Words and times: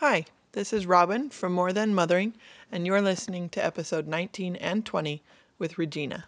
Hi, 0.00 0.26
this 0.52 0.74
is 0.74 0.84
Robin 0.84 1.30
from 1.30 1.54
More 1.54 1.72
Than 1.72 1.94
Mothering, 1.94 2.34
and 2.70 2.86
you're 2.86 3.00
listening 3.00 3.48
to 3.48 3.64
episode 3.64 4.06
19 4.06 4.56
and 4.56 4.84
20 4.84 5.22
with 5.58 5.78
Regina. 5.78 6.26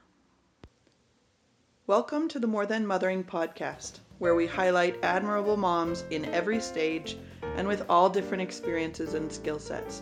Welcome 1.86 2.28
to 2.28 2.38
the 2.38 2.46
More 2.46 2.64
Than 2.64 2.86
Mothering 2.86 3.24
podcast, 3.24 3.98
where 4.20 4.34
we 4.34 4.46
highlight 4.46 5.04
admirable 5.04 5.58
moms 5.58 6.04
in 6.08 6.24
every 6.24 6.60
stage 6.60 7.18
and 7.56 7.68
with 7.68 7.84
all 7.90 8.08
different 8.08 8.42
experiences 8.42 9.12
and 9.12 9.30
skill 9.30 9.58
sets. 9.58 10.00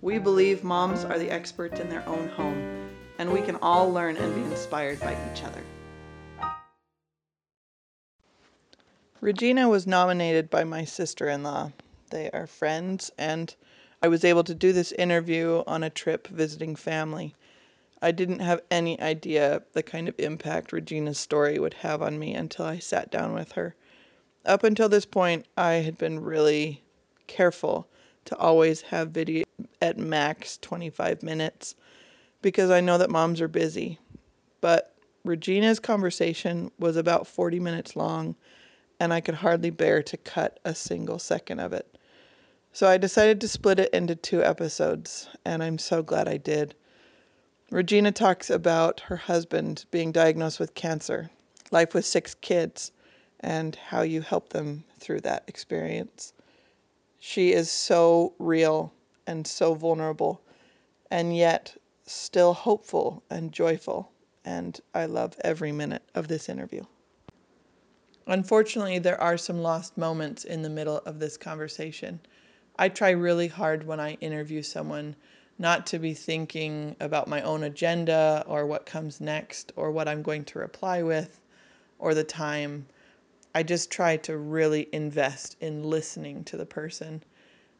We 0.00 0.16
believe 0.16 0.64
moms 0.64 1.04
are 1.04 1.18
the 1.18 1.30
experts 1.30 1.80
in 1.80 1.90
their 1.90 2.08
own 2.08 2.30
home, 2.30 2.88
and 3.18 3.30
we 3.30 3.42
can 3.42 3.56
all 3.56 3.92
learn 3.92 4.16
and 4.16 4.34
be 4.34 4.40
inspired 4.40 5.00
by 5.00 5.14
each 5.30 5.42
other. 5.44 5.62
Regina 9.20 9.68
was 9.68 9.86
nominated 9.86 10.48
by 10.48 10.64
my 10.64 10.86
sister 10.86 11.28
in 11.28 11.42
law. 11.42 11.72
They 12.12 12.30
are 12.32 12.46
friends, 12.46 13.10
and 13.16 13.54
I 14.02 14.08
was 14.08 14.22
able 14.22 14.44
to 14.44 14.54
do 14.54 14.74
this 14.74 14.92
interview 14.92 15.62
on 15.66 15.82
a 15.82 15.88
trip 15.88 16.28
visiting 16.28 16.76
family. 16.76 17.34
I 18.02 18.12
didn't 18.12 18.40
have 18.40 18.60
any 18.70 19.00
idea 19.00 19.62
the 19.72 19.82
kind 19.82 20.08
of 20.08 20.14
impact 20.18 20.74
Regina's 20.74 21.18
story 21.18 21.58
would 21.58 21.72
have 21.72 22.02
on 22.02 22.18
me 22.18 22.34
until 22.34 22.66
I 22.66 22.80
sat 22.80 23.10
down 23.10 23.32
with 23.32 23.52
her. 23.52 23.74
Up 24.44 24.62
until 24.62 24.90
this 24.90 25.06
point, 25.06 25.46
I 25.56 25.76
had 25.76 25.96
been 25.96 26.20
really 26.20 26.82
careful 27.28 27.88
to 28.26 28.36
always 28.36 28.82
have 28.82 29.12
video 29.12 29.44
at 29.80 29.96
max 29.96 30.58
25 30.58 31.22
minutes 31.22 31.76
because 32.42 32.70
I 32.70 32.82
know 32.82 32.98
that 32.98 33.08
moms 33.08 33.40
are 33.40 33.48
busy. 33.48 33.98
But 34.60 34.94
Regina's 35.24 35.80
conversation 35.80 36.72
was 36.78 36.98
about 36.98 37.26
40 37.26 37.58
minutes 37.58 37.96
long 37.96 38.36
and 39.00 39.14
I 39.14 39.22
could 39.22 39.36
hardly 39.36 39.70
bear 39.70 40.02
to 40.02 40.16
cut 40.18 40.60
a 40.62 40.74
single 40.74 41.18
second 41.18 41.58
of 41.58 41.72
it. 41.72 41.91
So 42.74 42.88
I 42.88 42.96
decided 42.96 43.38
to 43.42 43.48
split 43.48 43.78
it 43.78 43.92
into 43.92 44.14
two 44.14 44.42
episodes, 44.42 45.28
and 45.44 45.62
I'm 45.62 45.76
so 45.76 46.02
glad 46.02 46.26
I 46.26 46.38
did. 46.38 46.74
Regina 47.70 48.12
talks 48.12 48.48
about 48.48 49.00
her 49.00 49.16
husband 49.16 49.84
being 49.90 50.10
diagnosed 50.10 50.58
with 50.58 50.74
cancer, 50.74 51.30
life 51.70 51.92
with 51.92 52.06
six 52.06 52.34
kids, 52.34 52.92
and 53.40 53.76
how 53.76 54.00
you 54.00 54.22
help 54.22 54.48
them 54.48 54.84
through 54.98 55.20
that 55.20 55.44
experience. 55.48 56.32
She 57.18 57.52
is 57.52 57.70
so 57.70 58.32
real 58.38 58.94
and 59.26 59.46
so 59.46 59.74
vulnerable, 59.74 60.40
and 61.10 61.36
yet 61.36 61.76
still 62.06 62.54
hopeful 62.54 63.22
and 63.28 63.52
joyful, 63.52 64.10
and 64.46 64.80
I 64.94 65.04
love 65.04 65.36
every 65.44 65.72
minute 65.72 66.08
of 66.14 66.26
this 66.26 66.48
interview. 66.48 66.84
Unfortunately, 68.26 68.98
there 68.98 69.20
are 69.20 69.36
some 69.36 69.60
lost 69.60 69.98
moments 69.98 70.44
in 70.44 70.62
the 70.62 70.70
middle 70.70 70.98
of 71.04 71.18
this 71.18 71.36
conversation. 71.36 72.18
I 72.76 72.88
try 72.88 73.10
really 73.10 73.48
hard 73.48 73.86
when 73.86 74.00
I 74.00 74.14
interview 74.14 74.62
someone 74.62 75.16
not 75.58 75.86
to 75.88 75.98
be 75.98 76.14
thinking 76.14 76.96
about 77.00 77.28
my 77.28 77.42
own 77.42 77.62
agenda 77.62 78.44
or 78.46 78.66
what 78.66 78.86
comes 78.86 79.20
next 79.20 79.72
or 79.76 79.90
what 79.90 80.08
I'm 80.08 80.22
going 80.22 80.44
to 80.46 80.58
reply 80.58 81.02
with 81.02 81.40
or 81.98 82.14
the 82.14 82.24
time. 82.24 82.86
I 83.54 83.62
just 83.62 83.90
try 83.90 84.16
to 84.18 84.36
really 84.36 84.88
invest 84.92 85.56
in 85.60 85.84
listening 85.84 86.44
to 86.44 86.56
the 86.56 86.66
person. 86.66 87.22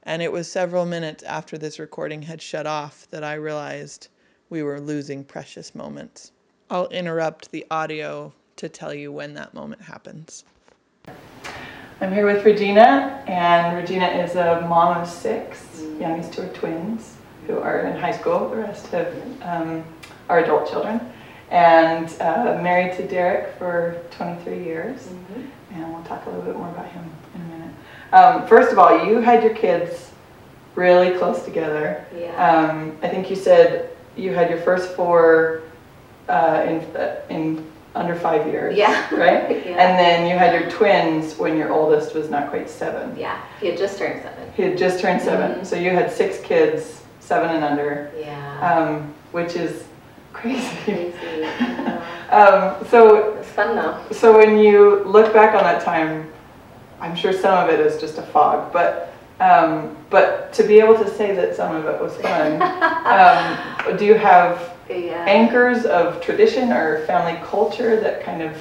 And 0.02 0.20
it 0.20 0.30
was 0.30 0.50
several 0.50 0.84
minutes 0.84 1.22
after 1.22 1.56
this 1.56 1.78
recording 1.78 2.22
had 2.22 2.42
shut 2.42 2.66
off 2.66 3.08
that 3.10 3.24
I 3.24 3.34
realized 3.34 4.08
we 4.50 4.62
were 4.62 4.80
losing 4.80 5.24
precious 5.24 5.74
moments. 5.74 6.32
I'll 6.70 6.88
interrupt 6.88 7.50
the 7.50 7.66
audio 7.70 8.32
to 8.56 8.68
tell 8.68 8.92
you 8.92 9.10
when 9.10 9.34
that 9.34 9.54
moment 9.54 9.82
happens. 9.82 10.44
I'm 12.02 12.12
here 12.12 12.26
with 12.26 12.44
Regina, 12.44 13.22
and 13.28 13.76
Regina 13.76 14.06
is 14.08 14.34
a 14.34 14.66
mom 14.68 15.00
of 15.00 15.08
six. 15.08 15.84
Youngest 16.00 16.32
two 16.32 16.42
are 16.42 16.48
twins 16.48 17.14
who 17.46 17.58
are 17.58 17.86
in 17.86 17.96
high 17.96 18.10
school. 18.10 18.48
The 18.48 18.56
rest 18.56 18.88
have 18.88 19.14
um, 19.42 19.84
are 20.28 20.40
adult 20.40 20.68
children, 20.68 21.00
and 21.52 22.08
uh, 22.20 22.58
married 22.60 22.96
to 22.96 23.06
Derek 23.06 23.56
for 23.56 24.02
23 24.10 24.64
years. 24.64 25.02
Mm-hmm. 25.02 25.74
And 25.74 25.94
we'll 25.94 26.02
talk 26.02 26.26
a 26.26 26.30
little 26.30 26.44
bit 26.44 26.56
more 26.56 26.70
about 26.70 26.88
him 26.88 27.08
in 27.36 27.40
a 27.40 27.44
minute. 27.44 27.74
Um, 28.12 28.48
first 28.48 28.72
of 28.72 28.80
all, 28.80 29.06
you 29.06 29.20
had 29.20 29.44
your 29.44 29.54
kids 29.54 30.10
really 30.74 31.16
close 31.16 31.44
together. 31.44 32.04
Yeah. 32.18 32.34
Um, 32.34 32.98
I 33.02 33.10
think 33.10 33.30
you 33.30 33.36
said 33.36 33.96
you 34.16 34.34
had 34.34 34.50
your 34.50 34.60
first 34.62 34.96
four 34.96 35.62
uh, 36.28 36.64
in 36.66 36.80
uh, 36.96 37.20
in 37.30 37.71
under 37.94 38.14
five 38.14 38.46
years. 38.46 38.76
Yeah. 38.76 39.12
Right? 39.14 39.62
Yeah. 39.66 39.76
And 39.78 39.98
then 39.98 40.26
you 40.26 40.36
had 40.36 40.58
your 40.60 40.68
twins 40.70 41.38
when 41.38 41.56
your 41.56 41.72
oldest 41.72 42.14
was 42.14 42.28
not 42.28 42.50
quite 42.50 42.68
seven. 42.68 43.16
Yeah, 43.16 43.40
he 43.60 43.68
had 43.68 43.78
just 43.78 43.96
turned 43.98 44.22
seven. 44.22 44.52
He 44.56 44.62
had 44.62 44.76
just 44.76 45.00
turned 45.00 45.22
7 45.22 45.60
Mhm. 45.60 45.66
So 45.66 45.76
you 45.76 45.90
had 45.90 46.10
six 46.10 46.40
kids, 46.40 47.02
seven 47.20 47.50
and 47.54 47.64
under, 47.64 48.10
Yeah. 48.18 48.60
um, 48.60 49.14
which 49.30 49.56
is 49.56 49.84
crazy. 50.32 50.66
Crazy. 50.84 51.14
I 51.44 52.30
um, 52.30 52.86
so. 52.88 53.34
It's 53.38 53.48
fun 53.48 53.76
though. 53.76 53.96
so 54.10 54.36
when 54.36 54.58
you 54.58 55.04
look 55.04 55.32
back 55.32 55.54
on 55.54 55.62
that 55.62 55.82
time, 55.84 56.30
I'm 57.00 57.14
sure 57.16 57.32
some 57.32 57.56
of 57.62 57.68
it 57.72 57.80
is 57.80 58.00
just 58.00 58.18
a 58.18 58.22
fog, 58.22 58.72
but 58.72 59.12
um, 59.40 59.96
but 60.10 60.52
to 60.54 60.62
be 60.62 60.78
able 60.80 60.96
to 60.98 61.08
say 61.10 61.34
that 61.34 61.56
some 61.56 61.74
of 61.74 61.84
it 61.86 62.00
was 62.00 62.16
fun, 62.18 62.62
um, 63.06 63.96
do 63.96 64.04
you 64.04 64.14
have 64.14 64.72
Yeah. 64.88 65.24
anchors 65.26 65.84
of 65.84 66.20
tradition 66.20 66.72
or 66.72 67.04
family 67.06 67.40
culture 67.46 67.98
that 68.00 68.22
kind 68.22 68.42
of 68.42 68.56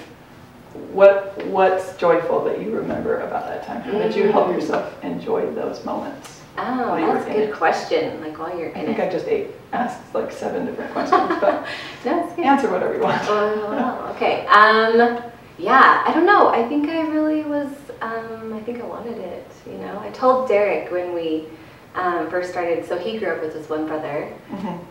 what 0.93 1.45
what's 1.47 1.95
joyful 1.97 2.43
that 2.45 2.61
you 2.61 2.71
remember 2.75 3.19
about 3.21 3.47
that 3.47 3.65
time? 3.65 3.81
How 3.81 3.91
did 3.97 4.15
you 4.15 4.31
help 4.31 4.47
Mm. 4.47 4.53
yourself 4.55 5.03
enjoy 5.03 5.51
those 5.53 5.83
moments? 5.83 6.41
Oh, 6.57 6.89
while 6.89 6.99
you 6.99 7.05
were 7.07 7.13
that's 7.15 7.27
a 7.27 7.33
good 7.33 7.49
it? 7.49 7.53
question. 7.55 8.21
Like 8.21 8.37
while 8.37 8.57
you're 8.57 8.69
I 8.69 8.85
think 8.85 8.99
it. 8.99 9.07
I 9.07 9.09
just 9.11 9.27
ate 9.27 9.47
asked 9.73 10.13
like 10.13 10.31
seven 10.31 10.65
different 10.65 10.91
questions, 10.91 11.21
but 11.41 11.65
no, 12.05 12.29
answer 12.43 12.69
whatever 12.71 12.93
you 12.95 13.01
want. 13.01 13.21
Oh, 13.27 14.13
okay. 14.15 14.45
Um, 14.47 15.21
yeah, 15.57 16.03
I 16.05 16.13
don't 16.13 16.25
know. 16.25 16.47
I 16.49 16.67
think 16.67 16.89
I 16.89 17.01
really 17.07 17.43
was. 17.43 17.69
Um, 18.01 18.53
I 18.53 18.59
think 18.61 18.81
I 18.81 18.85
wanted 18.85 19.17
it. 19.17 19.47
You 19.69 19.77
know, 19.77 19.99
I 19.99 20.09
told 20.09 20.47
Derek 20.47 20.91
when 20.91 21.13
we 21.13 21.47
um, 21.95 22.29
first 22.29 22.51
started. 22.51 22.85
So 22.85 22.97
he 22.97 23.17
grew 23.17 23.29
up 23.29 23.41
with 23.41 23.53
his 23.53 23.67
one 23.69 23.85
brother, 23.87 24.33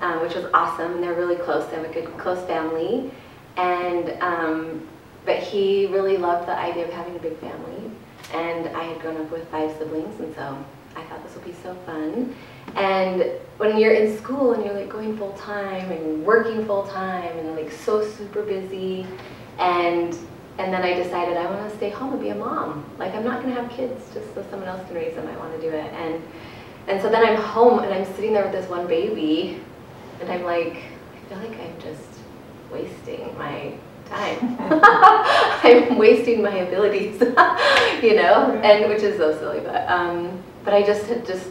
um, 0.00 0.20
which 0.22 0.34
was 0.34 0.46
awesome. 0.52 0.94
And 0.94 1.02
they're 1.02 1.14
really 1.14 1.36
close. 1.36 1.68
They 1.70 1.76
have 1.76 1.84
a 1.84 1.92
good 1.92 2.06
close 2.18 2.44
family, 2.46 3.10
and 3.56 4.10
um, 4.22 4.88
but 5.24 5.38
he 5.38 5.86
really 5.86 6.16
loved 6.16 6.48
the 6.48 6.56
idea 6.56 6.84
of 6.86 6.92
having 6.92 7.16
a 7.16 7.18
big 7.18 7.36
family. 7.38 7.90
And 8.32 8.68
I 8.76 8.84
had 8.84 9.00
grown 9.00 9.16
up 9.16 9.30
with 9.30 9.48
five 9.48 9.76
siblings, 9.78 10.20
and 10.20 10.34
so 10.34 10.64
I 10.96 11.02
thought 11.04 11.22
this 11.24 11.34
would 11.34 11.44
be 11.44 11.54
so 11.62 11.74
fun. 11.86 12.34
And 12.76 13.24
when 13.56 13.78
you're 13.78 13.94
in 13.94 14.16
school 14.18 14.52
and 14.52 14.64
you're 14.64 14.74
like 14.74 14.88
going 14.88 15.16
full 15.16 15.32
time 15.32 15.90
and 15.90 16.24
working 16.24 16.64
full 16.66 16.86
time 16.86 17.36
and 17.38 17.56
like 17.56 17.72
so 17.72 18.06
super 18.06 18.42
busy, 18.42 19.06
and 19.58 20.16
and 20.58 20.72
then 20.72 20.82
I 20.82 20.94
decided 20.94 21.36
I 21.36 21.46
want 21.46 21.70
to 21.70 21.76
stay 21.76 21.90
home 21.90 22.12
and 22.12 22.20
be 22.20 22.28
a 22.28 22.34
mom. 22.34 22.84
Like 22.98 23.14
I'm 23.14 23.24
not 23.24 23.40
gonna 23.42 23.54
have 23.54 23.70
kids 23.70 24.02
just 24.12 24.34
so 24.34 24.44
someone 24.50 24.68
else 24.68 24.86
can 24.86 24.94
raise 24.94 25.14
them. 25.14 25.26
I 25.26 25.36
want 25.38 25.54
to 25.54 25.60
do 25.60 25.74
it. 25.74 25.92
And 25.94 26.22
and 26.88 27.00
so 27.00 27.08
then 27.08 27.24
I'm 27.24 27.36
home 27.36 27.80
and 27.80 27.92
I'm 27.92 28.04
sitting 28.14 28.32
there 28.32 28.42
with 28.44 28.52
this 28.52 28.68
one 28.68 28.86
baby, 28.86 29.60
and 30.20 30.30
I'm 30.30 30.42
like, 30.44 30.76
I 30.76 31.28
feel 31.28 31.38
like 31.38 31.58
I'm 31.60 31.80
just 31.80 32.08
wasting 32.72 33.36
my 33.38 33.74
time. 34.06 34.56
I'm 34.60 35.98
wasting 35.98 36.42
my 36.42 36.54
abilities, 36.56 37.20
you 38.02 38.16
know, 38.16 38.60
and 38.62 38.88
which 38.88 39.02
is 39.02 39.16
so 39.16 39.36
silly, 39.38 39.60
but 39.60 39.88
um, 39.88 40.42
but 40.64 40.74
I 40.74 40.82
just 40.82 41.06
had 41.06 41.24
just 41.26 41.48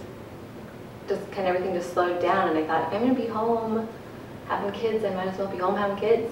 just 1.07 1.21
kind 1.31 1.47
of 1.47 1.55
everything 1.55 1.73
just 1.73 1.93
slowed 1.93 2.21
down, 2.21 2.49
and 2.49 2.57
I 2.57 2.67
thought 2.67 2.93
I'm 2.93 3.01
gonna 3.01 3.13
be 3.15 3.27
home 3.27 3.87
having 4.47 4.71
kids, 4.71 5.05
I 5.05 5.11
might 5.13 5.27
as 5.27 5.37
well 5.37 5.47
be 5.47 5.57
home 5.57 5.75
having 5.75 5.97
kids. 5.97 6.31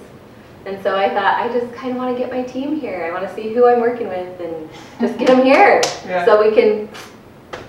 And 0.66 0.82
so 0.82 0.96
I 0.96 1.08
thought 1.08 1.34
I 1.40 1.48
just 1.56 1.72
kind 1.72 1.92
of 1.92 1.96
want 1.98 2.14
to 2.14 2.20
get 2.20 2.30
my 2.32 2.42
team 2.42 2.78
here. 2.78 3.04
I 3.04 3.12
want 3.12 3.26
to 3.26 3.34
see 3.34 3.54
who 3.54 3.66
I'm 3.68 3.80
working 3.80 4.08
with 4.08 4.40
and 4.40 4.68
just 5.00 5.16
get 5.18 5.28
them 5.28 5.42
here 5.42 5.80
Yeah. 6.06 6.24
so 6.24 6.42
we 6.46 6.54
can 6.54 6.88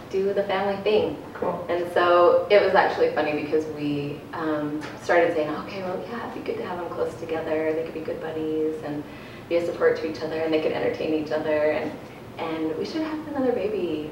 do 0.10 0.34
the 0.34 0.44
family 0.44 0.82
thing. 0.84 1.18
Cool. 1.34 1.66
And 1.70 1.92
so 1.94 2.48
it 2.50 2.62
was 2.62 2.74
actually 2.76 3.14
funny 3.14 3.42
because 3.42 3.66
we 3.76 4.20
um, 4.34 4.82
started 5.02 5.34
saying, 5.34 5.50
okay, 5.50 5.82
well, 5.84 6.04
yeah, 6.10 6.30
it'd 6.32 6.44
be 6.44 6.52
good 6.52 6.60
to 6.60 6.68
have 6.68 6.80
them 6.80 6.90
close 6.90 7.14
together. 7.16 7.74
They 7.74 7.84
could 7.84 7.94
be 7.94 8.00
good 8.00 8.22
buddies 8.22 8.76
and 8.84 9.04
be 9.48 9.58
a 9.58 9.66
support 9.66 9.98
to 9.98 10.10
each 10.10 10.22
other, 10.22 10.40
and 10.42 10.54
they 10.54 10.62
could 10.62 10.72
entertain 10.72 11.14
each 11.14 11.32
other, 11.32 11.72
and 11.72 11.92
and 12.38 12.78
we 12.78 12.86
should 12.86 13.02
have 13.02 13.28
another 13.28 13.52
baby 13.52 14.10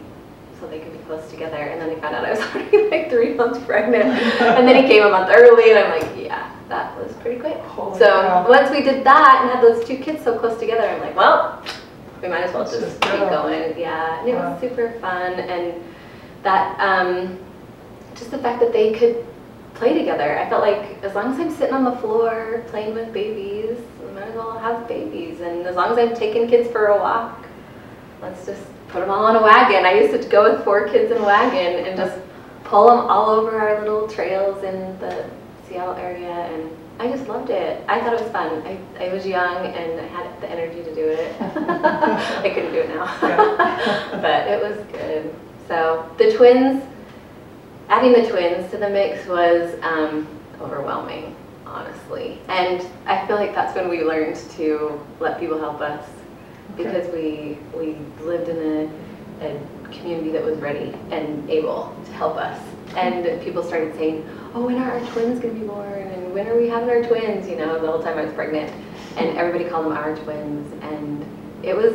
so 0.59 0.67
they 0.67 0.79
could 0.79 0.91
be 0.91 0.99
close 1.05 1.29
together. 1.29 1.55
And 1.55 1.79
then 1.79 1.89
they 1.89 2.01
found 2.01 2.15
out 2.15 2.25
I 2.25 2.31
was 2.31 2.39
already 2.55 2.89
like 2.89 3.09
three 3.09 3.33
months 3.33 3.63
pregnant, 3.65 4.05
and 4.05 4.67
then 4.67 4.83
he 4.83 4.89
came 4.89 5.03
a 5.03 5.09
month 5.09 5.29
early, 5.33 5.71
and 5.71 5.79
I'm 5.79 5.99
like, 5.99 6.17
yeah, 6.17 6.51
that 6.69 6.97
was 6.97 7.13
pretty 7.17 7.39
quick. 7.39 7.57
Holy 7.57 7.97
so 7.97 8.05
cow. 8.05 8.49
once 8.49 8.69
we 8.71 8.81
did 8.81 9.03
that 9.03 9.39
and 9.41 9.51
had 9.51 9.63
those 9.63 9.85
two 9.87 9.97
kids 9.97 10.23
so 10.23 10.37
close 10.37 10.59
together, 10.59 10.87
I'm 10.87 11.01
like, 11.01 11.15
well, 11.15 11.63
we 12.21 12.27
might 12.27 12.43
as 12.43 12.53
well 12.53 12.63
Let's 12.63 12.73
just 12.73 12.99
just 12.99 13.01
keep 13.01 13.19
going. 13.29 13.77
Yeah, 13.79 14.19
and 14.19 14.29
it 14.29 14.35
was 14.35 14.59
super 14.59 14.91
fun, 14.99 15.33
and 15.33 15.83
that 16.43 16.79
um, 16.79 17.39
just 18.15 18.31
the 18.31 18.39
fact 18.39 18.59
that 18.59 18.73
they 18.73 18.93
could 18.93 19.25
play 19.75 19.93
together. 19.97 20.39
I 20.39 20.49
felt 20.49 20.61
like 20.61 21.03
as 21.03 21.13
long 21.13 21.33
as 21.33 21.39
I'm 21.39 21.51
sitting 21.51 21.75
on 21.75 21.83
the 21.83 21.95
floor 21.97 22.63
playing 22.67 22.95
with 22.95 23.13
babies, 23.13 23.77
I 24.07 24.11
might 24.13 24.23
as 24.23 24.35
well 24.35 24.57
have 24.57 24.87
babies. 24.87 25.39
And 25.41 25.65
as 25.67 25.75
long 25.75 25.91
as 25.91 25.97
I'm 25.97 26.15
taking 26.15 26.47
kids 26.47 26.69
for 26.71 26.87
a 26.87 26.97
walk, 26.97 27.45
let's 28.21 28.45
just 28.45 28.63
put 28.89 29.01
them 29.01 29.09
all 29.09 29.25
on 29.25 29.35
a 29.35 29.41
wagon. 29.41 29.85
I 29.85 29.93
used 29.93 30.19
to 30.19 30.29
go 30.29 30.51
with 30.51 30.63
four 30.63 30.89
kids 30.89 31.11
in 31.11 31.17
a 31.17 31.23
wagon 31.23 31.85
and 31.85 31.95
just 31.97 32.17
pull 32.63 32.87
them 32.87 32.99
all 32.99 33.29
over 33.29 33.59
our 33.59 33.79
little 33.81 34.07
trails 34.07 34.63
in 34.63 34.97
the 34.99 35.29
Seattle 35.67 35.95
area, 35.95 36.31
and 36.31 36.71
I 36.99 37.07
just 37.09 37.27
loved 37.27 37.51
it. 37.51 37.83
I 37.87 38.01
thought 38.01 38.13
it 38.13 38.21
was 38.21 38.31
fun. 38.31 38.63
I, 38.65 39.05
I 39.05 39.13
was 39.13 39.25
young 39.25 39.65
and 39.67 39.99
I 40.01 40.07
had 40.07 40.41
the 40.41 40.49
energy 40.49 40.83
to 40.83 40.95
do 40.95 41.07
it. 41.07 41.35
I 41.41 42.49
couldn't 42.53 42.71
do 42.71 42.79
it 42.79 42.89
now, 42.89 43.05
but 44.21 44.47
it 44.47 44.61
was 44.61 44.83
good. 44.87 45.33
So 45.67 46.09
the 46.17 46.33
twins, 46.35 46.83
adding 47.89 48.13
the 48.13 48.27
twins 48.29 48.71
to 48.71 48.77
the 48.77 48.89
mix 48.89 49.27
was 49.27 49.75
um, 49.83 50.27
overwhelming, 50.59 51.35
honestly. 51.67 52.39
And 52.47 52.83
I 53.05 53.27
feel 53.27 53.35
like 53.35 53.53
that's 53.53 53.75
when 53.75 53.89
we 53.89 54.03
learned 54.03 54.37
to 54.51 54.99
let 55.19 55.39
people 55.39 55.59
help 55.59 55.81
us 55.81 56.07
because 56.75 57.11
we 57.13 57.57
we 57.75 57.97
lived 58.21 58.49
in 58.49 58.57
a, 59.41 59.45
a 59.45 59.59
community 59.91 60.31
that 60.31 60.43
was 60.43 60.57
ready 60.57 60.93
and 61.11 61.47
able 61.49 61.95
to 62.05 62.11
help 62.13 62.37
us. 62.37 62.59
And 62.95 63.41
people 63.41 63.63
started 63.63 63.95
saying, 63.95 64.27
"Oh, 64.53 64.65
when 64.65 64.77
are 64.81 64.91
our 64.91 65.05
twins 65.11 65.39
going 65.39 65.53
to 65.53 65.59
be 65.59 65.67
born? 65.67 66.01
And 66.01 66.33
when 66.33 66.47
are 66.47 66.57
we 66.57 66.67
having 66.67 66.89
our 66.89 67.03
twins?" 67.03 67.47
You 67.47 67.57
know, 67.57 67.79
the 67.79 67.87
whole 67.87 68.01
time 68.01 68.17
I 68.17 68.23
was 68.23 68.33
pregnant, 68.33 68.71
and 69.17 69.37
everybody 69.37 69.69
called 69.69 69.85
them 69.85 69.93
our 69.93 70.15
twins, 70.15 70.73
and 70.83 71.25
it 71.63 71.75
was 71.75 71.93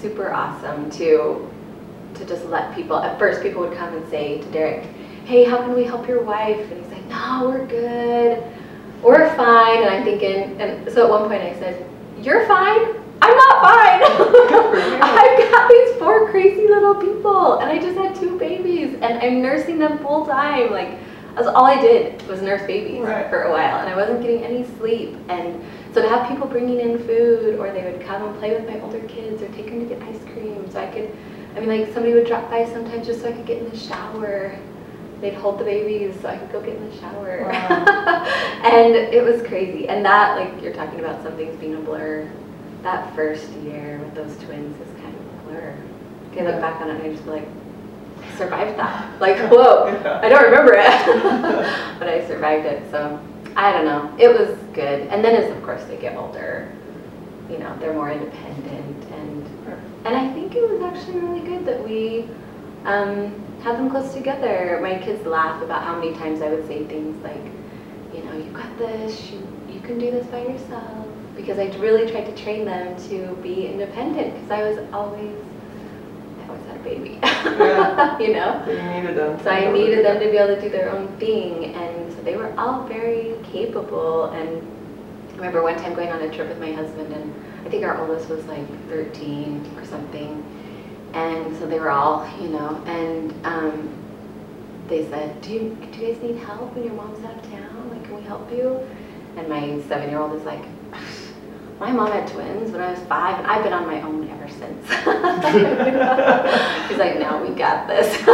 super 0.00 0.32
awesome 0.32 0.90
to 0.92 1.48
to 2.14 2.24
just 2.26 2.44
let 2.46 2.74
people. 2.74 2.96
At 2.98 3.18
first, 3.18 3.42
people 3.42 3.60
would 3.62 3.76
come 3.76 3.94
and 3.94 4.08
say 4.10 4.38
to 4.38 4.46
Derek, 4.50 4.84
"Hey, 5.24 5.44
how 5.44 5.58
can 5.58 5.74
we 5.74 5.84
help 5.84 6.06
your 6.08 6.22
wife?" 6.22 6.60
And 6.70 6.82
he's 6.82 6.92
like, 6.92 7.06
"No, 7.08 7.48
we're 7.48 7.66
good, 7.66 8.42
we're 9.02 9.34
fine." 9.36 9.82
And 9.82 9.90
I'm 9.90 10.04
thinking, 10.04 10.60
and 10.60 10.90
so 10.92 11.04
at 11.04 11.10
one 11.10 11.28
point 11.28 11.42
I 11.42 11.54
said, 11.58 11.84
"You're 12.20 12.46
fine." 12.46 13.02
I'm 13.22 13.36
not 13.36 13.62
fine. 13.62 14.02
I've 15.02 15.50
got 15.50 15.68
these 15.70 15.83
crazy 16.34 16.66
little 16.66 16.96
people, 16.96 17.58
and 17.58 17.70
I 17.70 17.78
just 17.78 17.96
had 17.96 18.16
two 18.16 18.36
babies, 18.36 18.94
and 18.94 19.18
I'm 19.20 19.40
nursing 19.40 19.78
them 19.78 19.98
full 19.98 20.26
time. 20.26 20.72
Like, 20.72 20.98
that's 21.36 21.46
all 21.46 21.64
I 21.64 21.80
did 21.80 22.26
was 22.26 22.42
nurse 22.42 22.66
babies 22.66 23.02
right. 23.02 23.30
for 23.30 23.42
a 23.42 23.52
while, 23.52 23.78
and 23.78 23.88
I 23.88 23.94
wasn't 23.94 24.20
getting 24.20 24.42
any 24.42 24.66
sleep. 24.76 25.16
And 25.28 25.62
so 25.92 26.02
to 26.02 26.08
have 26.08 26.28
people 26.28 26.48
bringing 26.48 26.80
in 26.80 26.98
food, 27.06 27.60
or 27.60 27.70
they 27.70 27.84
would 27.84 28.04
come 28.04 28.20
and 28.20 28.36
play 28.40 28.52
with 28.52 28.68
my 28.68 28.80
older 28.80 28.98
kids, 29.06 29.42
or 29.42 29.48
take 29.52 29.66
them 29.66 29.78
to 29.78 29.94
get 29.94 30.02
ice 30.02 30.18
cream, 30.32 30.68
so 30.72 30.80
I 30.80 30.88
could. 30.88 31.16
I 31.54 31.60
mean, 31.60 31.68
like 31.68 31.94
somebody 31.94 32.14
would 32.14 32.26
drop 32.26 32.50
by 32.50 32.64
sometimes 32.64 33.06
just 33.06 33.20
so 33.20 33.28
I 33.28 33.32
could 33.32 33.46
get 33.46 33.58
in 33.58 33.70
the 33.70 33.78
shower. 33.78 34.58
They'd 35.20 35.34
hold 35.34 35.60
the 35.60 35.64
babies 35.64 36.20
so 36.20 36.30
I 36.30 36.36
could 36.36 36.50
go 36.50 36.60
get 36.60 36.74
in 36.74 36.90
the 36.90 36.96
shower. 36.96 37.44
Wow. 37.44 38.24
and 38.64 38.96
it 38.96 39.22
was 39.22 39.40
crazy. 39.46 39.88
And 39.88 40.04
that, 40.04 40.36
like, 40.36 40.60
you're 40.60 40.74
talking 40.74 40.98
about 40.98 41.22
some 41.22 41.36
things 41.36 41.56
being 41.60 41.76
a 41.76 41.80
blur 41.80 42.28
that 42.82 43.14
first 43.14 43.48
year 43.62 44.00
with 44.00 44.16
those 44.16 44.36
twins 44.38 44.76
is 44.80 45.00
kind 45.00 45.14
of 45.14 45.20
a 45.20 45.48
blur. 45.48 45.76
I 46.38 46.42
look 46.42 46.60
back 46.60 46.80
on 46.80 46.90
it 46.90 46.96
and 46.96 47.02
I 47.02 47.14
just 47.14 47.26
like, 47.26 47.46
I 48.22 48.36
survived 48.36 48.78
that. 48.78 49.20
Like, 49.20 49.38
whoa, 49.50 49.86
I 50.22 50.28
don't 50.28 50.44
remember 50.44 50.74
it, 50.74 50.84
but 51.98 52.08
I 52.08 52.26
survived 52.26 52.66
it. 52.66 52.90
So 52.90 53.20
I 53.56 53.72
don't 53.72 53.84
know. 53.84 54.14
It 54.18 54.28
was 54.28 54.58
good. 54.72 55.08
And 55.08 55.24
then 55.24 55.36
as 55.36 55.50
of 55.50 55.62
course 55.62 55.84
they 55.84 55.96
get 55.96 56.16
older, 56.16 56.72
you 57.50 57.58
know, 57.58 57.76
they're 57.78 57.92
more 57.92 58.10
independent 58.10 59.04
and 59.12 59.24
and 60.04 60.14
I 60.14 60.30
think 60.34 60.54
it 60.54 60.68
was 60.68 60.82
actually 60.82 61.20
really 61.20 61.40
good 61.40 61.64
that 61.64 61.82
we 61.82 62.28
um, 62.84 63.32
had 63.62 63.78
them 63.78 63.88
close 63.88 64.12
together. 64.12 64.78
My 64.82 64.98
kids 64.98 65.24
laugh 65.26 65.62
about 65.62 65.82
how 65.82 65.98
many 65.98 66.12
times 66.14 66.42
I 66.42 66.48
would 66.50 66.66
say 66.66 66.84
things 66.84 67.22
like, 67.24 67.42
you 68.14 68.22
know, 68.24 68.36
you 68.36 68.50
got 68.52 68.76
this, 68.76 69.30
you, 69.30 69.42
you 69.72 69.80
can 69.80 69.98
do 69.98 70.10
this 70.10 70.26
by 70.26 70.42
yourself 70.42 71.06
because 71.34 71.58
I 71.58 71.66
really 71.78 72.10
tried 72.10 72.26
to 72.26 72.42
train 72.42 72.66
them 72.66 72.96
to 73.08 73.34
be 73.42 73.66
independent 73.66 74.34
because 74.34 74.50
I 74.50 74.62
was 74.68 74.78
always 74.92 75.34
I 76.44 76.48
always 76.48 76.66
had 76.66 76.76
a 76.76 76.78
baby, 76.80 77.18
Yeah. 77.22 78.18
you 78.24 78.34
know. 78.34 78.62
So 78.66 78.72
you 78.72 78.82
needed 79.00 79.16
them. 79.16 79.40
So 79.42 79.50
I 79.50 79.72
needed 79.72 80.04
them 80.04 80.20
to 80.20 80.30
be 80.30 80.36
able 80.36 80.54
to 80.54 80.60
do 80.60 80.68
their 80.68 80.90
own 80.90 81.08
thing, 81.18 81.74
and 81.74 82.12
so 82.12 82.20
they 82.22 82.36
were 82.36 82.52
all 82.58 82.86
very 82.86 83.36
capable. 83.44 84.26
And 84.26 84.62
I 85.32 85.36
remember 85.36 85.62
one 85.62 85.76
time 85.76 85.94
going 85.94 86.10
on 86.10 86.20
a 86.22 86.30
trip 86.32 86.48
with 86.48 86.60
my 86.60 86.72
husband, 86.72 87.12
and 87.12 87.34
I 87.66 87.70
think 87.70 87.84
our 87.84 87.98
oldest 87.98 88.28
was 88.28 88.44
like 88.44 88.66
13 88.88 89.72
or 89.76 89.84
something, 89.84 90.44
and 91.14 91.56
so 91.56 91.66
they 91.66 91.78
were 91.80 91.90
all, 91.90 92.26
you 92.40 92.48
know, 92.48 92.82
and 92.86 93.32
um, 93.46 93.88
they 94.88 95.08
said, 95.08 95.40
"Do 95.40 95.52
you 95.52 95.78
do 95.92 96.00
you 96.00 96.12
guys 96.12 96.22
need 96.22 96.36
help 96.36 96.74
when 96.74 96.84
your 96.84 96.94
mom's 96.94 97.24
out 97.24 97.36
of 97.36 97.42
town? 97.50 97.90
Like, 97.90 98.04
can 98.04 98.16
we 98.16 98.22
help 98.22 98.50
you?" 98.52 98.86
And 99.36 99.48
my 99.48 99.80
seven-year-old 99.88 100.34
is 100.34 100.44
like. 100.44 100.62
My 101.80 101.90
mom 101.90 102.12
had 102.12 102.28
twins 102.28 102.70
when 102.70 102.80
I 102.80 102.90
was 102.92 103.00
five, 103.00 103.38
and 103.38 103.46
I've 103.46 103.64
been 103.64 103.72
on 103.72 103.86
my 103.86 104.00
own 104.00 104.28
ever 104.30 104.48
since. 104.48 104.86
She's 106.88 106.98
like, 106.98 107.18
now 107.18 107.42
we 107.42 107.50
got 107.54 107.88
this. 107.88 108.16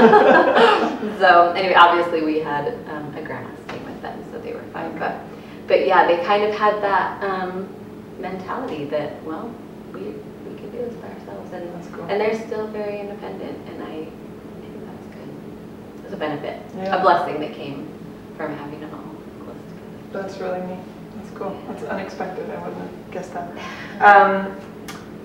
so 1.19 1.53
anyway, 1.53 1.75
obviously 1.75 2.23
we 2.23 2.41
had 2.41 2.75
um, 2.91 3.15
a 3.17 3.23
grandma 3.23 3.49
staying 3.67 3.85
with 3.87 4.03
them, 4.03 4.23
so 4.31 4.39
they 4.41 4.53
were 4.53 4.63
fine. 4.73 4.97
But 4.99 5.21
but 5.67 5.87
yeah, 5.87 6.07
they 6.07 6.23
kind 6.25 6.45
of 6.45 6.55
had 6.55 6.83
that 6.83 7.23
um, 7.25 7.67
mentality 8.19 8.85
that 8.87 9.23
well, 9.25 9.51
we 9.95 10.01
we 10.01 10.55
can 10.59 10.71
do 10.71 10.79
this 10.79 10.95
by 10.97 11.09
ourselves, 11.09 11.53
and 11.53 11.93
cool. 11.95 12.05
and 12.11 12.21
they're 12.21 12.39
still 12.47 12.67
very 12.69 13.01
independent, 13.01 13.57
and 13.69 13.83
I, 13.83 13.87
I 13.87 14.05
think 14.61 14.85
that's 14.85 15.07
good. 15.15 15.29
It's 16.05 16.13
a 16.13 16.17
benefit, 16.19 16.61
Yeah. 16.77 16.97
a 16.97 17.01
blessing 17.01 17.41
that 17.41 17.55
came 17.55 17.89
from 18.37 18.55
having 18.57 18.81
them 18.81 18.93
all 18.95 19.15
close 19.45 19.57
together. 19.71 20.29
That's 20.29 20.39
really 20.39 20.61
neat. 20.67 20.85
That's 21.41 21.53
cool. 21.53 21.63
That's 21.69 21.85
unexpected. 21.85 22.51
I 22.51 22.57
wouldn't 22.69 22.81
have 22.83 23.11
guessed 23.11 23.33
that. 23.35 23.51
Um, 24.03 24.57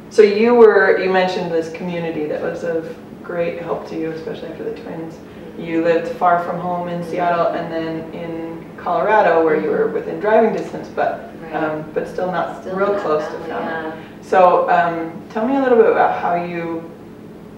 so 0.09 0.21
you 0.21 0.56
were, 0.56 0.97
you 1.03 1.09
mentioned 1.12 1.51
this 1.51 1.71
community 1.73 2.25
that 2.27 2.41
was 2.41 2.63
of 2.63 2.95
great 3.23 3.62
help 3.62 3.88
to 3.89 4.00
you, 4.00 4.12
especially 4.12 4.47
after 4.50 4.63
the 4.63 4.79
twins. 4.81 5.17
You 5.57 5.83
lived 5.83 6.07
far 6.17 6.44
from 6.44 6.59
home 6.59 6.88
in 6.88 7.03
Seattle 7.03 7.47
and 7.47 7.71
then 7.71 8.13
in 8.13 8.77
Colorado 8.77 9.44
where 9.44 9.59
you 9.59 9.69
were 9.69 9.88
within 9.88 10.19
driving 10.19 10.53
distance, 10.53 10.88
but, 10.89 11.31
Right. 11.41 11.53
um, 11.56 11.89
but 11.94 12.07
still 12.07 12.31
not 12.31 12.62
Still 12.62 12.75
real 12.75 12.94
not 12.94 13.01
close 13.01 13.23
to 13.25 13.31
family, 13.31 13.47
family. 13.50 13.97
yeah. 13.97 14.03
So 14.21 14.69
um, 14.69 15.21
tell 15.31 15.47
me 15.47 15.56
a 15.57 15.62
little 15.62 15.77
bit 15.77 15.91
about 15.91 16.21
how 16.21 16.35
you 16.35 16.89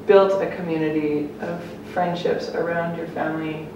built 0.07 0.41
a 0.41 0.47
community 0.55 1.29
of 1.41 1.61
friendships 1.93 2.49
around 2.49 2.97
your 2.97 3.07
family 3.07 3.67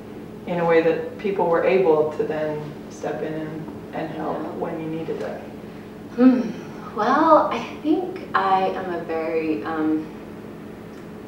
in 0.47 0.59
a 0.59 0.65
way 0.65 0.81
that 0.81 1.17
people 1.19 1.45
were 1.45 1.63
able 1.63 2.11
to 2.17 2.23
then 2.23 2.59
step 2.89 3.21
in 3.21 3.33
and, 3.33 3.70
and 3.93 4.09
help 4.11 4.37
when 4.55 4.79
you 4.79 4.87
needed 4.87 5.21
it. 5.21 5.41
Hmm. 6.15 6.51
Well, 6.95 7.47
I 7.51 7.59
think 7.81 8.27
I 8.33 8.67
am 8.69 8.93
a 8.93 9.03
very 9.03 9.63
um, 9.63 10.05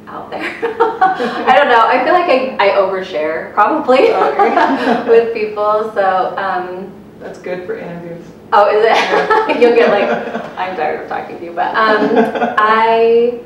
out 0.06 0.30
there. 0.30 0.42
I 0.42 1.56
don't 1.56 1.68
know. 1.68 1.86
I 1.86 2.04
feel 2.04 2.12
like 2.12 2.28
I, 2.28 2.56
I 2.58 2.76
overshare 2.76 3.52
probably 3.54 4.10
with 5.10 5.32
people. 5.32 5.90
So, 5.94 6.36
um, 6.36 6.92
That's 7.18 7.38
good 7.38 7.66
for 7.66 7.78
interviews. 7.78 8.24
oh, 8.52 8.68
is 8.68 8.84
it? 8.86 9.60
You'll 9.60 9.74
get 9.74 9.88
like, 9.88 10.58
I'm 10.58 10.76
tired 10.76 11.02
of 11.02 11.08
talking 11.08 11.38
to 11.38 11.44
you. 11.44 11.52
But 11.52 11.74
um, 11.74 12.10
I, 12.58 13.40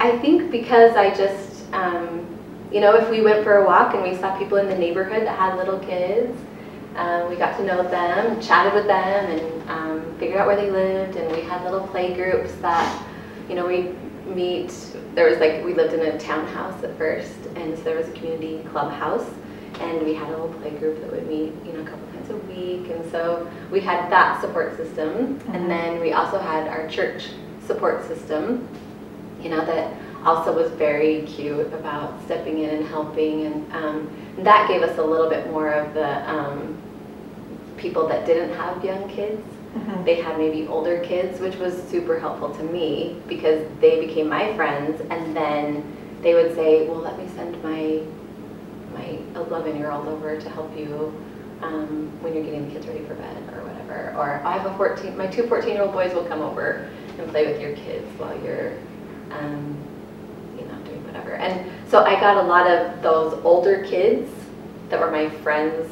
I 0.00 0.18
think 0.18 0.50
because 0.50 0.96
I 0.96 1.14
just, 1.14 1.72
um, 1.72 2.26
you 2.72 2.80
know, 2.80 2.96
if 2.96 3.08
we 3.08 3.20
went 3.20 3.44
for 3.44 3.58
a 3.58 3.64
walk 3.64 3.94
and 3.94 4.02
we 4.02 4.16
saw 4.16 4.36
people 4.36 4.58
in 4.58 4.68
the 4.68 4.76
neighborhood 4.76 5.22
that 5.26 5.38
had 5.38 5.56
little 5.56 5.78
kids, 5.78 6.36
um, 6.96 7.30
we 7.30 7.36
got 7.36 7.56
to 7.58 7.64
know 7.64 7.82
them, 7.82 8.40
chatted 8.40 8.74
with 8.74 8.86
them, 8.86 9.30
and 9.30 9.70
um, 9.70 10.16
figured 10.18 10.38
out 10.38 10.46
where 10.46 10.56
they 10.56 10.70
lived. 10.70 11.16
And 11.16 11.30
we 11.34 11.42
had 11.42 11.62
little 11.64 11.86
play 11.88 12.14
groups 12.14 12.52
that, 12.62 13.06
you 13.48 13.54
know, 13.54 13.66
we 13.66 13.90
meet. 14.34 14.72
There 15.14 15.28
was 15.28 15.38
like 15.38 15.64
we 15.64 15.74
lived 15.74 15.94
in 15.94 16.00
a 16.00 16.18
townhouse 16.18 16.82
at 16.84 16.96
first, 16.96 17.38
and 17.56 17.76
so 17.76 17.84
there 17.84 17.96
was 17.96 18.08
a 18.08 18.12
community 18.12 18.62
clubhouse, 18.70 19.28
and 19.80 20.02
we 20.02 20.14
had 20.14 20.28
a 20.28 20.30
little 20.32 20.52
play 20.60 20.70
group 20.70 21.00
that 21.00 21.10
would 21.10 21.26
meet, 21.28 21.52
you 21.66 21.72
know, 21.72 21.80
a 21.80 21.84
couple 21.84 22.06
times 22.12 22.30
a 22.30 22.36
week. 22.48 22.90
And 22.90 23.10
so 23.10 23.50
we 23.70 23.80
had 23.80 24.10
that 24.10 24.40
support 24.40 24.76
system, 24.76 25.38
Mhm. 25.40 25.54
and 25.54 25.70
then 25.70 26.00
we 26.00 26.12
also 26.12 26.38
had 26.38 26.68
our 26.68 26.86
church 26.88 27.30
support 27.66 28.06
system, 28.06 28.66
you 29.42 29.50
know, 29.50 29.64
that 29.64 29.92
also 30.24 30.52
was 30.52 30.70
very 30.72 31.22
cute 31.22 31.66
about 31.72 32.14
stepping 32.24 32.58
in 32.60 32.70
and 32.70 32.86
helping, 32.86 33.46
and 33.46 33.72
um, 33.74 34.08
that 34.38 34.68
gave 34.68 34.82
us 34.82 34.96
a 34.98 35.02
little 35.02 35.28
bit 35.28 35.50
more 35.50 35.68
of 35.68 35.92
the 35.94 36.30
um, 36.32 36.76
people 37.82 38.06
that 38.08 38.24
didn't 38.24 38.54
have 38.54 38.82
young 38.84 39.08
kids. 39.08 39.42
Mhm. 39.76 40.04
They 40.04 40.14
had 40.14 40.38
maybe 40.38 40.66
older 40.68 41.00
kids, 41.00 41.40
which 41.40 41.56
was 41.56 41.82
super 41.84 42.18
helpful 42.18 42.50
to 42.50 42.62
me 42.62 43.16
because 43.26 43.66
they 43.80 43.98
became 44.06 44.28
my 44.28 44.54
friends, 44.54 45.02
and 45.10 45.36
then 45.36 45.82
they 46.22 46.34
would 46.34 46.54
say, 46.54 46.86
"Well, 46.86 47.00
let 47.00 47.18
me 47.18 47.26
send 47.36 47.62
my 47.62 48.00
my 48.94 49.18
11 49.34 49.76
year 49.78 49.90
old 49.90 50.06
over 50.06 50.36
to 50.36 50.48
help 50.50 50.70
you 50.78 51.12
um, 51.62 52.10
when 52.20 52.34
you're 52.34 52.44
getting 52.44 52.66
the 52.66 52.72
kids 52.74 52.86
ready 52.86 53.00
for 53.00 53.14
bed 53.14 53.36
or 53.54 53.62
whatever." 53.64 54.14
Or 54.16 54.40
I 54.44 54.52
have 54.58 54.66
a 54.66 54.74
14, 54.76 55.16
my 55.16 55.26
two 55.26 55.44
14 55.44 55.72
year 55.74 55.82
old 55.82 55.92
boys 55.92 56.14
will 56.14 56.24
come 56.24 56.42
over 56.42 56.88
and 57.18 57.28
play 57.30 57.46
with 57.50 57.60
your 57.60 57.72
kids 57.72 58.06
while 58.18 58.36
you're, 58.44 58.72
um, 59.32 59.74
you 60.58 60.64
know, 60.66 60.76
doing 60.84 61.02
whatever. 61.06 61.32
And 61.32 61.70
so 61.88 62.04
I 62.04 62.20
got 62.20 62.36
a 62.44 62.46
lot 62.46 62.66
of 62.70 63.02
those 63.02 63.40
older 63.44 63.84
kids 63.84 64.30
that 64.90 65.00
were 65.00 65.10
my 65.10 65.30
friends' 65.42 65.90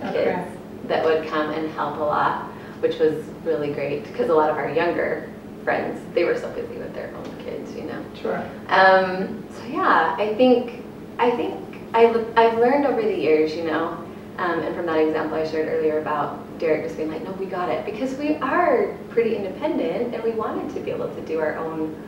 kids 0.00 0.16
Okay. 0.16 0.55
That 0.88 1.04
would 1.04 1.26
come 1.28 1.50
and 1.50 1.70
help 1.72 1.96
a 1.98 2.02
lot, 2.02 2.44
which 2.80 2.98
was 2.98 3.24
really 3.44 3.72
great 3.72 4.04
because 4.04 4.30
a 4.30 4.34
lot 4.34 4.50
of 4.50 4.56
our 4.56 4.70
younger 4.70 5.30
friends, 5.64 6.00
they 6.14 6.24
were 6.24 6.36
so 6.36 6.48
busy 6.52 6.76
with 6.78 6.94
their 6.94 7.12
own 7.16 7.44
kids, 7.44 7.74
you 7.74 7.82
know. 7.82 8.04
Sure. 8.14 8.38
Um, 8.68 9.44
so 9.50 9.64
yeah, 9.64 10.14
I 10.18 10.34
think 10.34 10.84
I 11.18 11.30
think 11.30 11.60
I've 11.92 12.38
I've 12.38 12.58
learned 12.58 12.86
over 12.86 13.02
the 13.02 13.16
years, 13.16 13.54
you 13.54 13.64
know, 13.64 13.98
um, 14.38 14.60
and 14.60 14.74
from 14.76 14.86
that 14.86 14.98
example 14.98 15.36
I 15.36 15.46
shared 15.46 15.68
earlier 15.68 16.00
about 16.00 16.42
Derek 16.58 16.84
just 16.84 16.96
being 16.96 17.10
like, 17.10 17.22
no, 17.24 17.32
we 17.32 17.46
got 17.46 17.68
it, 17.68 17.84
because 17.84 18.16
we 18.16 18.36
are 18.36 18.96
pretty 19.10 19.36
independent 19.36 20.14
and 20.14 20.22
we 20.22 20.30
wanted 20.30 20.72
to 20.74 20.80
be 20.80 20.90
able 20.90 21.08
to 21.14 21.20
do 21.22 21.40
our 21.40 21.56
own 21.56 22.00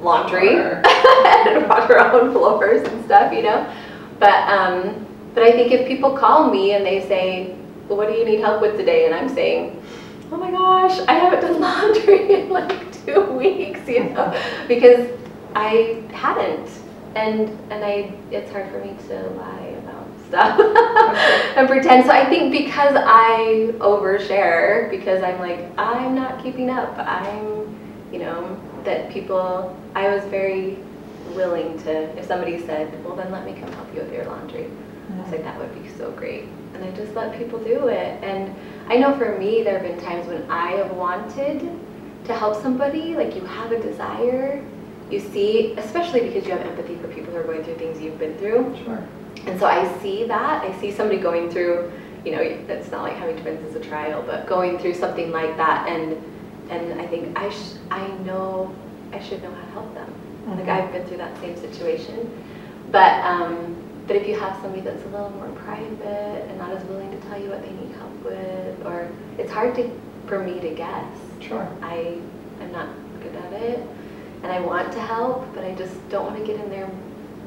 laundry 0.00 0.56
and 0.84 1.68
wash 1.68 1.90
our 1.90 2.12
own 2.12 2.32
floors 2.32 2.86
and 2.86 3.04
stuff, 3.04 3.32
you 3.32 3.42
know. 3.42 3.72
But 4.18 4.48
um, 4.48 5.06
but 5.34 5.42
I 5.42 5.52
think 5.52 5.72
if 5.72 5.88
people 5.88 6.16
call 6.16 6.50
me 6.50 6.72
and 6.72 6.84
they 6.84 7.00
say, 7.08 7.56
what 7.88 8.08
do 8.08 8.14
you 8.14 8.24
need 8.24 8.40
help 8.40 8.60
with 8.62 8.76
today? 8.76 9.06
And 9.06 9.14
I'm 9.14 9.28
saying, 9.28 9.82
oh 10.30 10.36
my 10.36 10.50
gosh, 10.50 10.98
I 11.08 11.14
haven't 11.14 11.40
done 11.40 11.60
laundry 11.60 12.42
in 12.42 12.48
like 12.50 13.04
two 13.04 13.30
weeks, 13.32 13.86
you 13.88 14.04
know, 14.04 14.34
because 14.66 15.08
I 15.54 16.02
hadn't, 16.12 16.68
and 17.14 17.50
and 17.70 17.84
I 17.84 18.14
it's 18.30 18.50
hard 18.50 18.70
for 18.70 18.78
me 18.78 18.96
to 19.08 19.28
lie 19.30 19.74
about 19.82 20.06
stuff 20.26 20.58
and 21.56 21.68
pretend. 21.68 22.06
So 22.06 22.12
I 22.12 22.24
think 22.28 22.52
because 22.52 22.94
I 22.96 23.72
overshare, 23.78 24.90
because 24.90 25.22
I'm 25.22 25.38
like 25.38 25.70
I'm 25.78 26.14
not 26.14 26.42
keeping 26.42 26.70
up, 26.70 26.96
I'm, 26.98 27.78
you 28.12 28.18
know, 28.18 28.58
that 28.84 29.10
people. 29.10 29.78
I 29.94 30.08
was 30.08 30.24
very 30.24 30.78
willing 31.34 31.78
to. 31.82 32.18
If 32.18 32.26
somebody 32.26 32.58
said, 32.64 33.04
well, 33.04 33.14
then 33.14 33.30
let 33.30 33.44
me 33.44 33.52
come 33.52 33.70
help 33.72 33.94
you 33.94 34.00
with 34.00 34.12
your 34.12 34.24
laundry. 34.24 34.70
I 35.12 35.20
was 35.20 35.30
like, 35.30 35.44
that 35.44 35.58
would 35.58 35.82
be 35.82 35.88
so 35.98 36.10
great. 36.12 36.44
And 36.82 36.92
I 36.92 36.96
just 36.96 37.14
let 37.14 37.36
people 37.38 37.58
do 37.62 37.88
it. 37.88 38.22
And 38.22 38.54
I 38.88 38.96
know 38.96 39.16
for 39.16 39.38
me, 39.38 39.62
there 39.62 39.78
have 39.78 39.82
been 39.82 40.00
times 40.04 40.26
when 40.26 40.50
I 40.50 40.72
have 40.72 40.90
wanted 40.92 41.60
to 42.24 42.34
help 42.34 42.60
somebody, 42.60 43.14
like 43.14 43.34
you 43.34 43.44
have 43.44 43.72
a 43.72 43.80
desire, 43.80 44.62
you 45.10 45.20
see, 45.20 45.72
especially 45.76 46.20
because 46.20 46.44
you 46.46 46.52
have 46.52 46.62
empathy 46.62 46.96
for 46.96 47.08
people 47.08 47.32
who 47.32 47.38
are 47.38 47.44
going 47.44 47.62
through 47.64 47.76
things 47.76 48.00
you've 48.00 48.18
been 48.18 48.36
through. 48.38 48.76
Sure. 48.84 49.02
And 49.46 49.58
so 49.58 49.66
I 49.66 50.00
see 50.00 50.24
that. 50.26 50.62
I 50.64 50.78
see 50.80 50.92
somebody 50.92 51.20
going 51.20 51.50
through, 51.50 51.92
you 52.24 52.32
know, 52.32 52.40
it's 52.40 52.90
not 52.90 53.02
like 53.02 53.16
having 53.16 53.36
twins 53.38 53.64
is 53.68 53.74
a 53.74 53.80
trial, 53.80 54.22
but 54.26 54.46
going 54.46 54.78
through 54.78 54.94
something 54.94 55.30
like 55.32 55.56
that. 55.56 55.88
And 55.88 56.16
and 56.70 57.00
I 57.00 57.06
think 57.06 57.36
I, 57.38 57.50
sh- 57.50 57.74
I 57.90 58.06
know 58.24 58.72
I 59.12 59.20
should 59.20 59.42
know 59.42 59.50
how 59.50 59.60
to 59.60 59.70
help 59.72 59.94
them. 59.94 60.10
Like 60.46 60.64
Mhm. 60.66 60.68
I've 60.68 60.92
been 60.92 61.04
through 61.06 61.18
that 61.18 61.36
same 61.40 61.56
situation. 61.56 62.30
But 62.90 63.22
um, 63.24 63.76
but 64.06 64.16
if 64.16 64.26
you 64.26 64.38
have 64.38 64.60
somebody 64.60 64.80
that's 64.82 65.02
a 65.04 65.08
little 65.08 65.30
more 65.30 65.48
private 65.50 66.46
and 66.48 66.58
not 66.58 66.70
as 66.72 66.82
willing 66.84 67.10
to 67.10 67.16
tell 67.28 67.40
you 67.40 67.48
what 67.50 67.62
they 67.62 67.70
need 67.72 67.94
help 67.96 68.12
with, 68.24 68.86
or 68.86 69.08
it's 69.38 69.50
hard 69.52 69.74
to 69.76 69.90
for 70.26 70.38
me 70.38 70.60
to 70.60 70.70
guess. 70.74 71.04
Sure. 71.40 71.68
I 71.82 72.18
am 72.60 72.72
not 72.72 72.88
good 73.22 73.34
at 73.34 73.52
it, 73.52 73.80
and 74.42 74.52
I 74.52 74.60
want 74.60 74.92
to 74.92 75.00
help, 75.00 75.52
but 75.54 75.64
I 75.64 75.74
just 75.74 75.94
don't 76.08 76.26
want 76.26 76.38
to 76.38 76.44
get 76.46 76.60
in 76.64 76.70
their 76.70 76.88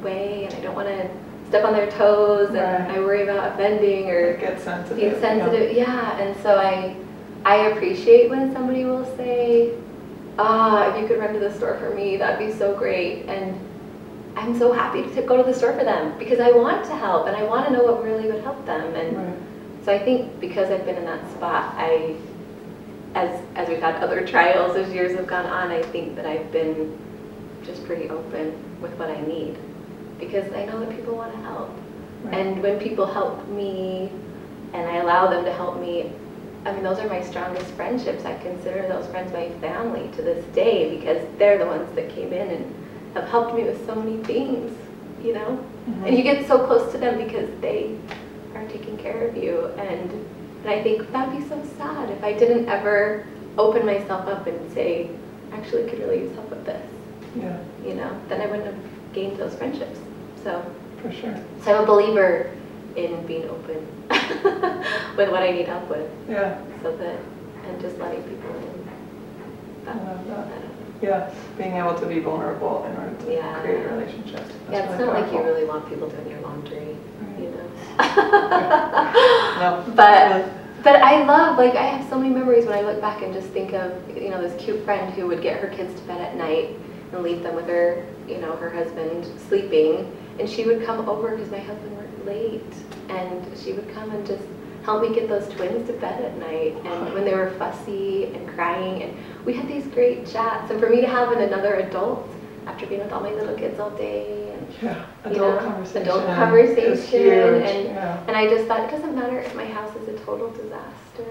way, 0.03 0.45
and 0.45 0.53
I 0.53 0.59
don't 0.61 0.75
want 0.75 0.87
to 0.89 1.09
step 1.47 1.63
on 1.63 1.73
their 1.73 1.89
toes, 1.91 2.49
and 2.49 2.57
Right. 2.57 2.97
I 2.97 2.99
worry 2.99 3.23
about 3.23 3.53
offending 3.53 4.09
or 4.09 4.35
Get 4.37 4.59
sensitive. 4.59 4.97
being 4.97 5.19
sensitive. 5.19 5.73
Yeah, 5.75 6.17
and 6.19 6.35
so 6.41 6.55
I 6.57 6.95
I 7.45 7.67
appreciate 7.67 8.29
when 8.31 8.51
somebody 8.53 8.85
will 8.85 9.05
say, 9.15 9.71
"Ah, 10.39 10.89
if 10.93 10.99
you 11.01 11.07
could 11.07 11.19
run 11.19 11.31
to 11.33 11.39
the 11.39 11.53
store 11.53 11.75
for 11.75 11.91
me, 11.91 12.17
that'd 12.17 12.39
be 12.45 12.51
so 12.51 12.73
great." 12.75 13.25
And 13.27 13.55
I'm 14.35 14.57
so 14.57 14.71
happy 14.71 15.03
to 15.15 15.21
go 15.21 15.37
to 15.37 15.43
the 15.43 15.53
store 15.53 15.73
for 15.73 15.83
them 15.83 16.17
because 16.19 16.39
I 16.39 16.51
want 16.51 16.85
to 16.85 16.95
help 16.95 17.27
and 17.27 17.35
I 17.35 17.43
want 17.43 17.67
to 17.67 17.73
know 17.73 17.83
what 17.83 18.03
really 18.03 18.29
would 18.29 18.43
help 18.43 18.65
them. 18.65 18.93
And 18.95 19.17
Right. 19.17 19.35
so 19.85 19.93
I 19.93 19.99
think 19.99 20.39
because 20.39 20.69
I've 20.71 20.85
been 20.85 20.97
in 20.97 21.05
that 21.05 21.29
spot, 21.31 21.73
I, 21.77 22.15
as 23.15 23.39
as 23.55 23.69
we've 23.69 23.79
had 23.81 23.95
other 24.03 24.25
trials 24.27 24.75
as 24.75 24.91
years 24.93 25.15
have 25.15 25.27
gone 25.27 25.45
on, 25.45 25.71
I 25.71 25.81
think 25.81 26.15
that 26.17 26.25
I've 26.25 26.51
been 26.51 26.97
just 27.63 27.85
pretty 27.85 28.09
open 28.09 28.53
with 28.81 28.91
what 28.99 29.09
I 29.09 29.21
need 29.21 29.57
because 30.19 30.51
I 30.53 30.65
know 30.65 30.79
that 30.79 30.89
people 30.95 31.15
want 31.15 31.31
to 31.33 31.39
help. 31.41 31.71
Right. 32.23 32.35
And 32.35 32.61
when 32.61 32.77
people 32.79 33.05
help 33.05 33.47
me 33.47 34.11
and 34.73 34.87
I 34.89 34.97
allow 34.97 35.27
them 35.29 35.45
to 35.45 35.53
help 35.53 35.79
me, 35.79 36.11
I 36.65 36.73
mean, 36.73 36.83
those 36.83 36.99
are 36.99 37.07
my 37.07 37.21
strongest 37.21 37.67
friendships. 37.71 38.25
I 38.25 38.37
consider 38.39 38.87
those 38.87 39.07
friends 39.07 39.31
my 39.31 39.49
family 39.61 40.09
to 40.15 40.21
this 40.21 40.43
day 40.53 40.97
because 40.97 41.21
they're 41.37 41.57
the 41.57 41.65
ones 41.65 41.93
that 41.95 42.09
came 42.09 42.33
in 42.33 42.49
and 42.49 42.84
have 43.15 43.27
helped 43.29 43.55
me 43.55 43.63
with 43.63 43.83
so 43.87 43.95
many 43.95 44.17
things, 44.23 44.71
you 45.23 45.33
know? 45.33 45.59
Mhm. 45.89 46.07
And 46.07 46.17
you 46.17 46.23
get 46.23 46.45
so 46.47 46.59
close 46.67 46.91
to 46.91 46.97
them 46.97 47.17
because 47.17 47.49
they 47.61 47.95
are 48.55 48.65
taking 48.67 48.97
care 48.97 49.27
of 49.27 49.35
you. 49.37 49.67
And, 49.77 50.11
and 50.11 50.69
I 50.69 50.83
think 50.83 51.11
that'd 51.11 51.35
be 51.37 51.43
so 51.47 51.59
sad 51.77 52.09
if 52.09 52.23
I 52.23 52.33
didn't 52.33 52.67
ever 52.67 53.25
open 53.57 53.85
myself 53.85 54.27
up 54.27 54.45
and 54.47 54.71
say, 54.73 55.09
actually, 55.53 55.89
could 55.89 55.99
really 55.99 56.19
use 56.21 56.33
help 56.35 56.49
with 56.49 56.65
this, 56.65 56.85
Yeah, 57.41 57.57
you 57.85 57.93
know? 57.95 58.11
Then 58.29 58.41
I 58.41 58.47
wouldn't 58.47 58.65
have 58.65 59.13
gained 59.13 59.37
those 59.37 59.55
friendships. 59.55 59.99
So. 60.43 60.61
for 61.01 61.11
sure. 61.11 61.35
So 61.63 61.75
I'm 61.75 61.83
a 61.83 61.85
believer 61.87 62.51
in 62.95 63.25
being 63.25 63.49
open 63.49 63.87
with 65.17 65.29
what 65.29 65.41
I 65.43 65.51
need 65.51 65.67
help 65.67 65.89
with, 65.89 66.09
Yeah, 66.29 66.57
so 66.83 66.95
that 66.97 67.17
and 67.67 67.81
just 67.81 67.97
letting 67.97 68.21
people 68.23 68.51
in. 68.55 68.87
I 69.87 69.93
love 69.93 70.27
that. 70.27 70.47
Know. 70.49 70.64
Yeah, 71.01 71.33
being 71.57 71.73
able 71.73 71.95
to 71.95 72.05
be 72.05 72.19
vulnerable 72.19 72.85
in 72.85 72.95
order 72.97 73.15
to 73.25 73.33
Yeah. 73.33 73.61
create 73.61 73.85
a 73.85 73.89
relationship. 73.89 74.35
That's 74.35 74.71
Yeah, 74.71 74.79
it's 74.83 74.99
really 74.99 75.05
not 75.13 75.21
like 75.21 75.33
you 75.33 75.41
really 75.41 75.65
want 75.65 75.89
people 75.89 76.09
doing 76.09 76.29
your 76.29 76.41
laundry, 76.41 76.95
you 77.39 77.49
know. 77.51 77.67
No. 79.59 79.83
But 79.95 80.45
but 80.83 81.01
I 81.01 81.23
love 81.25 81.57
like 81.57 81.75
I 81.75 81.83
have 81.83 82.07
so 82.09 82.19
many 82.19 82.33
memories 82.33 82.65
when 82.65 82.77
I 82.77 82.81
look 82.81 83.01
back 83.01 83.21
and 83.23 83.33
just 83.33 83.47
think 83.47 83.73
of 83.73 83.91
you 84.15 84.29
know 84.29 84.41
this 84.41 84.55
cute 84.63 84.83
friend 84.85 85.13
who 85.13 85.27
would 85.27 85.41
get 85.41 85.59
her 85.59 85.67
kids 85.67 85.99
to 85.99 86.07
bed 86.07 86.21
at 86.21 86.35
night 86.37 86.69
and 87.11 87.23
leave 87.23 87.41
them 87.43 87.55
with 87.55 87.67
her 87.67 88.05
you 88.27 88.37
know 88.37 88.55
her 88.57 88.69
husband 88.69 89.25
sleeping 89.47 90.11
and 90.39 90.49
she 90.49 90.63
would 90.65 90.85
come 90.85 91.07
over 91.09 91.35
because 91.35 91.49
my 91.51 91.59
husband 91.59 91.95
worked 91.97 92.25
late 92.25 92.73
and 93.09 93.57
she 93.57 93.73
would 93.73 93.89
come 93.93 94.11
and 94.11 94.25
just 94.27 94.43
help 94.85 95.01
me 95.01 95.13
get 95.15 95.27
those 95.27 95.47
twins 95.49 95.87
to 95.87 95.93
bed 95.93 96.21
at 96.23 96.37
night 96.37 96.75
and 96.85 97.13
when 97.13 97.25
they 97.25 97.33
were 97.33 97.49
fussy 97.57 98.25
and 98.35 98.47
crying 98.49 99.01
and 99.03 99.17
we 99.45 99.53
had 99.53 99.67
these 99.67 99.87
great 99.87 100.27
chats 100.27 100.69
and 100.69 100.79
for 100.79 100.89
me 100.89 101.01
to 101.01 101.07
have 101.07 101.31
an, 101.31 101.41
another 101.41 101.75
adult 101.75 102.29
after 102.67 102.85
being 102.85 103.01
with 103.01 103.11
all 103.11 103.21
my 103.21 103.31
little 103.31 103.55
kids 103.55 103.79
all 103.79 103.89
day 103.91 104.51
and 104.53 104.67
Yeah, 104.81 105.05
you 105.25 105.31
adult 105.31 105.55
know, 105.61 105.69
conversation. 105.69 106.01
adult 106.03 106.25
conversation, 106.25 107.21
and- 107.21 107.85
yeah. 107.89 108.23
and 108.27 108.35
I 108.37 108.47
just 108.47 108.67
thought 108.67 108.81
it 108.81 108.91
doesn't 108.91 109.15
matter 109.15 109.39
if 109.39 109.55
my 109.55 109.65
house 109.65 109.95
is 109.95 110.07
a 110.07 110.17
total 110.25 110.49
disaster. 110.51 111.25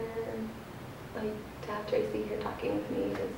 Like 1.15 1.33
to 1.63 1.71
have 1.73 1.89
Tracy 1.89 2.23
here 2.25 2.39
talking 2.41 2.75
with 2.77 2.91
me 2.91 3.05
is 3.13 3.31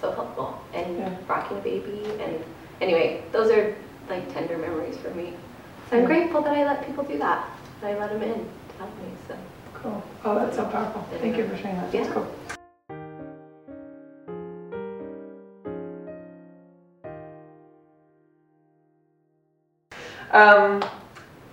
so 0.00 0.10
helpful 0.12 0.60
and 0.74 0.98
Yeah. 0.98 1.10
rocking 1.28 1.56
a 1.58 1.60
baby 1.60 2.02
and 2.20 2.42
anyway, 2.80 3.22
those 3.32 3.50
are 3.52 3.74
like 4.10 4.32
tender 4.34 4.58
memories 4.58 4.96
for 4.98 5.10
me. 5.10 5.34
So 5.90 5.96
I'm 5.96 6.02
Yeah. 6.02 6.08
grateful 6.08 6.42
that 6.42 6.52
I 6.52 6.64
let 6.64 6.84
people 6.86 7.04
do 7.04 7.18
that. 7.18 7.44
That 7.80 7.94
I 7.94 7.98
let 7.98 8.10
them 8.10 8.22
in 8.22 8.46
to 8.76 8.82
help 8.82 8.96
me. 9.02 9.08
So 9.28 9.36
Cool. 9.74 10.02
Oh, 10.24 10.34
that's 10.34 10.56
so 10.56 10.64
powerful. 10.66 11.06
Thank 11.20 11.36
you 11.36 11.46
for 11.48 11.56
sharing 11.56 11.76
that. 11.76 11.92
That's 11.92 12.08
Yeah. 12.08 12.14
cool. 12.14 12.26
Um, 20.32 20.84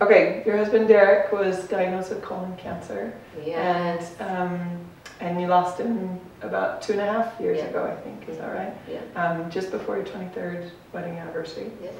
okay, 0.02 0.44
your 0.46 0.58
husband 0.58 0.88
Derek 0.88 1.32
was 1.32 1.68
diagnosed 1.68 2.10
with 2.10 2.22
colon 2.22 2.56
cancer, 2.58 3.14
yes, 3.46 4.16
and 4.20 4.30
um, 4.32 4.80
and 5.20 5.40
you 5.40 5.48
lost 5.48 5.80
him 5.80 6.20
about 6.42 6.82
two 6.82 6.94
and 6.94 7.02
a 7.02 7.06
half 7.06 7.40
years 7.40 7.60
Yeah. 7.60 7.66
ago, 7.66 7.84
I 7.86 7.96
think. 8.02 8.28
Is 8.28 8.38
that 8.40 8.54
right? 8.54 8.74
yeah, 8.90 9.00
Um, 9.16 9.50
just 9.50 9.72
before 9.72 9.96
your 9.96 10.06
23rd 10.06 10.70
wedding 10.92 11.16
anniversary. 11.18 11.72
yeah. 11.82 11.92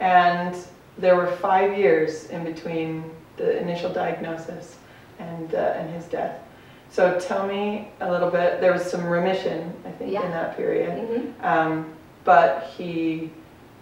And 0.00 0.56
there 0.96 1.16
were 1.16 1.26
five 1.26 1.76
years 1.76 2.30
in 2.30 2.44
between 2.44 3.10
the 3.40 3.58
initial 3.58 3.90
diagnosis 3.92 4.76
and, 5.18 5.54
uh, 5.54 5.58
and 5.76 5.90
his 5.94 6.04
death. 6.04 6.38
So 6.90 7.18
tell 7.20 7.46
me 7.46 7.88
a 8.00 8.10
little 8.10 8.30
bit, 8.30 8.60
there 8.60 8.72
was 8.72 8.82
some 8.82 9.06
remission, 9.06 9.72
I 9.86 9.90
think, 9.92 10.12
Yeah. 10.12 10.24
in 10.24 10.30
that 10.32 10.56
period. 10.56 10.90
Mhm. 10.98 11.44
Um, 11.44 11.86
but 12.24 12.64
he, 12.76 13.30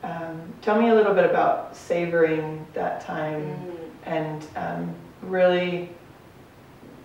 um, 0.04 0.40
tell 0.62 0.80
me 0.80 0.90
a 0.90 0.94
little 0.94 1.14
bit 1.14 1.24
about 1.24 1.74
savoring 1.74 2.66
that 2.74 3.00
time 3.00 3.40
Mm. 3.42 3.78
and 4.06 4.46
um, 4.56 4.94
really, 5.22 5.88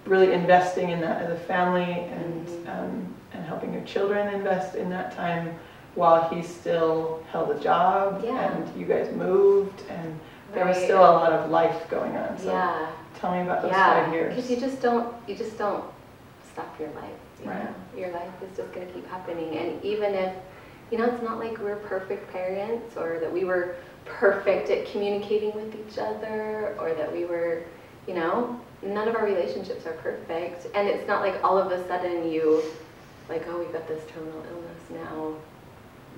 really 0.05 0.33
investing 0.33 0.89
in 0.89 1.00
that 1.01 1.22
as 1.22 1.31
a 1.31 1.36
family 1.36 2.05
and, 2.12 2.48
um, 2.67 3.13
and 3.33 3.45
helping 3.45 3.74
your 3.74 3.83
children 3.83 4.27
invest 4.33 4.75
in 4.75 4.89
that 4.89 5.15
time 5.15 5.55
while 5.95 6.27
he 6.29 6.41
still 6.43 7.22
held 7.31 7.50
a 7.51 7.60
job 7.60 8.22
Yeah. 8.24 8.51
and 8.51 8.75
you 8.79 8.86
guys 8.86 9.10
moved 9.15 9.81
and 9.89 10.19
there 10.53 10.65
was 10.65 10.77
still 10.77 11.00
a 11.01 11.13
lot 11.22 11.31
of 11.33 11.50
life 11.50 11.89
going 11.89 12.15
on. 12.15 12.38
So 12.38 12.51
yeah. 12.51 12.91
tell 13.15 13.31
me 13.31 13.41
about 13.41 13.62
those 13.62 13.72
yeah, 13.72 14.03
five 14.05 14.13
years. 14.13 14.36
because 14.36 14.50
you 14.51 14.57
just 14.57 14.81
don't 14.81 15.13
you 15.27 15.36
just 15.36 15.57
don't 15.57 15.83
stop 16.51 16.79
your 16.79 16.89
life. 16.91 17.12
You 17.43 17.50
Right. 17.50 17.63
know? 17.63 18.00
Your 18.00 18.12
life 18.12 18.31
is 18.41 18.55
just 18.57 18.72
going 18.74 18.88
to 18.88 18.93
keep 18.93 19.07
happening, 19.10 19.57
and 19.57 19.83
even 19.83 20.13
if 20.13 20.33
you 20.91 20.98
know, 21.00 21.05
it's 21.05 21.24
not 21.24 21.39
like 21.39 21.57
we're 21.60 21.77
perfect 21.77 22.31
parents 22.31 22.95
or 22.98 23.17
that 23.19 23.31
we 23.31 23.45
were 23.45 23.75
perfect 24.05 24.69
at 24.69 24.86
communicating 24.91 25.53
with 25.55 25.74
each 25.75 25.98
other 25.98 26.75
or 26.79 26.93
that 26.93 27.12
we 27.12 27.25
were, 27.25 27.63
you 28.07 28.13
know, 28.13 28.60
none 28.83 29.07
of 29.07 29.15
our 29.15 29.25
relationships 29.25 29.86
are 29.88 29.93
perfect, 29.93 30.67
and 30.75 30.88
it's 30.88 31.07
not 31.07 31.22
like 31.22 31.43
all 31.43 31.57
of 31.57 31.72
a 31.72 31.88
sudden 31.88 32.29
you 32.31 32.62
like, 33.29 33.43
oh, 33.48 33.57
we've 33.60 33.72
got 33.74 33.88
this 33.88 34.03
terminal 34.13 34.43
illness 34.51 34.81
now. 34.91 35.33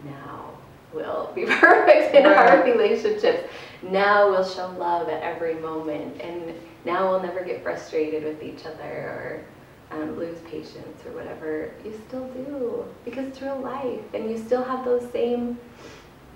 now 0.04 0.50
will 0.94 1.32
be 1.36 1.46
perfect 1.60 2.16
in 2.16 2.24
Right. 2.24 2.50
our 2.50 2.64
relationships. 2.64 3.44
Now 3.84 4.30
we'll 4.30 4.48
show 4.48 4.68
love 4.78 5.10
at 5.10 5.22
every 5.22 5.56
moment, 5.56 6.20
and 6.22 6.54
now 6.86 7.10
we'll 7.10 7.22
never 7.22 7.44
get 7.44 7.64
frustrated 7.64 8.24
with 8.24 8.42
each 8.44 8.66
other 8.66 8.84
or 8.84 9.46
um, 9.92 10.18
lose 10.18 10.40
patience 10.42 11.06
or 11.06 11.12
whatever. 11.12 11.72
You 11.84 11.94
still 12.08 12.28
do 12.30 12.86
because 13.04 13.28
it's 13.28 13.42
real 13.42 13.60
life, 13.60 14.02
and 14.14 14.30
you 14.30 14.38
still 14.38 14.64
have 14.64 14.86
those 14.86 15.10
same, 15.12 15.58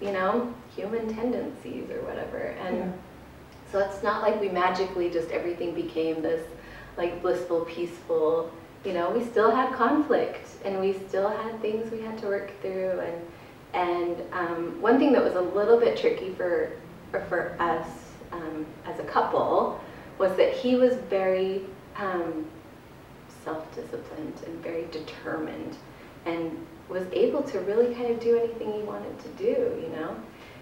you 0.01 0.11
know, 0.11 0.53
human 0.75 1.13
tendencies 1.13 1.89
or 1.89 2.01
whatever. 2.01 2.55
And 2.65 2.77
Yeah. 2.77 2.91
so 3.71 3.79
it's 3.79 4.03
not 4.03 4.21
like 4.21 4.39
we 4.39 4.49
magically 4.49 5.09
just 5.09 5.31
everything 5.31 5.73
became 5.73 6.21
this 6.21 6.45
like 6.97 7.21
blissful, 7.21 7.61
peaceful. 7.65 8.51
You 8.85 8.93
know, 8.93 9.09
we 9.09 9.23
still 9.25 9.51
had 9.51 9.73
conflict, 9.73 10.47
and 10.65 10.79
we 10.79 10.93
still 10.93 11.29
had 11.29 11.59
things 11.61 11.91
we 11.91 12.01
had 12.01 12.17
to 12.19 12.27
work 12.27 12.51
through, 12.61 12.99
and 12.99 13.21
and 13.73 14.17
um, 14.33 14.81
one 14.81 14.97
thing 14.97 15.11
that 15.13 15.23
was 15.23 15.35
a 15.35 15.41
little 15.41 15.79
bit 15.79 15.97
tricky 15.97 16.31
for 16.33 16.71
for 17.11 17.55
us 17.59 17.87
um, 18.31 18.65
as 18.85 18.99
a 18.99 19.03
couple 19.03 19.79
was 20.17 20.35
that 20.37 20.53
he 20.53 20.75
was 20.75 20.95
very 21.09 21.61
um, 21.95 22.45
self-disciplined 23.43 24.33
and 24.45 24.61
very 24.61 24.85
determined, 24.91 25.77
and 26.25 26.65
was 26.89 27.05
able 27.13 27.41
to 27.43 27.59
really 27.61 27.93
kind 27.93 28.11
of 28.11 28.19
do 28.19 28.37
anything 28.37 28.73
he 28.73 28.81
wanted 28.81 29.17
to 29.19 29.29
do. 29.29 29.81
You 29.81 29.89
know, 29.95 30.15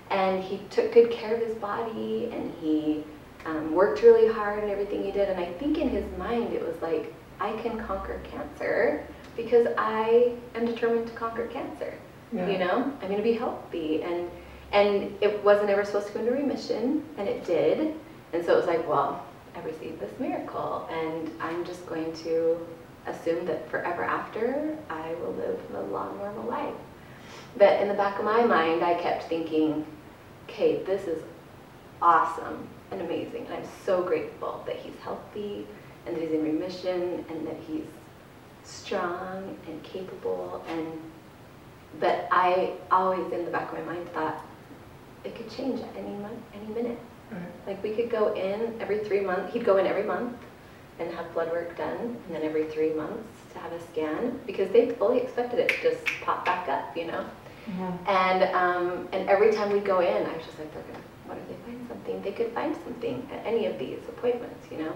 and 0.09 0.43
he 0.43 0.59
took 0.69 0.93
good 0.93 1.11
care 1.11 1.35
of 1.35 1.41
his 1.41 1.55
body, 1.55 2.29
and 2.31 2.53
he 2.61 3.03
um, 3.45 3.73
worked 3.73 4.01
really 4.03 4.31
hard 4.31 4.63
in 4.63 4.69
everything 4.69 5.03
he 5.03 5.11
did. 5.11 5.29
And 5.29 5.39
I 5.39 5.51
think 5.53 5.77
in 5.77 5.89
his 5.89 6.05
mind 6.17 6.53
it 6.53 6.65
was 6.65 6.79
like, 6.81 7.13
I 7.39 7.53
can 7.57 7.79
conquer 7.85 8.19
cancer 8.31 9.05
because 9.35 9.67
I 9.77 10.33
am 10.55 10.65
determined 10.65 11.07
to 11.07 11.13
conquer 11.13 11.47
cancer. 11.47 11.93
Yeah. 12.33 12.49
You 12.49 12.57
know, 12.57 12.91
I'm 13.01 13.07
going 13.07 13.17
to 13.17 13.23
be 13.23 13.33
healthy, 13.33 14.03
and 14.03 14.29
and 14.71 15.15
it 15.21 15.43
wasn't 15.43 15.69
ever 15.69 15.85
supposed 15.85 16.07
to 16.07 16.13
go 16.13 16.19
into 16.19 16.31
remission, 16.31 17.03
and 17.17 17.27
it 17.27 17.45
did. 17.45 17.95
And 18.33 18.45
so 18.45 18.53
it 18.53 18.57
was 18.57 18.65
like, 18.65 18.87
well, 18.87 19.23
I 19.55 19.61
received 19.61 19.99
this 19.99 20.11
miracle, 20.19 20.87
and 20.91 21.31
I'm 21.39 21.65
just 21.65 21.85
going 21.87 22.13
to 22.23 22.57
assume 23.07 23.45
that 23.45 23.69
forever 23.69 24.03
after 24.03 24.77
I 24.89 25.13
will 25.21 25.33
live 25.33 25.59
a 25.73 25.81
long, 25.83 26.17
normal 26.17 26.43
life. 26.49 26.75
But 27.57 27.81
in 27.81 27.87
the 27.87 27.93
back 27.93 28.19
of 28.19 28.25
my 28.25 28.43
mind, 28.43 28.83
I 28.83 28.95
kept 28.95 29.23
thinking, 29.23 29.85
okay, 30.43 30.83
this 30.83 31.07
is 31.07 31.23
awesome 32.01 32.67
and 32.91 33.01
amazing, 33.01 33.45
and 33.45 33.55
I'm 33.55 33.69
so 33.85 34.03
grateful 34.03 34.63
that 34.67 34.75
he's 34.75 34.95
healthy 35.03 35.65
and 36.05 36.15
that 36.15 36.21
he's 36.21 36.31
in 36.31 36.43
remission 36.43 37.25
and 37.29 37.47
that 37.47 37.57
he's 37.67 37.85
strong 38.63 39.57
and 39.67 39.81
capable 39.83 40.63
and 40.67 40.87
but 41.99 42.27
I 42.31 42.73
always 42.91 43.31
in 43.31 43.45
the 43.45 43.51
back 43.51 43.71
of 43.71 43.79
my 43.79 43.93
mind 43.93 44.09
thought 44.09 44.43
it 45.27 45.35
could 45.35 45.49
change 45.49 45.79
at 45.81 45.95
any 45.97 46.15
month, 46.15 46.39
any 46.53 46.73
minute. 46.73 46.99
Right. 47.31 47.41
Like 47.67 47.83
we 47.83 47.91
could 47.91 48.09
go 48.09 48.33
in 48.33 48.79
every 48.79 48.99
three 48.99 49.19
months. 49.19 49.53
He'd 49.53 49.65
go 49.65 49.77
in 49.77 49.85
every 49.85 50.03
month 50.03 50.35
and 50.99 51.13
have 51.13 51.31
blood 51.33 51.51
work 51.51 51.77
done, 51.77 51.97
and 52.25 52.35
then 52.35 52.41
every 52.43 52.65
three 52.65 52.93
months 52.93 53.27
to 53.53 53.59
have 53.59 53.71
a 53.73 53.81
scan 53.91 54.39
because 54.47 54.71
they 54.71 54.89
fully 54.91 55.19
expected 55.19 55.59
it 55.59 55.69
to 55.69 55.81
just 55.91 56.05
pop 56.21 56.45
back 56.45 56.67
up, 56.69 56.95
you 56.97 57.05
know. 57.05 57.23
Mhm. 57.69 58.07
And 58.07 58.43
um, 58.55 59.07
and 59.11 59.27
every 59.29 59.51
time 59.53 59.71
we'd 59.73 59.85
go 59.85 59.99
in, 59.99 60.25
I 60.25 60.33
was 60.37 60.45
just 60.45 60.57
like, 60.57 60.73
they're 60.73 60.83
gonna, 60.83 61.03
what 61.27 61.37
if 61.37 61.47
they 61.49 61.71
find 61.71 61.87
something? 61.89 62.21
They 62.21 62.31
could 62.31 62.51
find 62.53 62.73
something 62.85 63.27
at 63.33 63.45
any 63.45 63.65
of 63.65 63.77
these 63.77 63.99
appointments, 64.07 64.65
you 64.71 64.77
know. 64.77 64.93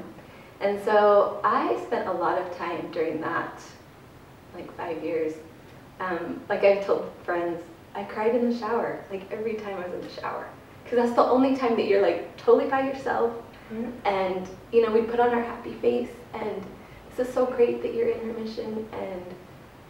And 0.62 0.82
so 0.86 1.42
I 1.44 1.78
spent 1.88 2.08
a 2.08 2.14
lot 2.14 2.38
of 2.42 2.56
time 2.56 2.90
during 2.92 3.20
that, 3.22 3.62
like 4.56 4.72
five 4.78 5.04
years. 5.04 5.34
Um, 6.00 6.40
like 6.50 6.64
I've 6.64 6.86
told 6.86 7.12
friends, 7.26 7.62
I 7.94 8.04
cried 8.04 8.36
in 8.36 8.50
the 8.50 8.58
shower, 8.58 9.04
like 9.12 9.30
every 9.32 9.56
time 9.56 9.78
I 9.78 9.88
was 9.88 9.94
in 9.94 10.02
the 10.02 10.22
shower, 10.22 10.48
because 10.84 10.98
that's 10.98 11.16
the 11.16 11.24
only 11.24 11.56
time 11.56 11.76
that 11.76 11.88
you're 11.88 12.02
like 12.02 12.36
totally 12.38 12.70
by 12.70 12.88
yourself. 12.88 13.34
Right. 13.70 13.94
And 14.06 14.48
you 14.72 14.86
know, 14.86 14.92
we 14.92 15.02
put 15.02 15.20
on 15.20 15.30
our 15.30 15.42
happy 15.42 15.74
face, 15.76 16.10
and 16.34 16.64
this 17.10 17.28
is 17.28 17.34
so 17.34 17.46
great 17.46 17.82
that 17.82 17.94
you're 17.94 18.10
in 18.10 18.28
remission, 18.28 18.88
and 18.94 19.26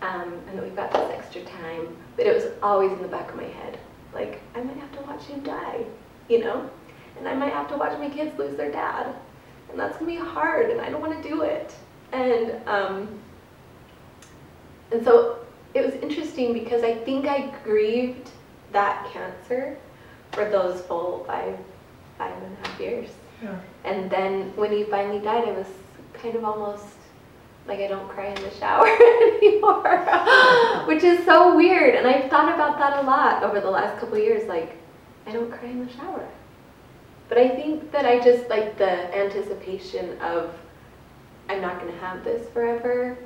um, 0.02 0.34
and 0.48 0.58
that 0.58 0.64
we've 0.64 0.76
got 0.76 0.92
this 0.92 1.12
extra 1.12 1.44
time. 1.44 1.96
But 2.18 2.26
it 2.26 2.34
was 2.34 2.52
always 2.62 2.92
in 2.92 3.02
the 3.02 3.08
back 3.08 3.30
of 3.30 3.36
my 3.36 3.44
head, 3.44 3.80
like 4.14 4.42
I 4.56 4.62
might 4.62 4.78
have 4.78 4.92
to 4.94 5.02
watch 5.02 5.30
you 5.30 5.42
die, 5.42 5.86
you 6.28 6.40
know, 6.40 6.70
and 7.18 7.28
I 7.28 7.36
might 7.36 7.54
have 7.54 7.70
to 7.70 7.78
watch 7.78 7.98
my 8.00 8.10
kids 8.10 8.38
lose 8.38 8.58
their 8.58 8.72
dad, 8.72 9.16
and 9.70 9.80
that's 9.80 9.98
gonna 9.98 10.12
be 10.12 10.18
hard, 10.18 10.70
and 10.72 10.82
I 10.82 10.90
don't 10.90 11.02
want 11.02 11.22
to 11.22 11.30
do 11.30 11.42
it. 11.42 11.74
And 12.12 12.68
um, 12.68 13.20
and 14.92 15.04
so 15.04 15.40
it 15.74 15.86
was 15.86 15.96
interesting 15.96 16.54
because 16.54 16.84
I 16.84 16.96
think 16.96 17.28
I 17.28 17.54
grieved 17.64 18.30
that 18.72 19.10
cancer 19.12 19.78
for 20.32 20.50
those 20.50 20.82
full 20.82 21.24
five 21.26 21.58
five 22.18 22.44
and 22.44 22.58
a 22.58 22.68
half 22.68 22.80
years. 22.80 23.10
Yeah. 23.42 23.58
And 23.84 24.10
then 24.10 24.56
when 24.56 24.72
he 24.72 24.84
finally 24.84 25.20
died, 25.20 25.48
I 25.48 25.52
was 25.52 25.68
kind 26.14 26.36
of 26.36 26.44
almost 26.44 26.86
like 27.68 27.80
I 27.80 27.88
don't 27.88 28.08
cry 28.10 28.28
in 28.28 28.42
the 28.42 28.52
shower 28.52 28.86
anymore, 29.42 30.86
which 30.86 31.04
is 31.04 31.26
so 31.26 31.56
weird. 31.56 31.96
And 31.96 32.08
I've 32.08 32.30
thought 32.30 32.54
about 32.54 32.78
that 32.78 33.04
a 33.04 33.08
lot 33.08 33.44
over 33.44 33.60
the 33.60 33.70
last 33.70 34.00
couple 34.00 34.18
of 34.18 34.24
years. 34.24 34.48
Like, 34.48 34.78
I 35.26 35.32
don't 35.32 35.52
cry 35.52 35.70
in 35.70 35.86
the 35.86 35.92
shower. 35.94 36.28
But 37.30 37.38
I 37.38 37.50
think 37.50 37.92
that 37.92 38.06
I 38.06 38.20
just 38.20 38.50
like 38.50 38.78
the 38.78 39.16
anticipation 39.16 40.20
of 40.20 40.54
I'm 41.50 41.62
not 41.62 41.80
going 41.80 41.92
to 41.92 42.00
have 42.00 42.24
this 42.24 42.50
forever 42.50 43.18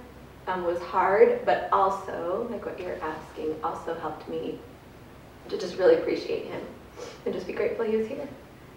um, 0.48 0.64
was 0.64 0.80
hard, 0.82 1.46
but 1.46 1.70
also, 1.72 2.48
like 2.52 2.66
what 2.66 2.80
you're 2.80 3.02
asking, 3.02 3.56
also 3.64 3.94
helped 3.96 4.28
me 4.30 4.60
to 5.50 5.58
just 5.58 5.78
really 5.78 5.96
appreciate 5.96 6.46
him 6.46 6.62
and 7.26 7.34
just 7.34 7.48
be 7.48 7.54
grateful 7.54 7.86
he 7.86 7.98
was 7.98 8.08
here. 8.08 8.28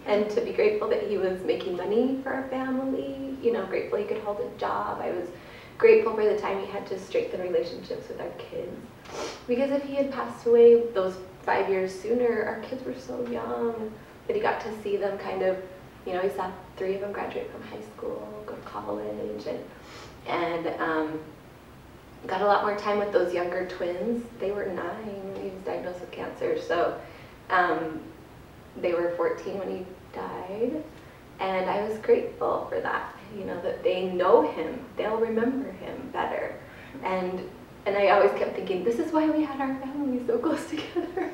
And 0.05 0.29
to 0.31 0.41
be 0.41 0.51
grateful 0.51 0.89
that 0.89 1.03
he 1.03 1.17
was 1.17 1.41
making 1.43 1.77
money 1.77 2.19
for 2.23 2.33
our 2.33 2.47
family 2.47 3.29
you 3.41 3.51
know 3.51 3.65
grateful 3.65 3.97
he 3.97 4.05
could 4.05 4.19
hold 4.19 4.39
a 4.39 4.57
job. 4.57 4.99
I 5.01 5.11
was 5.11 5.27
grateful 5.77 6.13
for 6.15 6.25
the 6.25 6.37
time 6.37 6.59
he 6.59 6.67
had 6.67 6.85
to 6.87 6.99
strengthen 6.99 7.41
relationships 7.41 8.07
with 8.07 8.19
our 8.19 8.29
kids. 8.31 8.75
Because 9.47 9.71
if 9.71 9.83
he 9.83 9.95
had 9.95 10.11
passed 10.11 10.45
away 10.45 10.83
those 10.93 11.15
five 11.43 11.69
years 11.69 11.97
sooner 11.97 12.43
our 12.43 12.59
kids 12.61 12.83
were 12.85 12.95
so 12.95 13.25
young. 13.27 13.91
That 14.27 14.35
he 14.35 14.41
got 14.43 14.61
to 14.61 14.81
see 14.83 14.95
them 14.95 15.17
kind 15.17 15.41
of 15.41 15.57
you 16.05 16.13
know 16.13 16.21
he 16.21 16.29
saw 16.29 16.51
three 16.77 16.95
of 16.95 17.01
them 17.01 17.11
graduate 17.11 17.49
from 17.51 17.63
high 17.63 17.83
school 17.95 18.43
go 18.45 18.55
to 18.55 18.61
college 18.61 19.45
and 19.47 19.59
and 20.27 20.67
um, 20.79 21.19
got 22.27 22.41
a 22.41 22.45
lot 22.45 22.63
more 22.63 22.77
time 22.77 22.99
with 22.99 23.11
those 23.11 23.33
younger 23.33 23.67
twins. 23.67 24.23
They 24.39 24.51
were 24.51 24.65
nine 24.65 25.33
when 25.33 25.43
he 25.43 25.49
was 25.49 25.61
diagnosed 25.65 26.01
with 26.01 26.11
cancer, 26.11 26.59
so 26.61 26.99
um, 27.49 28.01
they 28.81 28.93
were 28.93 29.13
14 29.15 29.57
when 29.57 29.69
he 29.69 29.85
died. 30.13 30.83
And 31.39 31.69
I 31.69 31.87
was 31.87 31.97
grateful 31.99 32.67
for 32.69 32.81
that, 32.81 33.15
you 33.37 33.45
know, 33.45 33.59
that 33.61 33.83
they 33.83 34.05
know 34.05 34.51
him, 34.51 34.85
they'll 34.97 35.17
remember 35.17 35.71
him 35.71 36.09
better. 36.11 36.55
And 37.03 37.49
and 37.85 37.97
I 37.97 38.09
always 38.09 38.31
kept 38.37 38.55
thinking, 38.55 38.83
this 38.83 38.99
is 38.99 39.11
why 39.11 39.29
we 39.29 39.43
had 39.43 39.59
our 39.61 39.73
family 39.79 40.21
so 40.27 40.37
close 40.37 40.63
together. 40.69 41.31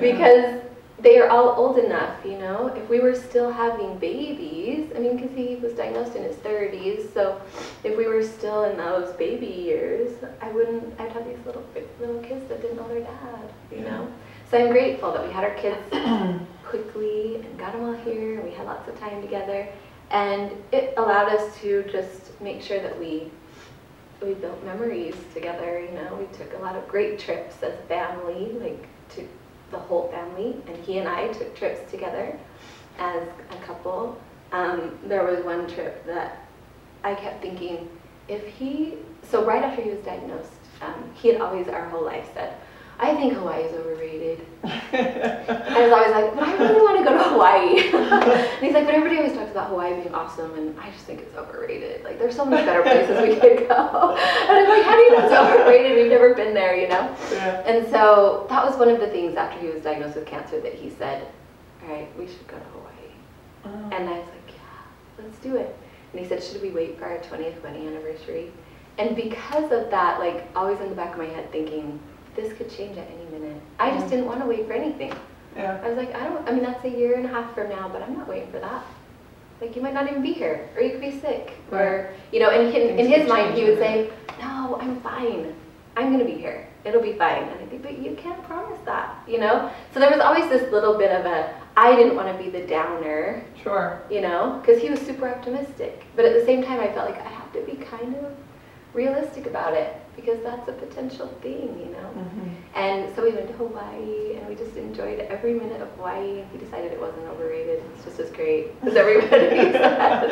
because 0.00 0.60
they 1.02 1.18
are 1.18 1.28
all 1.28 1.50
old 1.56 1.78
enough, 1.78 2.24
you 2.24 2.38
know. 2.38 2.68
If 2.68 2.88
we 2.88 3.00
were 3.00 3.14
still 3.14 3.50
having 3.50 3.98
babies, 3.98 4.90
I 4.94 4.98
mean, 4.98 5.16
because 5.16 5.36
he 5.36 5.56
was 5.56 5.72
diagnosed 5.72 6.14
in 6.14 6.22
his 6.22 6.36
30s, 6.36 7.12
so 7.14 7.40
if 7.84 7.96
we 7.96 8.06
were 8.06 8.22
still 8.22 8.64
in 8.64 8.76
those 8.76 9.14
baby 9.16 9.46
years, 9.46 10.12
I 10.40 10.50
wouldn't. 10.50 10.98
I'd 11.00 11.12
have 11.12 11.26
these 11.26 11.38
little 11.46 11.64
little 11.98 12.20
kids 12.22 12.48
that 12.48 12.60
didn't 12.60 12.76
know 12.76 12.88
their 12.88 13.00
dad, 13.00 13.50
you 13.72 13.80
know. 13.80 14.10
So 14.50 14.58
I'm 14.58 14.70
grateful 14.70 15.12
that 15.12 15.26
we 15.26 15.32
had 15.32 15.44
our 15.44 15.54
kids 15.54 15.80
quickly 16.64 17.36
and 17.36 17.58
got 17.58 17.72
them 17.72 17.84
all 17.84 17.94
here, 17.94 18.40
and 18.40 18.44
we 18.44 18.54
had 18.54 18.66
lots 18.66 18.88
of 18.88 18.98
time 19.00 19.22
together, 19.22 19.68
and 20.10 20.52
it 20.72 20.94
allowed 20.96 21.32
us 21.32 21.58
to 21.60 21.82
just 21.84 22.38
make 22.40 22.60
sure 22.60 22.80
that 22.80 22.98
we 22.98 23.30
we 24.20 24.34
built 24.34 24.62
memories 24.64 25.14
together. 25.32 25.80
You 25.80 25.92
know, 25.92 26.14
we 26.16 26.26
took 26.36 26.52
a 26.54 26.58
lot 26.58 26.76
of 26.76 26.86
great 26.88 27.18
trips 27.18 27.62
as 27.62 27.72
a 27.72 27.82
family, 27.84 28.52
like 28.60 28.86
to 29.14 29.26
the 29.70 29.78
whole 29.78 30.08
family, 30.08 30.56
and 30.66 30.76
he 30.84 30.98
and 30.98 31.08
I 31.08 31.28
took 31.28 31.54
trips 31.56 31.90
together 31.90 32.38
as 32.98 33.26
a 33.50 33.56
couple. 33.64 34.20
Um, 34.52 34.98
there 35.06 35.24
was 35.24 35.44
one 35.44 35.68
trip 35.68 36.04
that 36.06 36.46
I 37.04 37.14
kept 37.14 37.42
thinking, 37.42 37.88
if 38.28 38.46
he, 38.46 38.94
so 39.22 39.44
right 39.44 39.62
after 39.62 39.82
he 39.82 39.90
was 39.90 40.00
diagnosed, 40.00 40.50
um, 40.82 41.10
he 41.14 41.28
had 41.28 41.40
always 41.40 41.68
our 41.68 41.88
whole 41.88 42.04
life 42.04 42.28
said, 42.34 42.54
I 43.02 43.14
think 43.14 43.32
Hawaii 43.32 43.62
is 43.62 43.72
overrated. 43.72 44.44
I 44.62 45.82
was 45.82 45.92
always 45.92 46.10
like, 46.10 46.34
but 46.34 46.44
I 46.44 46.52
really 46.58 46.82
want 46.82 46.98
to 46.98 47.04
go 47.04 47.16
to 47.16 47.24
Hawaii. 47.24 47.88
and 48.52 48.64
he's 48.64 48.74
like, 48.74 48.84
but 48.84 48.94
everybody 48.94 49.16
always 49.16 49.32
talks 49.32 49.50
about 49.50 49.70
Hawaii 49.70 49.94
being 49.94 50.14
awesome, 50.14 50.52
and 50.54 50.78
I 50.78 50.90
just 50.90 51.06
think 51.06 51.20
it's 51.20 51.34
overrated. 51.34 52.04
Like, 52.04 52.18
there's 52.18 52.36
so 52.36 52.44
many 52.44 52.62
better 52.66 52.82
places 52.82 53.20
we 53.22 53.40
could 53.40 53.66
go. 53.68 54.16
And 54.50 54.58
I'm 54.58 54.68
like, 54.68 54.82
how 54.82 54.96
do 54.96 55.02
you 55.02 55.10
know 55.12 55.24
it's 55.24 55.32
overrated? 55.32 55.96
We've 55.96 56.10
never 56.10 56.34
been 56.34 56.52
there, 56.52 56.76
you 56.76 56.88
know? 56.88 57.16
Yeah. 57.32 57.62
And 57.64 57.88
so 57.88 58.46
that 58.50 58.64
was 58.64 58.76
one 58.76 58.88
of 58.88 59.00
the 59.00 59.06
things 59.06 59.34
after 59.36 59.58
he 59.60 59.68
was 59.68 59.82
diagnosed 59.82 60.16
with 60.16 60.26
cancer 60.26 60.60
that 60.60 60.74
he 60.74 60.90
said, 60.90 61.26
all 61.82 61.94
right, 61.94 62.08
we 62.18 62.26
should 62.26 62.46
go 62.48 62.58
to 62.58 62.64
Hawaii. 62.64 62.90
Oh. 63.64 63.96
And 63.96 64.08
I 64.08 64.18
was 64.18 64.28
like, 64.28 64.54
yeah, 64.54 65.24
let's 65.24 65.38
do 65.38 65.56
it. 65.56 65.74
And 66.12 66.20
he 66.20 66.28
said, 66.28 66.42
should 66.42 66.60
we 66.60 66.70
wait 66.70 66.98
for 66.98 67.06
our 67.06 67.18
20th 67.18 67.62
wedding 67.62 67.86
anniversary? 67.86 68.52
And 68.98 69.16
because 69.16 69.72
of 69.72 69.90
that, 69.90 70.18
like 70.18 70.48
always 70.54 70.80
in 70.80 70.90
the 70.90 70.94
back 70.94 71.12
of 71.12 71.18
my 71.18 71.26
head 71.26 71.50
thinking, 71.50 71.98
this 72.36 72.52
could 72.54 72.70
change 72.70 72.96
at 72.96 73.06
any 73.10 73.38
minute. 73.38 73.60
I 73.78 73.90
just 73.90 74.08
didn't 74.08 74.26
want 74.26 74.40
to 74.40 74.46
wait 74.46 74.66
for 74.66 74.72
anything. 74.72 75.12
Yeah. 75.56 75.80
I 75.82 75.88
was 75.88 75.96
like, 75.96 76.14
I 76.14 76.24
don't, 76.24 76.48
I 76.48 76.52
mean, 76.52 76.62
that's 76.62 76.84
a 76.84 76.88
year 76.88 77.14
and 77.16 77.26
a 77.26 77.28
half 77.28 77.54
from 77.54 77.68
now, 77.70 77.88
but 77.88 78.02
I'm 78.02 78.16
not 78.16 78.28
waiting 78.28 78.50
for 78.50 78.60
that. 78.60 78.84
Like, 79.60 79.76
you 79.76 79.82
might 79.82 79.92
not 79.94 80.08
even 80.08 80.22
be 80.22 80.32
here, 80.32 80.68
or 80.74 80.82
you 80.82 80.92
could 80.92 81.00
be 81.00 81.20
sick, 81.20 81.52
or, 81.70 82.10
you 82.32 82.40
know, 82.40 82.50
and 82.50 82.74
in, 82.74 82.98
in 82.98 83.06
his 83.06 83.28
mind, 83.28 83.54
he 83.54 83.64
would 83.64 83.78
say, 83.78 84.10
No, 84.40 84.78
I'm 84.80 85.00
fine. 85.00 85.54
I'm 85.96 86.06
going 86.06 86.20
to 86.20 86.24
be 86.24 86.38
here. 86.38 86.66
It'll 86.84 87.02
be 87.02 87.12
fine. 87.14 87.42
And 87.42 87.60
I 87.60 87.66
think, 87.66 87.82
but 87.82 87.98
you 87.98 88.14
can't 88.14 88.42
promise 88.44 88.78
that, 88.86 89.14
you 89.28 89.38
know? 89.38 89.70
So 89.92 90.00
there 90.00 90.08
was 90.10 90.20
always 90.20 90.48
this 90.48 90.70
little 90.72 90.96
bit 90.96 91.10
of 91.10 91.26
a, 91.26 91.54
I 91.76 91.94
didn't 91.94 92.16
want 92.16 92.34
to 92.34 92.42
be 92.42 92.48
the 92.48 92.66
downer, 92.66 93.44
Sure. 93.62 94.00
you 94.08 94.22
know, 94.22 94.60
because 94.64 94.80
he 94.80 94.88
was 94.88 95.00
super 95.00 95.28
optimistic. 95.28 96.04
But 96.16 96.24
at 96.24 96.32
the 96.38 96.44
same 96.46 96.62
time, 96.62 96.80
I 96.80 96.90
felt 96.92 97.10
like 97.10 97.20
I 97.20 97.28
have 97.28 97.52
to 97.52 97.60
be 97.62 97.72
kind 97.84 98.14
of 98.16 98.32
realistic 98.94 99.46
about 99.46 99.74
it 99.74 99.94
because 100.16 100.42
that's 100.42 100.68
a 100.68 100.72
potential 100.72 101.28
thing, 101.42 101.68
you 101.78 101.92
know. 101.92 102.08
Mhm. 102.16 102.50
And 102.74 103.14
so 103.14 103.22
we 103.22 103.30
went 103.30 103.48
to 103.48 103.54
Hawaii, 103.54 104.34
and 104.36 104.48
we 104.48 104.54
just 104.54 104.76
enjoyed 104.76 105.20
every 105.20 105.54
minute 105.54 105.80
of 105.80 105.88
Hawaii. 105.96 106.42
We 106.52 106.58
decided 106.58 106.92
it 106.92 107.00
wasn't 107.00 107.26
overrated; 107.28 107.82
it's 107.94 108.04
just 108.04 108.20
as 108.20 108.30
great 108.30 108.68
as 108.82 108.96
everybody 108.96 109.48
said. 109.72 110.30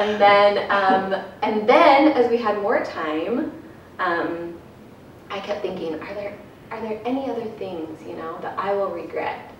and 0.00 0.20
then, 0.20 0.70
um, 0.70 1.14
and 1.42 1.68
then, 1.68 2.12
as 2.12 2.30
we 2.30 2.36
had 2.36 2.60
more 2.62 2.84
time, 2.84 3.52
um, 3.98 4.54
I 5.30 5.40
kept 5.40 5.62
thinking, 5.62 5.94
are 6.00 6.14
there 6.14 6.34
are 6.70 6.80
there 6.82 7.00
any 7.04 7.30
other 7.30 7.44
things, 7.58 8.00
you 8.06 8.14
know, 8.14 8.38
that 8.42 8.58
I 8.58 8.72
will 8.74 8.90
regret 8.90 9.52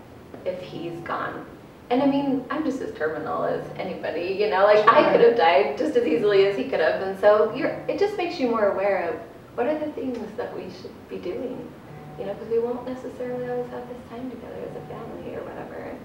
if 0.44 0.60
he's 0.60 0.98
gone? 1.00 1.44
And 1.90 2.02
I 2.02 2.06
mean, 2.06 2.44
I'm 2.50 2.64
just 2.64 2.82
as 2.82 2.94
terminal 2.94 3.44
as 3.44 3.64
anybody, 3.76 4.36
you 4.38 4.50
know. 4.50 4.64
Like 4.64 4.86
I 4.88 5.10
could 5.10 5.22
have 5.22 5.36
died 5.36 5.78
just 5.78 5.96
as 5.96 6.06
easily 6.06 6.46
as 6.46 6.56
he 6.56 6.64
could 6.64 6.80
have, 6.80 7.00
and 7.00 7.18
so 7.18 7.54
you're. 7.54 7.70
It 7.88 7.98
just 7.98 8.16
makes 8.16 8.38
you 8.38 8.48
more 8.48 8.72
aware 8.72 9.08
of 9.08 9.20
what 9.56 9.66
are 9.66 9.78
the 9.78 9.90
things 9.92 10.18
that 10.36 10.54
we 10.54 10.64
should 10.64 11.08
be 11.08 11.16
doing, 11.16 11.72
you 12.18 12.26
know, 12.26 12.34
because 12.34 12.48
we 12.48 12.58
won't 12.58 12.86
necessarily 12.86 13.48
always 13.48 13.70
have 13.70 13.88
this 13.88 13.98
time 14.10 14.30
together 14.30 14.60
as 14.70 14.76
a 14.76 14.86
family 14.86 15.34
or 15.34 15.42
whatever. 15.44 15.98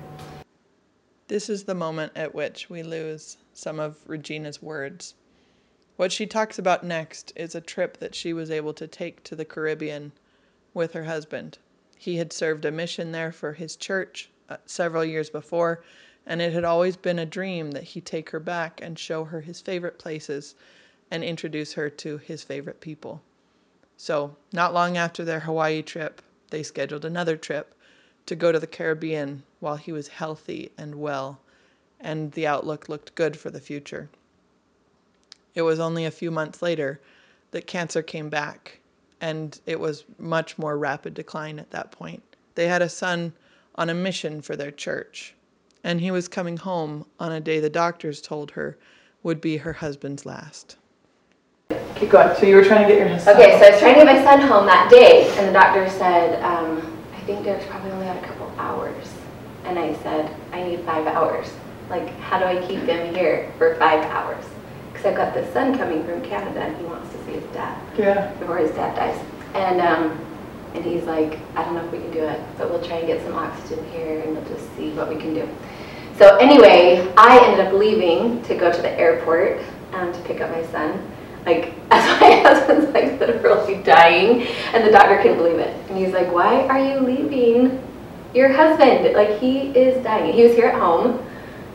This 1.28 1.50
is 1.50 1.64
the 1.64 1.76
moment 1.76 2.14
at 2.16 2.34
which 2.34 2.70
we 2.70 2.82
lose 2.82 3.38
some 3.54 3.80
of 3.80 3.98
Regina's 4.08 4.62
words. 4.62 5.16
What 5.98 6.12
she 6.12 6.26
talks 6.26 6.58
about 6.58 6.84
next 6.84 7.34
is 7.36 7.56
a 7.56 7.62
trip 7.62 7.98
that 7.98 8.16
she 8.16 8.34
was 8.34 8.50
able 8.50 8.74
to 8.74 8.88
take 8.88 9.24
to 9.26 9.36
the 9.36 9.46
Caribbean 9.46 10.14
with 10.74 10.94
her 10.94 11.04
husband. 11.04 11.58
He 11.98 12.18
had 12.18 12.34
served 12.34 12.66
a 12.66 12.72
mission 12.72 13.12
there 13.12 13.32
for 13.32 13.54
his 13.54 13.76
church 13.76 14.30
uh, 14.50 14.58
several 14.66 15.06
years 15.06 15.30
before, 15.30 15.84
and 16.26 16.42
it 16.42 16.54
had 16.54 16.64
always 16.64 16.96
been 16.96 17.20
a 17.20 17.26
dream 17.26 17.72
that 17.72 17.84
he 17.84 18.02
take 18.02 18.30
her 18.30 18.40
back 18.40 18.80
and 18.82 18.98
show 18.98 19.26
her 19.26 19.42
his 19.42 19.62
favorite 19.62 20.00
places 20.00 20.56
and 21.12 21.24
introduce 21.24 21.74
her 21.74 21.90
to 21.90 22.18
his 22.18 22.44
favorite 22.44 22.80
people. 22.80 23.22
So, 23.98 24.36
not 24.52 24.74
long 24.74 24.98
after 24.98 25.24
their 25.24 25.42
Hawaii 25.42 25.82
trip, 25.82 26.22
they 26.50 26.64
scheduled 26.64 27.06
another 27.06 27.38
trip 27.38 27.74
to 28.26 28.36
go 28.36 28.52
to 28.52 28.60
the 28.60 28.68
Caribbean 28.68 29.44
while 29.60 29.76
he 29.76 29.92
was 29.92 30.08
healthy 30.08 30.72
and 30.78 30.96
well, 30.96 31.40
and 32.00 32.32
the 32.32 32.48
outlook 32.48 32.90
looked 32.90 33.16
good 33.16 33.38
for 33.38 33.50
the 33.50 33.62
future. 33.62 34.10
It 35.56 35.62
was 35.62 35.80
only 35.80 36.06
a 36.06 36.12
few 36.12 36.32
months 36.32 36.62
later 36.62 37.00
that 37.52 37.68
cancer 37.68 38.02
came 38.02 38.30
back, 38.30 38.80
and 39.22 39.60
it 39.66 39.80
was 39.80 40.06
much 40.18 40.58
more 40.58 40.78
rapid 40.78 41.14
decline 41.14 41.60
at 41.60 41.72
that 41.72 41.92
point. 41.92 42.24
They 42.56 42.68
had 42.68 42.82
a 42.82 42.90
son 42.90 43.34
on 43.76 43.90
a 43.90 43.94
mission 43.94 44.42
for 44.42 44.56
their 44.56 44.72
church, 44.72 45.34
and 45.84 46.00
he 46.00 46.12
was 46.12 46.28
coming 46.28 46.58
home 46.58 47.06
on 47.20 47.32
a 47.32 47.40
day 47.40 47.60
the 47.60 47.70
doctors 47.70 48.22
told 48.22 48.52
her 48.52 48.78
would 49.24 49.42
be 49.42 49.58
her 49.58 49.74
husband's 49.74 50.26
last. 50.26 50.78
Keep 51.96 52.12
going. 52.12 52.36
So 52.36 52.46
you 52.46 52.56
were 52.56 52.64
trying 52.64 52.84
to 52.84 52.88
get 52.88 53.00
your 53.00 53.08
husband. 53.08 53.38
Okay, 53.40 53.58
so 53.60 53.66
I 53.66 53.70
was 53.72 53.80
trying 53.80 53.94
to 53.96 54.04
get 54.04 54.06
my 54.06 54.24
son 54.24 54.42
home 54.42 54.66
that 54.66 54.90
day, 54.90 55.30
and 55.38 55.48
the 55.48 55.54
doctor 55.54 55.90
said, 55.90 56.42
um, 56.44 56.82
I 57.16 57.20
think 57.22 57.44
Derek's 57.46 57.66
probably 57.68 57.92
only 57.92 58.06
had 58.06 58.22
a 58.22 58.28
couple 58.28 58.52
hours. 58.58 59.14
And 59.66 59.80
I 59.80 59.96
said, 60.04 60.36
I 60.52 60.64
need 60.64 60.82
five 60.82 61.08
hours. 61.08 61.48
Like, 61.90 62.10
how 62.20 62.38
do 62.38 62.46
I 62.46 62.66
keep 62.68 62.82
him 62.82 63.14
here 63.16 63.52
for 63.58 63.76
five 63.76 64.04
hours? 64.06 64.44
Because 64.92 65.06
I've 65.06 65.16
got 65.16 65.34
this 65.34 65.52
son 65.54 65.78
coming 65.78 66.04
from 66.04 66.22
Canada, 66.22 66.60
and 66.60 66.76
he 66.78 66.84
wants 66.84 67.12
to 67.14 67.26
see 67.26 67.32
his 67.34 67.44
dad 67.54 67.82
Yeah. 67.98 68.28
before 68.34 68.58
his 68.58 68.72
dad 68.72 68.96
dies. 68.96 69.26
And 69.54 69.80
um, 69.80 70.20
and 70.74 70.84
he's 70.84 71.04
like, 71.04 71.40
I 71.56 71.64
don't 71.64 71.76
know 71.76 71.86
if 71.86 71.92
we 71.92 72.00
can 72.00 72.12
do 72.12 72.24
it, 72.24 72.42
but 72.58 72.70
we'll 72.70 72.84
try 72.84 72.98
and 72.98 73.08
get 73.08 73.24
some 73.24 73.36
oxygen 73.36 73.86
here, 73.92 74.22
and 74.22 74.36
we'll 74.36 74.46
just 74.46 74.76
see 74.76 74.92
what 74.92 75.08
we 75.08 75.16
can 75.16 75.34
do. 75.34 75.48
So 76.18 76.38
anyway, 76.38 77.12
I 77.18 77.44
ended 77.46 77.66
up 77.66 77.74
leaving 77.74 78.42
to 78.44 78.56
go 78.56 78.72
to 78.72 78.82
the 78.82 78.92
airport 79.00 79.62
um, 79.94 80.14
to 80.14 80.20
pick 80.22 80.42
up 80.42 80.52
my 80.52 80.66
son. 80.68 81.12
Like, 81.46 81.74
as 81.92 82.22
my 82.22 82.42
husband's 82.42 82.94
like 82.94 83.20
literally 83.20 83.84
dying, 83.84 84.48
and 84.74 84.86
the 84.86 84.92
doctor 84.92 85.18
couldn't 85.22 85.38
believe 85.38 85.60
it. 85.60 85.76
And 85.90 85.98
he's 85.98 86.14
like, 86.14 86.32
Why 86.32 86.68
are 86.68 86.80
you 86.80 87.00
leaving 87.00 87.82
your 88.34 88.52
husband? 88.52 89.14
Like, 89.14 89.40
he 89.40 89.70
is 89.78 90.04
dying. 90.04 90.34
He 90.34 90.44
was 90.44 90.54
here 90.56 90.68
at 90.68 90.80
home, 90.80 91.20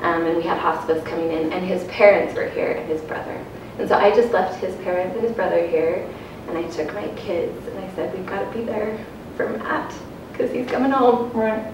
um, 0.00 0.26
and 0.26 0.36
we 0.36 0.42
had 0.42 0.58
hospice 0.58 1.04
coming 1.04 1.30
in, 1.30 1.52
and 1.52 1.64
his 1.64 1.84
parents 1.84 2.34
were 2.34 2.48
here, 2.48 2.72
and 2.72 2.88
his 2.88 3.00
brother. 3.02 3.44
And 3.78 3.88
so 3.88 3.96
I 3.96 4.10
just 4.10 4.32
left 4.32 4.60
his 4.60 4.74
parents 4.76 5.14
and 5.14 5.24
his 5.24 5.32
brother 5.32 5.66
here, 5.66 6.08
and 6.48 6.58
I 6.58 6.62
took 6.70 6.92
my 6.94 7.08
kids, 7.16 7.66
and 7.66 7.78
I 7.78 7.94
said, 7.94 8.14
We've 8.14 8.26
got 8.26 8.50
to 8.50 8.58
be 8.58 8.64
there 8.64 8.98
for 9.36 9.48
Matt, 9.50 9.92
because 10.32 10.50
he's 10.50 10.66
coming 10.66 10.90
home 10.90 11.30
Right. 11.32 11.64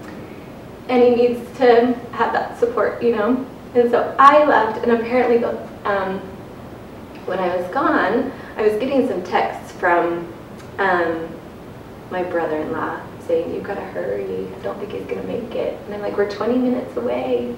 and 0.89 1.01
he 1.03 1.09
needs 1.15 1.57
to 1.57 1.93
have 2.11 2.33
that 2.33 2.59
support, 2.59 3.01
you 3.01 3.15
know. 3.15 3.45
And 3.73 3.89
so 3.91 4.15
I 4.19 4.45
left, 4.45 4.83
and 4.83 4.91
apparently, 4.91 5.37
the, 5.37 5.57
um, 5.85 6.19
when 7.25 7.39
I 7.39 7.55
was 7.55 7.65
gone, 7.73 8.31
I 8.57 8.61
was 8.61 8.73
getting 8.79 9.07
some 9.07 9.23
texts 9.23 9.71
from 9.73 10.31
um, 10.77 11.27
my 12.11 12.23
brother-in-law 12.23 12.99
saying, 13.27 13.53
"You've 13.53 13.63
got 13.63 13.75
to 13.75 13.81
hurry. 13.81 14.47
I 14.47 14.63
don't 14.63 14.77
think 14.79 14.91
he's 14.91 15.03
gonna 15.05 15.23
make 15.23 15.55
it." 15.55 15.77
And 15.85 15.95
I'm 15.95 16.01
like, 16.01 16.15
"We're 16.15 16.29
20 16.29 16.57
minutes 16.57 16.95
away." 16.95 17.55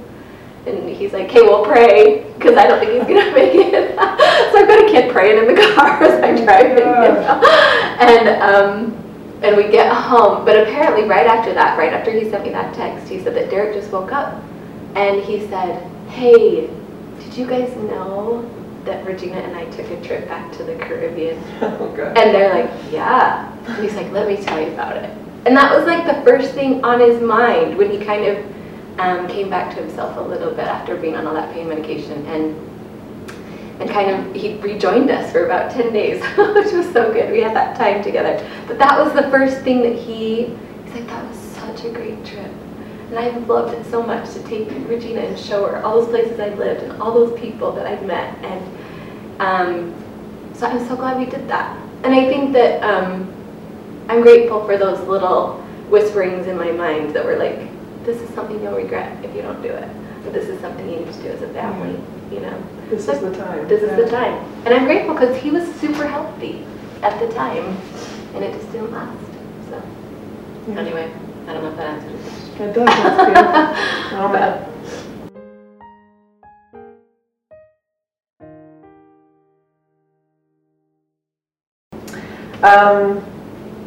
And 0.68 0.90
he's 0.90 1.14
like, 1.14 1.26
"Okay, 1.26 1.42
we'll 1.42 1.66
pray 1.66 2.26
because 2.38 2.58
I 2.58 2.68
don't 2.68 2.80
think 2.80 2.92
he's 2.92 3.04
gonna 3.04 3.32
make 3.36 3.56
it." 3.56 3.96
so 4.52 4.60
I've 4.60 4.68
got 4.68 4.84
a 4.84 4.88
kid 4.92 5.12
praying 5.12 5.38
in 5.38 5.56
the 5.56 5.62
car 5.76 6.04
as 6.04 6.24
I'm 6.24 6.44
driving, 6.44 6.78
you 6.78 6.84
know? 6.84 7.42
and 8.00 8.28
um, 8.42 8.94
and 9.42 9.56
we 9.56 9.70
get 9.70 9.92
home. 9.94 10.46
But 10.46 10.58
apparently, 10.58 11.04
right 11.04 11.28
after 11.28 11.54
that, 11.54 11.78
right 11.78 11.94
after 11.94 12.12
he 12.12 12.30
sent 12.30 12.44
me 12.44 12.50
that 12.52 12.74
text, 12.74 13.08
he 13.08 13.22
said 13.22 13.36
that 13.36 13.50
Derek 13.50 13.74
just 13.74 13.92
woke 13.92 14.12
up, 14.12 14.44
and 14.96 15.22
he 15.22 15.48
said, 15.48 15.82
"Hey, 16.10 16.70
did 17.20 17.38
you 17.38 17.48
guys 17.48 17.74
know 17.78 18.50
that 18.86 19.06
Regina 19.06 19.38
and 19.38 19.56
I 19.56 19.66
took 19.72 19.90
a 19.90 20.02
trip 20.02 20.28
back 20.28 20.52
to 20.54 20.64
the 20.64 20.76
Caribbean?" 20.76 21.42
Oh. 21.62 21.94
And 22.16 22.36
they're 22.36 22.54
like, 22.54 22.72
"Yeah." 22.92 23.52
And 23.68 23.84
he's 23.84 23.96
like, 23.96 24.12
"Let 24.12 24.28
me 24.28 24.38
tell 24.44 24.60
you 24.60 24.74
about 24.74 24.98
it." 24.98 25.10
And 25.46 25.56
that 25.56 25.74
was 25.74 25.88
like 25.88 26.06
the 26.06 26.22
first 26.24 26.54
thing 26.54 26.84
on 26.84 27.00
his 27.00 27.22
mind 27.22 27.78
when 27.78 27.90
he 27.90 28.04
kind 28.04 28.26
of 28.26 28.57
um, 29.00 29.28
came 29.28 29.50
back 29.50 29.76
to 29.76 29.82
himself 29.82 30.18
a 30.18 30.22
little 30.22 30.52
bit 30.52 30.66
after 30.66 30.96
being 30.96 31.16
on 31.16 31.28
all 31.28 31.34
that 31.34 31.54
pain 31.54 31.68
medication 31.70 32.26
and 32.28 32.68
and 33.80 33.90
kind 33.92 34.10
of 34.10 34.36
he 34.36 34.56
rejoined 34.56 35.12
us 35.12 35.32
for 35.32 35.46
about 35.46 35.72
10 35.72 35.94
days 35.94 36.22
which 36.38 36.74
was 36.74 36.92
so 36.92 37.14
good. 37.14 37.32
We 37.32 37.42
had 37.42 37.56
that 37.56 37.78
time 37.78 38.04
together. 38.04 38.44
But 38.68 38.80
that 38.80 38.98
was 39.00 39.14
the 39.14 39.30
first 39.30 39.62
thing 39.62 39.82
that 39.84 39.96
he 39.96 40.46
he's 40.86 40.94
like 40.96 41.08
that 41.08 41.28
was 41.28 41.38
such 41.38 41.86
a 41.86 41.92
great 41.92 42.26
trip. 42.26 42.52
And 43.10 43.20
I've 43.20 43.48
loved 43.48 43.74
it 43.74 43.86
so 43.90 44.02
much 44.04 44.34
to 44.34 44.44
take 44.44 44.70
Regina 44.90 45.22
and 45.22 45.40
show 45.40 45.66
her 45.68 45.82
all 45.84 46.02
those 46.02 46.10
places 46.10 46.40
I've 46.40 46.58
lived 46.58 46.84
and 46.84 47.02
all 47.02 47.14
those 47.14 47.40
people 47.40 47.72
that 47.74 47.86
I've 47.86 48.04
met. 48.04 48.36
And 48.44 48.78
um, 49.40 49.96
so 50.54 50.68
I'm 50.68 50.86
so 50.88 50.96
glad 50.96 51.18
we 51.18 51.26
did 51.26 51.48
that. 51.48 51.80
And 52.04 52.14
I 52.14 52.26
think 52.28 52.52
that 52.54 52.84
um, 52.84 53.32
I'm 54.10 54.24
grateful 54.24 54.66
for 54.66 54.78
those 54.78 55.00
little 55.08 55.62
whisperings 55.90 56.48
in 56.48 56.58
my 56.58 56.72
mind 56.72 57.16
that 57.16 57.24
were 57.24 57.38
like 57.38 57.70
this 58.08 58.22
is 58.22 58.30
something 58.34 58.64
you'll 58.64 58.72
regret 58.76 59.12
if 59.24 59.36
you 59.36 59.42
don't 59.42 59.62
do 59.62 59.68
it 59.68 59.90
but 60.24 60.32
this 60.32 60.48
is 60.48 60.58
something 60.62 60.90
you 60.90 61.00
need 61.02 61.14
to 61.14 61.22
do 61.24 61.28
as 61.28 61.42
a 61.42 61.50
family 61.50 62.00
you 62.32 62.40
know 62.40 62.58
This 62.90 63.06
is 63.10 63.20
the 63.20 63.36
time. 63.36 63.68
this 63.68 63.84
is 63.84 63.96
the 63.98 64.10
time. 64.10 64.34
And 64.66 64.74
I'm 64.74 64.86
grateful 64.86 65.14
because 65.14 65.36
he 65.42 65.52
was 65.52 65.64
super 65.76 66.08
healthy 66.08 66.66
at 67.04 67.20
the 67.20 67.28
time 67.34 67.66
and 68.34 68.44
it 68.46 68.54
just 68.58 68.72
didn't 68.72 68.92
last. 68.94 69.28
So, 69.70 69.82
Yeah. 70.70 70.80
anyway, 70.80 71.12
I 71.48 71.54
don't 71.54 71.64
know 71.64 71.72
if 71.72 71.78
that 71.78 72.02
your 72.02 72.20
question. 72.20 72.70
It 72.70 72.74
does. 72.74 72.86
That's. 74.32 74.64
Oh. 74.64 74.74
Um, 82.64 83.24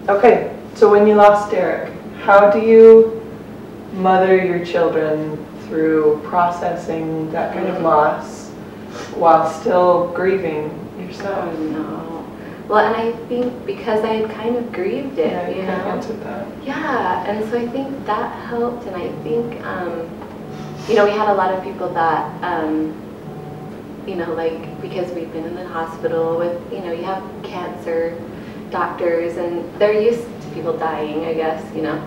okay, 0.09 0.56
so 0.76 0.88
when 0.90 1.06
you 1.06 1.14
lost 1.14 1.50
Derek, 1.50 1.92
how 2.20 2.50
do 2.50 2.61
you 2.61 3.19
mother 3.92 4.37
your 4.44 4.64
children 4.64 5.37
through 5.66 6.20
processing 6.24 7.31
that 7.33 7.55
kind 7.55 7.68
of 7.68 7.83
loss 7.83 8.48
while 9.14 9.48
still 9.50 10.09
grieving 10.14 10.70
Oh, 10.98 11.03
yourself? 11.03 11.59
no. 11.59 12.07
Well, 12.68 12.85
and 12.87 12.94
I 12.96 13.12
think 13.26 13.66
because 13.66 14.05
I 14.05 14.14
had 14.14 14.31
kind 14.31 14.57
of 14.57 14.72
grieved 14.72 15.18
it, 15.18 15.26
Yeah, 15.33 15.48
you 15.48 15.57
you 15.57 15.62
know? 15.62 15.76
kind 15.83 15.98
of 16.05 16.24
that. 16.24 16.46
Yeah, 16.64 17.24
and 17.26 17.50
so 17.50 17.59
I 17.59 17.66
think 17.68 18.07
that 18.07 18.33
helped, 18.46 18.87
and 18.87 18.94
I 18.96 19.11
think, 19.24 19.64
um, 19.66 20.09
you 20.88 20.94
know, 20.94 21.05
we 21.05 21.11
had 21.11 21.29
a 21.29 21.35
lot 21.35 21.53
of 21.53 21.64
people 21.64 21.88
that, 21.94 22.44
um, 22.44 22.94
you 24.07 24.14
know, 24.14 24.33
like 24.35 24.81
because 24.81 25.11
we've 25.12 25.33
been 25.33 25.44
in 25.44 25.55
the 25.55 25.66
hospital 25.66 26.38
with, 26.38 26.61
you 26.72 26.79
know, 26.81 26.92
you 26.92 27.03
have 27.05 27.22
cancer 27.42 28.16
doctors, 28.70 29.37
and 29.37 29.64
they're 29.81 30.00
used 30.00 30.22
to 30.42 30.48
people 30.55 30.76
dying, 30.76 31.24
I 31.26 31.35
guess, 31.35 31.62
you 31.74 31.83
know. 31.83 32.00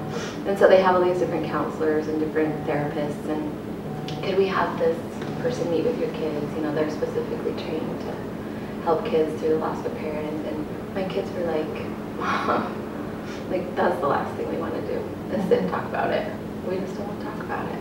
And 0.46 0.60
so 0.60 0.68
they 0.68 0.82
have 0.82 0.96
all 0.96 1.04
these 1.04 1.20
different 1.20 1.46
counselors 1.46 2.08
and 2.08 2.20
different 2.20 2.54
therapists. 2.68 3.28
And 3.30 4.24
could 4.24 4.38
we 4.38 4.48
have 4.48 4.78
this 4.78 4.98
person 5.42 5.72
meet 5.72 5.86
with 5.86 5.98
your 6.00 6.12
kids? 6.12 6.54
You 6.56 6.62
know, 6.62 6.76
they're 6.76 6.90
specifically 6.90 7.54
trained 7.64 8.00
to 8.02 8.84
help 8.84 9.06
kids 9.06 9.40
through 9.40 9.50
the 9.50 9.58
loss 9.60 9.86
of 9.86 9.92
a 9.92 9.96
parent. 9.96 10.46
And 10.48 10.94
my 10.94 11.08
kids 11.08 11.32
were 11.32 11.46
like, 11.46 11.88
Mom, 12.20 12.84
like 13.50 13.76
that's 13.76 14.00
the 14.02 14.08
last 14.08 14.36
thing 14.36 14.50
we 14.50 14.58
want 14.58 14.74
to 14.76 14.82
do 14.82 15.00
is 15.34 15.48
sit 15.48 15.60
and 15.60 15.70
talk 15.70 15.86
about 15.86 16.12
it. 16.12 16.32
We 16.68 16.78
just 16.78 16.96
don't 16.98 17.08
want 17.08 17.20
to 17.22 17.26
talk 17.26 17.40
about 17.40 17.68
it. 17.68 17.80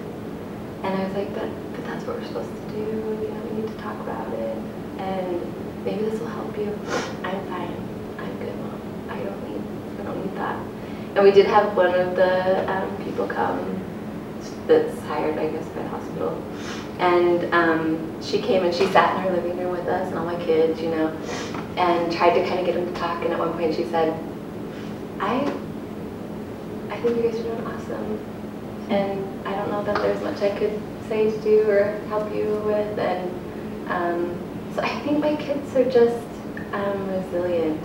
And 0.82 1.00
I 1.00 1.04
was 1.04 1.14
like, 1.14 1.34
but, 1.34 1.48
but 1.72 1.84
that's 1.84 2.04
what 2.04 2.18
we're 2.18 2.26
supposed 2.26 2.50
to 2.50 2.72
do. 2.72 2.78
You 2.78 3.28
know, 3.28 3.42
we 3.50 3.62
need 3.62 3.68
to 3.68 3.78
talk 3.82 3.98
about 4.00 4.32
it. 4.32 4.56
And 4.98 5.84
maybe 5.84 6.04
this 6.04 6.18
will 6.18 6.28
help 6.28 6.56
you. 6.56 6.70
I'm 7.22 7.46
fine. 7.46 7.74
I'm 8.18 8.38
good, 8.38 8.56
mom. 8.58 8.80
I 9.10 9.18
don't 9.22 9.50
need. 9.50 10.00
I 10.00 10.02
don't 10.04 10.26
need 10.26 10.36
that. 10.36 10.71
And 11.14 11.24
we 11.24 11.30
did 11.30 11.46
have 11.46 11.76
one 11.76 11.94
of 11.94 12.16
the 12.16 12.70
um, 12.70 13.04
people 13.04 13.26
come 13.26 13.82
that's 14.66 14.98
hired, 15.00 15.38
I 15.38 15.48
guess, 15.50 15.66
by 15.68 15.82
the 15.82 15.88
hospital. 15.88 16.42
And 16.98 17.52
um, 17.52 18.22
she 18.22 18.40
came 18.40 18.64
and 18.64 18.74
she 18.74 18.86
sat 18.86 19.16
in 19.16 19.22
her 19.24 19.30
living 19.32 19.58
room 19.58 19.72
with 19.72 19.86
us 19.88 20.08
and 20.08 20.18
all 20.18 20.24
my 20.24 20.42
kids, 20.42 20.80
you 20.80 20.88
know, 20.90 21.08
and 21.76 22.12
tried 22.12 22.34
to 22.34 22.46
kind 22.46 22.60
of 22.60 22.66
get 22.66 22.74
them 22.76 22.86
to 22.86 22.98
talk. 22.98 23.22
And 23.24 23.32
at 23.32 23.38
one 23.38 23.52
point 23.52 23.74
she 23.74 23.84
said, 23.84 24.18
I, 25.20 25.40
I 26.88 27.00
think 27.00 27.16
you 27.16 27.22
guys 27.24 27.40
are 27.40 27.42
doing 27.42 27.66
awesome. 27.66 28.18
And 28.90 29.46
I 29.46 29.54
don't 29.54 29.70
know 29.70 29.84
that 29.84 29.96
there's 29.96 30.22
much 30.22 30.40
I 30.42 30.56
could 30.58 30.80
say 31.08 31.30
to 31.30 31.40
do 31.40 31.68
or 31.68 31.98
help 32.08 32.32
you 32.34 32.62
with. 32.64 32.98
And 32.98 33.30
um, 33.90 34.38
so 34.74 34.82
I 34.82 35.00
think 35.00 35.18
my 35.18 35.36
kids 35.36 35.74
are 35.76 35.90
just 35.90 36.26
um, 36.72 37.08
resilient. 37.10 37.84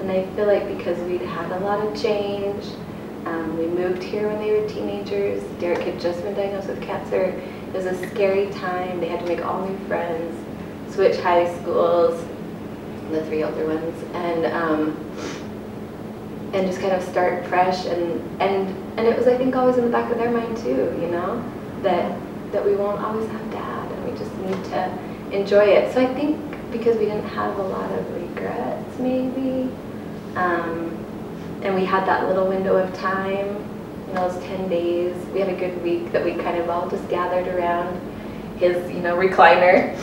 And 0.00 0.10
I 0.10 0.24
feel 0.34 0.46
like 0.46 0.66
because 0.76 0.98
we'd 1.00 1.20
had 1.20 1.52
a 1.52 1.60
lot 1.60 1.86
of 1.86 2.00
change, 2.00 2.64
um, 3.26 3.58
we 3.58 3.66
moved 3.66 4.02
here 4.02 4.28
when 4.28 4.38
they 4.38 4.50
were 4.50 4.66
teenagers. 4.66 5.42
Derek 5.60 5.82
had 5.82 6.00
just 6.00 6.22
been 6.22 6.34
diagnosed 6.34 6.68
with 6.68 6.80
cancer. 6.82 7.24
It 7.24 7.74
was 7.74 7.84
a 7.84 8.08
scary 8.08 8.50
time. 8.50 8.98
They 8.98 9.08
had 9.08 9.20
to 9.20 9.26
make 9.26 9.44
all 9.44 9.66
new 9.66 9.78
friends, 9.86 10.34
switch 10.92 11.18
high 11.18 11.54
schools, 11.60 12.24
the 13.10 13.24
three 13.26 13.44
older 13.44 13.66
ones, 13.66 14.02
and 14.14 14.46
um, 14.46 14.96
and 16.54 16.66
just 16.66 16.80
kind 16.80 16.92
of 16.92 17.02
start 17.02 17.46
fresh. 17.46 17.84
And 17.84 18.20
and 18.40 18.68
and 18.98 19.06
it 19.06 19.16
was 19.16 19.26
I 19.26 19.36
think 19.36 19.54
always 19.54 19.76
in 19.76 19.84
the 19.84 19.90
back 19.90 20.10
of 20.10 20.16
their 20.16 20.30
mind 20.30 20.56
too, 20.56 20.96
you 21.00 21.08
know, 21.08 21.44
that 21.82 22.18
that 22.52 22.64
we 22.64 22.74
won't 22.74 23.00
always 23.02 23.28
have 23.30 23.50
dad, 23.50 23.92
and 23.92 24.04
we 24.10 24.18
just 24.18 24.34
need 24.38 24.64
to 24.72 24.98
enjoy 25.30 25.64
it. 25.64 25.92
So 25.92 26.00
I 26.00 26.12
think 26.14 26.40
because 26.72 26.96
we 26.96 27.04
didn't 27.04 27.28
have 27.28 27.58
a 27.58 27.62
lot 27.62 27.90
of 27.92 28.14
regrets, 28.14 28.98
maybe. 28.98 29.70
Um, 30.36 30.96
and 31.62 31.74
we 31.74 31.84
had 31.84 32.06
that 32.06 32.26
little 32.28 32.46
window 32.46 32.76
of 32.76 32.92
time, 32.94 33.54
know, 34.14 34.28
those 34.28 34.42
10 34.44 34.68
days. 34.68 35.14
We 35.32 35.40
had 35.40 35.48
a 35.48 35.56
good 35.56 35.82
week 35.82 36.12
that 36.12 36.24
we 36.24 36.34
kind 36.34 36.58
of 36.58 36.70
all 36.70 36.88
just 36.88 37.08
gathered 37.08 37.48
around 37.48 38.00
his, 38.58 38.90
you 38.90 39.00
know, 39.00 39.16
recliner 39.16 39.96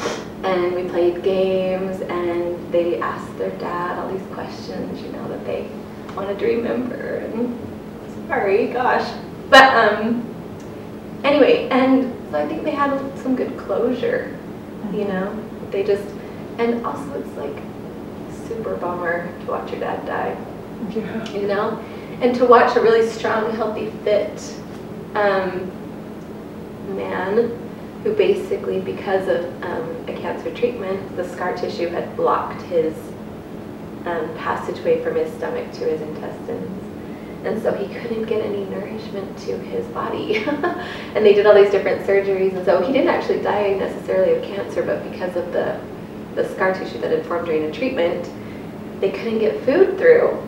and 0.43 0.75
we 0.75 0.87
played 0.89 1.23
games 1.23 2.01
and 2.01 2.71
they 2.71 2.99
asked 2.99 3.37
their 3.37 3.51
dad 3.57 3.97
all 3.99 4.11
these 4.11 4.25
questions, 4.33 5.01
you 5.01 5.09
know, 5.09 5.27
that 5.29 5.43
they 5.45 5.67
wanted 6.15 6.39
to 6.39 6.45
remember. 6.45 7.17
And 7.17 7.57
sorry, 8.27 8.67
gosh. 8.67 9.11
But 9.49 9.73
um, 9.75 10.23
anyway, 11.23 11.67
and 11.69 12.13
so 12.31 12.39
I 12.39 12.47
think 12.47 12.63
they 12.63 12.71
had 12.71 12.99
some 13.19 13.35
good 13.35 13.57
closure, 13.57 14.37
you 14.93 15.05
know. 15.05 15.43
They 15.71 15.83
just, 15.83 16.07
and 16.59 16.85
also 16.85 17.19
it's 17.19 17.37
like 17.37 17.55
super 18.47 18.75
bummer 18.77 19.31
to 19.41 19.45
watch 19.47 19.71
your 19.71 19.79
dad 19.79 20.05
die. 20.05 20.37
Yeah. 20.91 21.31
You 21.31 21.47
know, 21.47 21.83
and 22.21 22.35
to 22.35 22.45
watch 22.45 22.75
a 22.75 22.81
really 22.81 23.07
strong, 23.07 23.51
healthy, 23.55 23.89
fit 24.03 24.55
um, 25.15 25.71
man 26.95 27.63
who 28.03 28.13
basically, 28.13 28.79
because 28.79 29.27
of 29.27 29.45
um, 29.63 30.05
a 30.07 30.15
cancer 30.19 30.53
treatment, 30.53 31.15
the 31.15 31.27
scar 31.27 31.55
tissue 31.55 31.89
had 31.89 32.15
blocked 32.15 32.61
his 32.63 32.95
um, 34.05 34.33
passageway 34.37 35.03
from 35.03 35.15
his 35.15 35.31
stomach 35.33 35.71
to 35.73 35.85
his 35.85 36.01
intestines. 36.01 36.83
And 37.43 37.61
so 37.61 37.73
he 37.73 37.93
couldn't 37.93 38.25
get 38.25 38.43
any 38.43 38.65
nourishment 38.65 39.37
to 39.39 39.57
his 39.57 39.85
body. 39.87 40.37
and 40.45 41.25
they 41.25 41.33
did 41.33 41.45
all 41.45 41.53
these 41.53 41.71
different 41.71 42.05
surgeries. 42.05 42.55
And 42.55 42.65
so 42.65 42.81
he 42.81 42.91
didn't 42.91 43.09
actually 43.09 43.41
die 43.41 43.73
necessarily 43.73 44.35
of 44.35 44.43
cancer, 44.43 44.83
but 44.83 45.03
because 45.11 45.35
of 45.35 45.51
the, 45.53 45.79
the 46.37 46.47
scar 46.53 46.73
tissue 46.73 46.99
that 46.99 47.11
had 47.11 47.25
formed 47.25 47.47
during 47.47 47.67
the 47.67 47.71
treatment, 47.73 48.29
they 49.01 49.11
couldn't 49.11 49.39
get 49.39 49.61
food 49.65 49.97
through. 49.97 50.41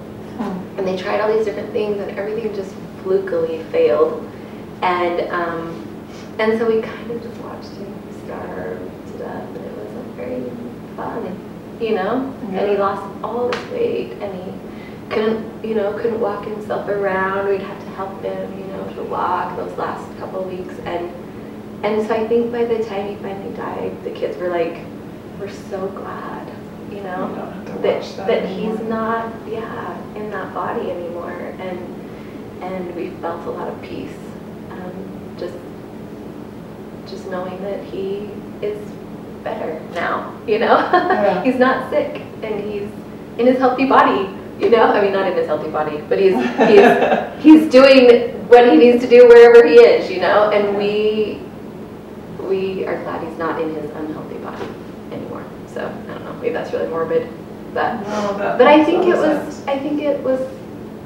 And 0.78 0.88
they 0.88 0.96
tried 0.96 1.20
all 1.20 1.36
these 1.36 1.44
different 1.44 1.74
things, 1.74 2.00
and 2.00 2.18
everything 2.18 2.56
just 2.56 2.74
flukily 3.04 3.62
failed. 3.74 4.26
And 4.82 5.30
um, 5.32 5.86
and 6.40 6.58
so 6.58 6.66
we 6.74 6.82
kind 6.82 7.12
of 7.12 7.22
just 7.22 7.38
watched 7.42 7.72
him 7.72 7.94
starve 8.24 8.80
to 8.80 9.18
death, 9.18 9.50
and 9.50 9.66
it 9.66 9.78
wasn't 9.78 10.16
very 10.16 10.50
fun, 10.96 11.38
you 11.82 11.96
know. 11.96 12.34
Yeah. 12.54 12.60
And 12.60 12.72
he 12.72 12.78
lost 12.78 13.04
all 13.22 13.52
his 13.52 13.72
weight, 13.72 14.14
and 14.22 14.34
he 14.42 15.14
couldn't, 15.14 15.66
you 15.66 15.76
know, 15.76 15.92
couldn't 15.98 16.22
walk 16.22 16.46
himself 16.46 16.88
around. 16.88 17.50
We'd 17.50 17.60
have 17.60 17.84
to 17.84 17.90
help 17.90 18.22
him, 18.22 18.58
you 18.58 18.66
know, 18.68 18.94
to 18.96 19.04
walk 19.04 19.58
those 19.58 19.78
last 19.78 20.18
couple 20.20 20.40
of 20.46 20.48
weeks, 20.48 20.80
and 20.86 21.12
and 21.84 22.08
so 22.08 22.16
I 22.16 22.26
think 22.30 22.54
by 22.54 22.64
the 22.64 22.82
time 22.86 23.10
he 23.10 23.16
finally 23.22 23.54
died, 23.58 24.02
the 24.06 24.12
kids 24.12 24.38
were 24.38 24.48
like, 24.48 24.86
"We're 25.40 25.50
so 25.50 25.88
glad." 25.90 26.48
You 26.92 27.02
know, 27.04 27.32
don't 27.36 27.54
have 27.54 27.66
to 27.68 27.72
that, 27.84 28.02
that 28.18 28.28
that 28.28 28.46
he's 28.50 28.80
not, 28.82 29.32
yeah, 29.48 30.16
in 30.16 30.32
that 30.32 30.54
body 30.56 30.90
anymore, 30.90 31.32
and 31.60 32.64
and 32.64 32.96
we 32.96 33.12
felt 33.22 33.46
a 33.46 33.52
lot 33.52 33.68
of 33.68 33.80
peace, 33.82 34.18
um, 34.72 35.36
just 35.38 35.54
just 37.06 37.30
knowing 37.30 37.62
that 37.62 37.84
he 37.84 38.30
is 38.62 38.80
better 39.44 39.80
now. 39.94 40.34
You 40.48 40.60
know, 40.60 40.76
Yeah. 40.78 41.44
he's 41.46 41.60
not 41.60 41.90
sick, 41.92 42.22
and 42.42 42.64
he's 42.64 42.90
in 43.38 43.46
his 43.46 43.58
healthy 43.60 43.86
body. 43.86 44.30
You 44.60 44.70
know, 44.70 44.84
I 44.92 45.02
mean, 45.02 45.14
not 45.14 45.28
in 45.32 45.38
his 45.38 45.48
healthy 45.48 45.70
body, 45.70 46.02
but 46.10 46.20
he's 46.20 46.34
he's 46.34 47.44
he's 47.44 47.72
doing 47.72 48.34
what 48.50 48.68
he 48.70 48.76
needs 48.76 49.04
to 49.04 49.10
do 49.10 49.28
wherever 49.28 49.66
he 49.66 49.76
is. 49.76 50.10
You 50.10 50.22
know, 50.22 50.50
and 50.50 50.76
we 50.76 51.40
we 52.50 52.84
are 52.86 53.02
glad 53.04 53.26
he's 53.28 53.38
not 53.38 53.62
in 53.62 53.74
his 53.76 53.90
unhealthy. 53.92 54.29
So 55.80 55.86
I 55.86 56.14
don't 56.14 56.26
know, 56.26 56.34
maybe 56.42 56.54
that's 56.54 56.74
really 56.74 56.90
morbid, 56.90 57.30
but 57.74 58.02
No, 58.02 58.36
but 58.38 58.68
I 58.68 58.84
think 58.84 59.06
it 59.06 59.16
was 59.16 59.22
sense. 59.22 59.66
I 59.66 59.80
think 59.80 60.02
it 60.02 60.22
was 60.22 60.42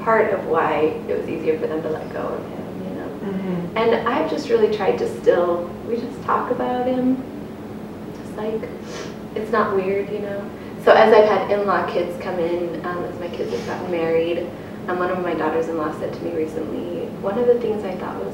part 0.02 0.34
of 0.34 0.48
why 0.48 0.96
it 1.08 1.16
was 1.16 1.30
easier 1.30 1.60
for 1.60 1.68
them 1.68 1.84
to 1.84 1.90
let 1.90 2.12
go 2.12 2.22
of 2.22 2.40
him, 2.40 2.66
you 2.84 2.96
know. 2.96 3.08
Mhm. 3.32 3.76
And 3.76 4.08
I've 4.08 4.32
just 4.32 4.50
really 4.50 4.76
tried 4.76 4.98
to 4.98 5.08
still 5.22 5.70
we 5.88 5.98
just 5.98 6.24
talk 6.24 6.50
about 6.50 6.88
him, 6.88 7.22
just 8.20 8.36
like 8.36 8.68
it's 9.36 9.52
not 9.52 9.76
weird, 9.76 10.10
you 10.10 10.20
know. 10.20 10.42
So 10.84 10.92
as 10.92 11.14
I've 11.14 11.30
had 11.30 11.52
in-law 11.52 11.86
kids 11.86 12.18
come 12.20 12.40
in, 12.40 12.84
um, 12.84 13.04
as 13.06 13.20
my 13.20 13.28
kids 13.28 13.52
have 13.52 13.68
gotten 13.68 13.92
married, 13.92 14.48
and 14.88 14.98
one 14.98 15.12
of 15.12 15.22
my 15.22 15.36
daughters-in-law 15.36 15.94
said 16.00 16.12
to 16.14 16.24
me 16.24 16.36
recently, 16.36 17.06
one 17.22 17.38
of 17.38 17.46
the 17.46 17.60
things 17.60 17.86
I 17.86 17.96
thought 17.96 18.18
was 18.26 18.34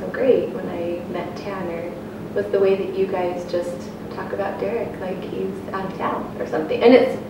so 0.00 0.08
great 0.08 0.48
when 0.48 0.68
I 0.68 0.98
met 1.12 1.36
Tanner 1.36 1.92
was 2.34 2.46
the 2.46 2.58
way 2.58 2.74
that 2.74 2.98
you 2.98 3.06
guys 3.06 3.50
just 3.50 3.89
talk 4.14 4.32
about 4.32 4.60
Derek 4.60 4.98
like 5.00 5.22
he's 5.22 5.54
out 5.72 5.90
of 5.90 5.98
town 5.98 6.36
or 6.38 6.46
something. 6.46 6.82
And 6.82 6.94
it's 6.94 7.20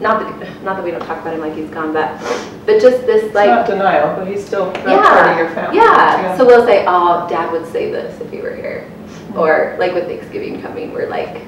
not 0.00 0.20
that 0.20 0.62
not 0.62 0.76
that 0.76 0.84
we 0.84 0.90
don't 0.90 1.04
talk 1.04 1.20
about 1.20 1.34
him 1.34 1.40
like 1.40 1.54
he's 1.54 1.70
gone, 1.70 1.92
but 1.92 2.18
but 2.66 2.80
just 2.80 3.06
this 3.06 3.24
It's 3.24 3.34
like 3.34 3.48
not 3.48 3.66
denial, 3.66 4.16
but 4.16 4.26
he's 4.26 4.44
still 4.44 4.72
yeah, 4.86 5.02
part 5.02 5.30
of 5.30 5.38
your 5.38 5.50
family. 5.50 5.76
Yeah. 5.76 6.36
So 6.36 6.44
we'll 6.44 6.66
say, 6.66 6.84
oh, 6.86 7.26
Dad 7.28 7.52
would 7.52 7.66
say 7.70 7.90
this 7.90 8.20
if 8.20 8.30
he 8.30 8.40
were 8.40 8.54
here. 8.54 8.90
Or 9.34 9.76
like 9.78 9.94
with 9.94 10.06
Thanksgiving 10.06 10.60
coming, 10.60 10.92
we're 10.92 11.08
like, 11.08 11.42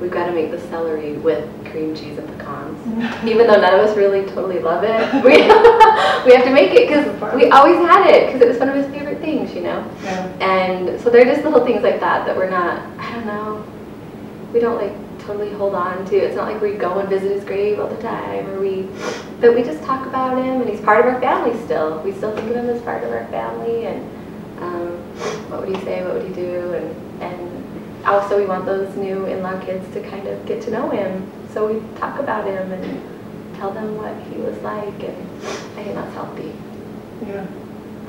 we've 0.00 0.10
got 0.10 0.26
to 0.26 0.32
make 0.32 0.50
the 0.50 0.60
celery 0.68 1.14
with 1.14 1.48
cream 1.70 1.94
cheese 1.94 2.18
and 2.18 2.28
pecans. 2.28 2.78
Mm-hmm. 2.86 3.28
Even 3.28 3.46
though 3.46 3.60
none 3.60 3.74
of 3.74 3.80
us 3.80 3.96
really 3.96 4.24
totally 4.26 4.60
love 4.60 4.84
it, 4.84 5.12
we, 5.24 5.30
we 6.24 6.36
have 6.36 6.44
to 6.44 6.52
make 6.52 6.72
it 6.72 6.88
because 6.88 7.06
we 7.34 7.50
always 7.50 7.76
had 7.78 8.06
it 8.08 8.26
because 8.26 8.40
it 8.42 8.48
was 8.48 8.58
one 8.58 8.68
of 8.68 8.76
his 8.76 8.86
favorite 8.86 9.20
things, 9.20 9.52
you 9.54 9.62
know? 9.62 9.84
Yeah. 10.02 10.26
And 10.40 11.00
so 11.00 11.10
they're 11.10 11.24
just 11.24 11.42
little 11.44 11.64
things 11.64 11.82
like 11.82 12.00
that 12.00 12.26
that 12.26 12.36
we're 12.36 12.50
not, 12.50 12.80
I 12.98 13.12
don't 13.14 13.26
know, 13.26 13.64
we 14.52 14.60
don't 14.60 14.76
like 14.76 14.94
totally 15.26 15.52
hold 15.52 15.74
on 15.74 16.04
to. 16.06 16.16
It's 16.16 16.36
not 16.36 16.50
like 16.50 16.62
we 16.62 16.72
go 16.72 16.98
and 16.98 17.08
visit 17.08 17.32
his 17.32 17.44
grave 17.44 17.80
all 17.80 17.88
the 17.88 18.00
time 18.00 18.48
or 18.48 18.60
we, 18.60 18.88
but 19.40 19.54
we 19.54 19.62
just 19.62 19.82
talk 19.82 20.06
about 20.06 20.38
him 20.38 20.60
and 20.60 20.70
he's 20.70 20.80
part 20.80 21.04
of 21.04 21.12
our 21.12 21.20
family 21.20 21.58
still. 21.64 22.00
We 22.02 22.12
still 22.12 22.34
think 22.34 22.50
of 22.50 22.56
him 22.56 22.68
as 22.68 22.80
part 22.82 23.02
of 23.02 23.10
our 23.10 23.26
family 23.28 23.86
and 23.86 24.02
um, 24.62 24.98
what 25.50 25.66
would 25.66 25.76
he 25.76 25.84
say, 25.84 26.02
what 26.04 26.14
would 26.14 26.26
he 26.26 26.32
do, 26.32 26.72
and, 26.72 27.22
and 27.22 28.06
also 28.06 28.38
we 28.38 28.46
want 28.46 28.64
those 28.64 28.94
new 28.96 29.26
in-law 29.26 29.60
kids 29.60 29.92
to 29.94 30.00
kind 30.08 30.26
of 30.26 30.46
get 30.46 30.62
to 30.62 30.70
know 30.70 30.88
him. 30.90 31.30
So 31.52 31.72
we 31.72 31.80
talk 31.98 32.18
about 32.20 32.46
him 32.46 32.72
and 32.72 33.56
tell 33.56 33.72
them 33.72 33.96
what 33.96 34.14
he 34.28 34.38
was 34.38 34.56
like 34.58 35.02
and 35.02 35.16
I 35.76 35.82
think 35.82 35.94
that's 35.94 36.14
healthy. 36.14 36.52
Yeah. 37.26 37.46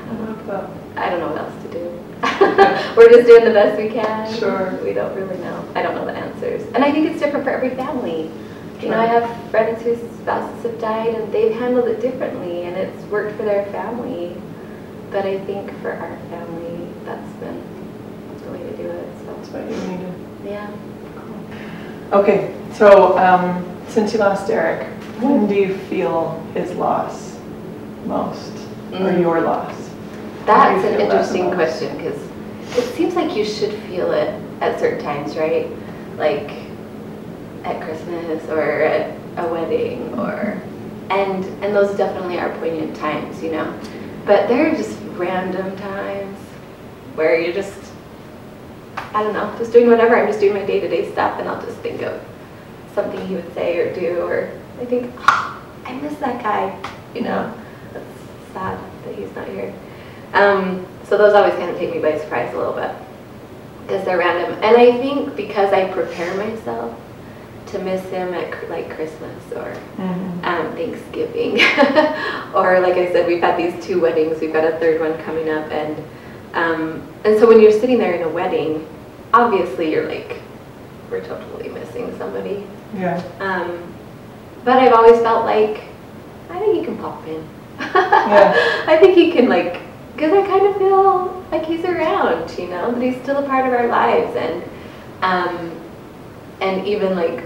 I 0.08 0.12
love 0.12 0.46
that. 0.46 0.70
I 0.96 1.10
don't 1.10 1.20
know 1.20 1.28
what 1.28 1.38
else 1.38 1.62
to 1.64 1.70
do. 1.70 2.07
We're 2.96 3.10
just 3.10 3.26
doing 3.26 3.44
the 3.44 3.52
best 3.52 3.78
we 3.80 3.88
can. 3.88 4.32
Sure. 4.34 4.78
We 4.84 4.92
don't 4.92 5.14
really 5.14 5.38
know. 5.38 5.64
I 5.74 5.82
don't 5.82 5.94
know 5.94 6.04
the 6.04 6.12
answers. 6.12 6.62
And 6.74 6.84
I 6.84 6.90
think 6.92 7.08
it's 7.10 7.20
different 7.20 7.44
for 7.44 7.50
every 7.50 7.70
family. 7.70 8.30
You 8.80 8.88
know, 8.90 9.00
I 9.00 9.06
have 9.06 9.50
friends 9.50 9.82
whose 9.82 9.98
spouses 10.20 10.62
have 10.64 10.80
died 10.80 11.14
and 11.14 11.32
they've 11.32 11.54
handled 11.54 11.88
it 11.88 12.00
differently 12.00 12.62
and 12.64 12.76
it's 12.76 13.02
worked 13.06 13.36
for 13.36 13.42
their 13.44 13.66
family. 13.66 14.36
But 15.10 15.24
I 15.26 15.38
think 15.46 15.70
for 15.80 15.92
our 15.92 16.16
family, 16.30 16.86
that's 17.04 17.32
been 17.34 17.62
the 18.44 18.52
way 18.52 18.58
to 18.58 18.76
do 18.76 18.88
it. 18.88 19.08
So, 19.20 19.34
That's 19.34 19.48
what 19.50 19.70
you 19.70 19.76
needed. 19.96 20.14
yeah. 20.44 20.70
Okay, 22.12 22.54
so 22.72 23.18
um, 23.18 23.64
since 23.88 24.12
you 24.12 24.18
lost 24.18 24.46
Derek, 24.46 24.86
when 25.20 25.46
do 25.46 25.54
you 25.54 25.76
feel 25.76 26.40
his 26.54 26.72
loss 26.74 27.36
most, 28.06 28.52
or 28.92 29.10
Mm. 29.12 29.20
your 29.20 29.40
loss? 29.42 29.87
That's 30.48 30.82
How 30.82 30.88
do 30.88 30.88
you 30.88 30.94
an 30.94 31.00
interesting 31.02 31.50
question 31.52 31.94
because 31.98 32.18
it 32.78 32.94
seems 32.94 33.14
like 33.14 33.36
you 33.36 33.44
should 33.44 33.74
feel 33.82 34.12
it 34.12 34.28
at 34.62 34.80
certain 34.80 35.04
times, 35.04 35.36
right? 35.36 35.68
Like 36.16 36.50
at 37.64 37.82
Christmas 37.82 38.42
or 38.48 38.80
at 38.80 39.14
a 39.36 39.46
wedding 39.46 40.18
or 40.18 40.58
and 41.10 41.44
and 41.62 41.76
those 41.76 41.94
definitely 41.98 42.38
are 42.38 42.48
poignant 42.60 42.96
times, 42.96 43.42
you 43.42 43.52
know. 43.52 43.78
But 44.24 44.48
there 44.48 44.72
are 44.72 44.74
just 44.74 44.98
random 45.16 45.76
times 45.76 46.38
where 47.14 47.38
you're 47.38 47.52
just 47.52 47.92
I 48.96 49.22
don't 49.22 49.34
know, 49.34 49.54
just 49.58 49.74
doing 49.74 49.90
whatever. 49.90 50.16
I'm 50.16 50.28
just 50.28 50.40
doing 50.40 50.54
my 50.54 50.64
day-to-day 50.64 51.12
stuff 51.12 51.38
and 51.38 51.46
I'll 51.46 51.60
just 51.60 51.76
think 51.80 52.00
of 52.00 52.24
something 52.94 53.20
he 53.26 53.34
would 53.34 53.52
say 53.52 53.76
or 53.80 53.94
do 53.94 54.22
or 54.22 54.50
I 54.80 54.86
think, 54.86 55.12
oh, 55.18 55.62
I 55.84 55.92
miss 56.00 56.14
that 56.20 56.42
guy, 56.42 56.74
you 57.14 57.20
know. 57.20 57.52
It's 57.94 58.54
sad 58.54 58.80
that 59.04 59.14
he's 59.14 59.34
not 59.36 59.46
here. 59.48 59.74
Um, 60.34 60.86
so 61.04 61.16
those 61.16 61.34
always 61.34 61.54
kind 61.54 61.70
of 61.70 61.78
take 61.78 61.90
me 61.94 62.00
by 62.00 62.18
surprise 62.18 62.52
a 62.54 62.56
little 62.58 62.74
bit 62.74 62.90
because 63.82 64.04
they're 64.04 64.18
random. 64.18 64.52
And 64.62 64.76
I 64.76 64.92
think 64.98 65.34
because 65.36 65.72
I 65.72 65.90
prepare 65.92 66.34
myself 66.36 66.98
to 67.66 67.78
miss 67.78 68.02
him 68.10 68.32
at 68.34 68.68
like 68.70 68.90
Christmas 68.94 69.42
or 69.54 69.74
Mhm. 69.98 70.44
um, 70.44 70.72
Thanksgiving, 70.72 71.60
or 72.54 72.80
like 72.80 72.94
I 72.94 73.10
said, 73.12 73.26
we've 73.26 73.42
had 73.42 73.56
these 73.58 73.84
two 73.84 74.00
weddings. 74.00 74.40
We've 74.40 74.52
got 74.52 74.64
a 74.64 74.76
third 74.78 75.00
one 75.00 75.16
coming 75.24 75.50
up, 75.50 75.70
and 75.70 75.96
um, 76.54 77.02
and 77.24 77.38
so 77.38 77.46
when 77.46 77.60
you're 77.60 77.72
sitting 77.72 77.98
there 77.98 78.14
in 78.14 78.22
a 78.22 78.28
wedding, 78.28 78.86
obviously 79.34 79.90
you're 79.92 80.08
like, 80.08 80.40
we're 81.10 81.24
totally 81.24 81.68
missing 81.68 82.14
somebody. 82.16 82.66
Yeah, 82.96 83.22
Um, 83.40 83.82
but 84.64 84.78
I've 84.78 84.94
always 84.94 85.20
felt 85.20 85.44
like 85.44 85.82
I 86.50 86.58
think 86.58 86.78
he 86.78 86.84
can 86.84 86.96
pop 86.98 87.26
in. 87.26 87.46
Yeah. 87.78 88.84
I 88.86 88.96
think 88.96 89.14
he 89.14 89.30
can 89.30 89.48
like 89.50 89.80
because 90.18 90.32
I 90.32 90.44
kind 90.48 90.66
of 90.66 90.76
feel 90.78 91.44
like 91.52 91.64
he's 91.64 91.84
around, 91.84 92.58
you 92.58 92.66
know, 92.66 92.90
that 92.90 93.00
he's 93.00 93.16
still 93.22 93.36
a 93.36 93.46
part 93.46 93.64
of 93.68 93.72
our 93.72 93.86
lives, 93.86 94.34
and 94.34 94.64
um, 95.22 95.80
and 96.60 96.84
even 96.88 97.14
like 97.14 97.44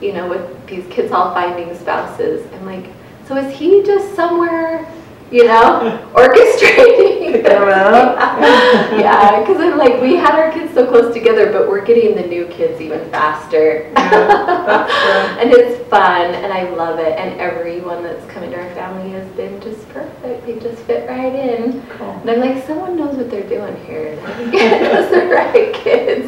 you 0.00 0.14
know 0.14 0.26
with 0.26 0.66
these 0.66 0.86
kids 0.86 1.12
all 1.12 1.34
finding 1.34 1.76
spouses, 1.76 2.50
I'm 2.54 2.64
like, 2.64 2.86
so 3.26 3.36
is 3.36 3.54
he 3.54 3.82
just 3.82 4.14
somewhere, 4.16 4.90
you 5.30 5.44
know, 5.44 6.08
orchestrating? 6.14 7.42
Them 7.42 7.68
out? 7.68 8.16
yeah, 8.98 9.40
because 9.40 9.60
I'm 9.60 9.76
like, 9.76 10.00
we 10.00 10.16
had 10.16 10.38
our 10.38 10.50
kids 10.52 10.72
so 10.72 10.86
close 10.86 11.12
together, 11.12 11.52
but 11.52 11.68
we're 11.68 11.84
getting 11.84 12.14
the 12.16 12.26
new 12.26 12.46
kids 12.48 12.80
even 12.80 13.08
faster. 13.10 13.92
right. 13.94 15.38
and 15.40 15.52
it's 15.52 15.86
fun, 15.88 16.34
and 16.34 16.52
I 16.52 16.70
love 16.70 16.98
it. 16.98 17.18
And 17.18 17.38
everyone 17.40 18.02
that's 18.02 18.24
come 18.30 18.42
into 18.42 18.58
our 18.58 18.70
family 18.74 19.10
has 19.10 19.28
been 19.32 19.60
just 19.60 19.86
perfect. 19.90 20.46
They 20.46 20.58
just 20.58 20.82
fit 20.84 21.08
right 21.08 21.34
in. 21.34 21.82
cool. 21.88 22.10
And 22.20 22.30
I'm 22.30 22.40
like, 22.40 22.64
someone 22.66 22.96
knows 22.96 23.16
what 23.16 23.30
they're 23.30 23.48
doing 23.48 23.76
here. 23.84 24.18
Us 24.24 25.10
the 25.10 25.26
right 25.26 25.74
kids. 25.74 26.26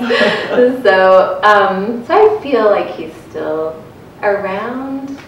so, 0.83 1.41
um, 1.43 2.05
so 2.07 2.37
I 2.37 2.43
feel 2.43 2.65
like 2.71 2.95
he's 2.95 3.15
still 3.31 3.83
around, 4.23 5.19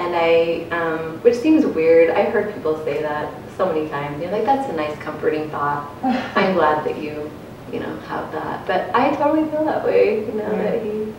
and 0.00 0.16
I, 0.16 0.66
um, 0.74 1.18
which 1.18 1.36
seems 1.36 1.66
weird. 1.66 2.10
I've 2.10 2.32
heard 2.32 2.54
people 2.54 2.82
say 2.84 3.02
that 3.02 3.32
so 3.56 3.66
many 3.66 3.88
times. 3.88 4.22
You're 4.22 4.30
like, 4.30 4.44
that's 4.44 4.68
a 4.70 4.72
nice, 4.72 4.96
comforting 4.98 5.50
thought. 5.50 5.90
I'm 6.02 6.54
glad 6.54 6.84
that 6.86 6.96
you, 6.96 7.30
you 7.70 7.80
know, 7.80 7.94
have 8.00 8.32
that. 8.32 8.66
But 8.66 8.94
I 8.94 9.14
totally 9.16 9.48
feel 9.50 9.64
that 9.66 9.84
way. 9.84 10.24
You 10.24 10.32
know 10.32 10.50
that 10.50 10.82
he, 10.82 11.12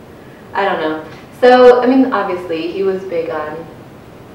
I 0.53 0.65
don't 0.65 0.79
know. 0.81 1.05
So, 1.39 1.81
I 1.81 1.85
mean, 1.85 2.11
obviously, 2.11 2.71
he 2.71 2.81
was 2.81 3.03
big 3.03 3.29
on 3.29 3.55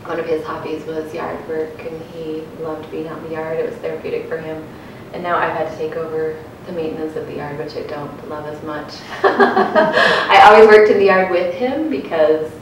one 0.06 0.20
of 0.20 0.26
his 0.26 0.44
hobbies 0.44 0.84
was 0.84 1.12
yard 1.12 1.48
work 1.48 1.84
and 1.84 2.00
he 2.12 2.42
loved 2.60 2.88
being 2.92 3.08
out 3.08 3.18
in 3.18 3.24
the 3.24 3.30
yard. 3.32 3.58
It 3.58 3.68
was 3.68 3.74
therapeutic 3.80 4.28
for 4.28 4.38
him. 4.38 4.64
And 5.12 5.22
now 5.22 5.36
I've 5.36 5.56
had 5.56 5.70
to 5.72 5.76
take 5.76 5.96
over 5.96 6.40
the 6.66 6.72
maintenance 6.72 7.16
of 7.16 7.26
the 7.26 7.36
yard, 7.36 7.58
which 7.58 7.74
I 7.74 7.82
don't 7.88 8.28
love 8.28 8.46
as 8.46 8.62
much. 8.62 8.94
I 9.24 10.42
always 10.44 10.68
worked 10.68 10.92
in 10.92 10.98
the 10.98 11.06
yard 11.06 11.32
with 11.32 11.54
him 11.54 11.90
because 11.90 12.52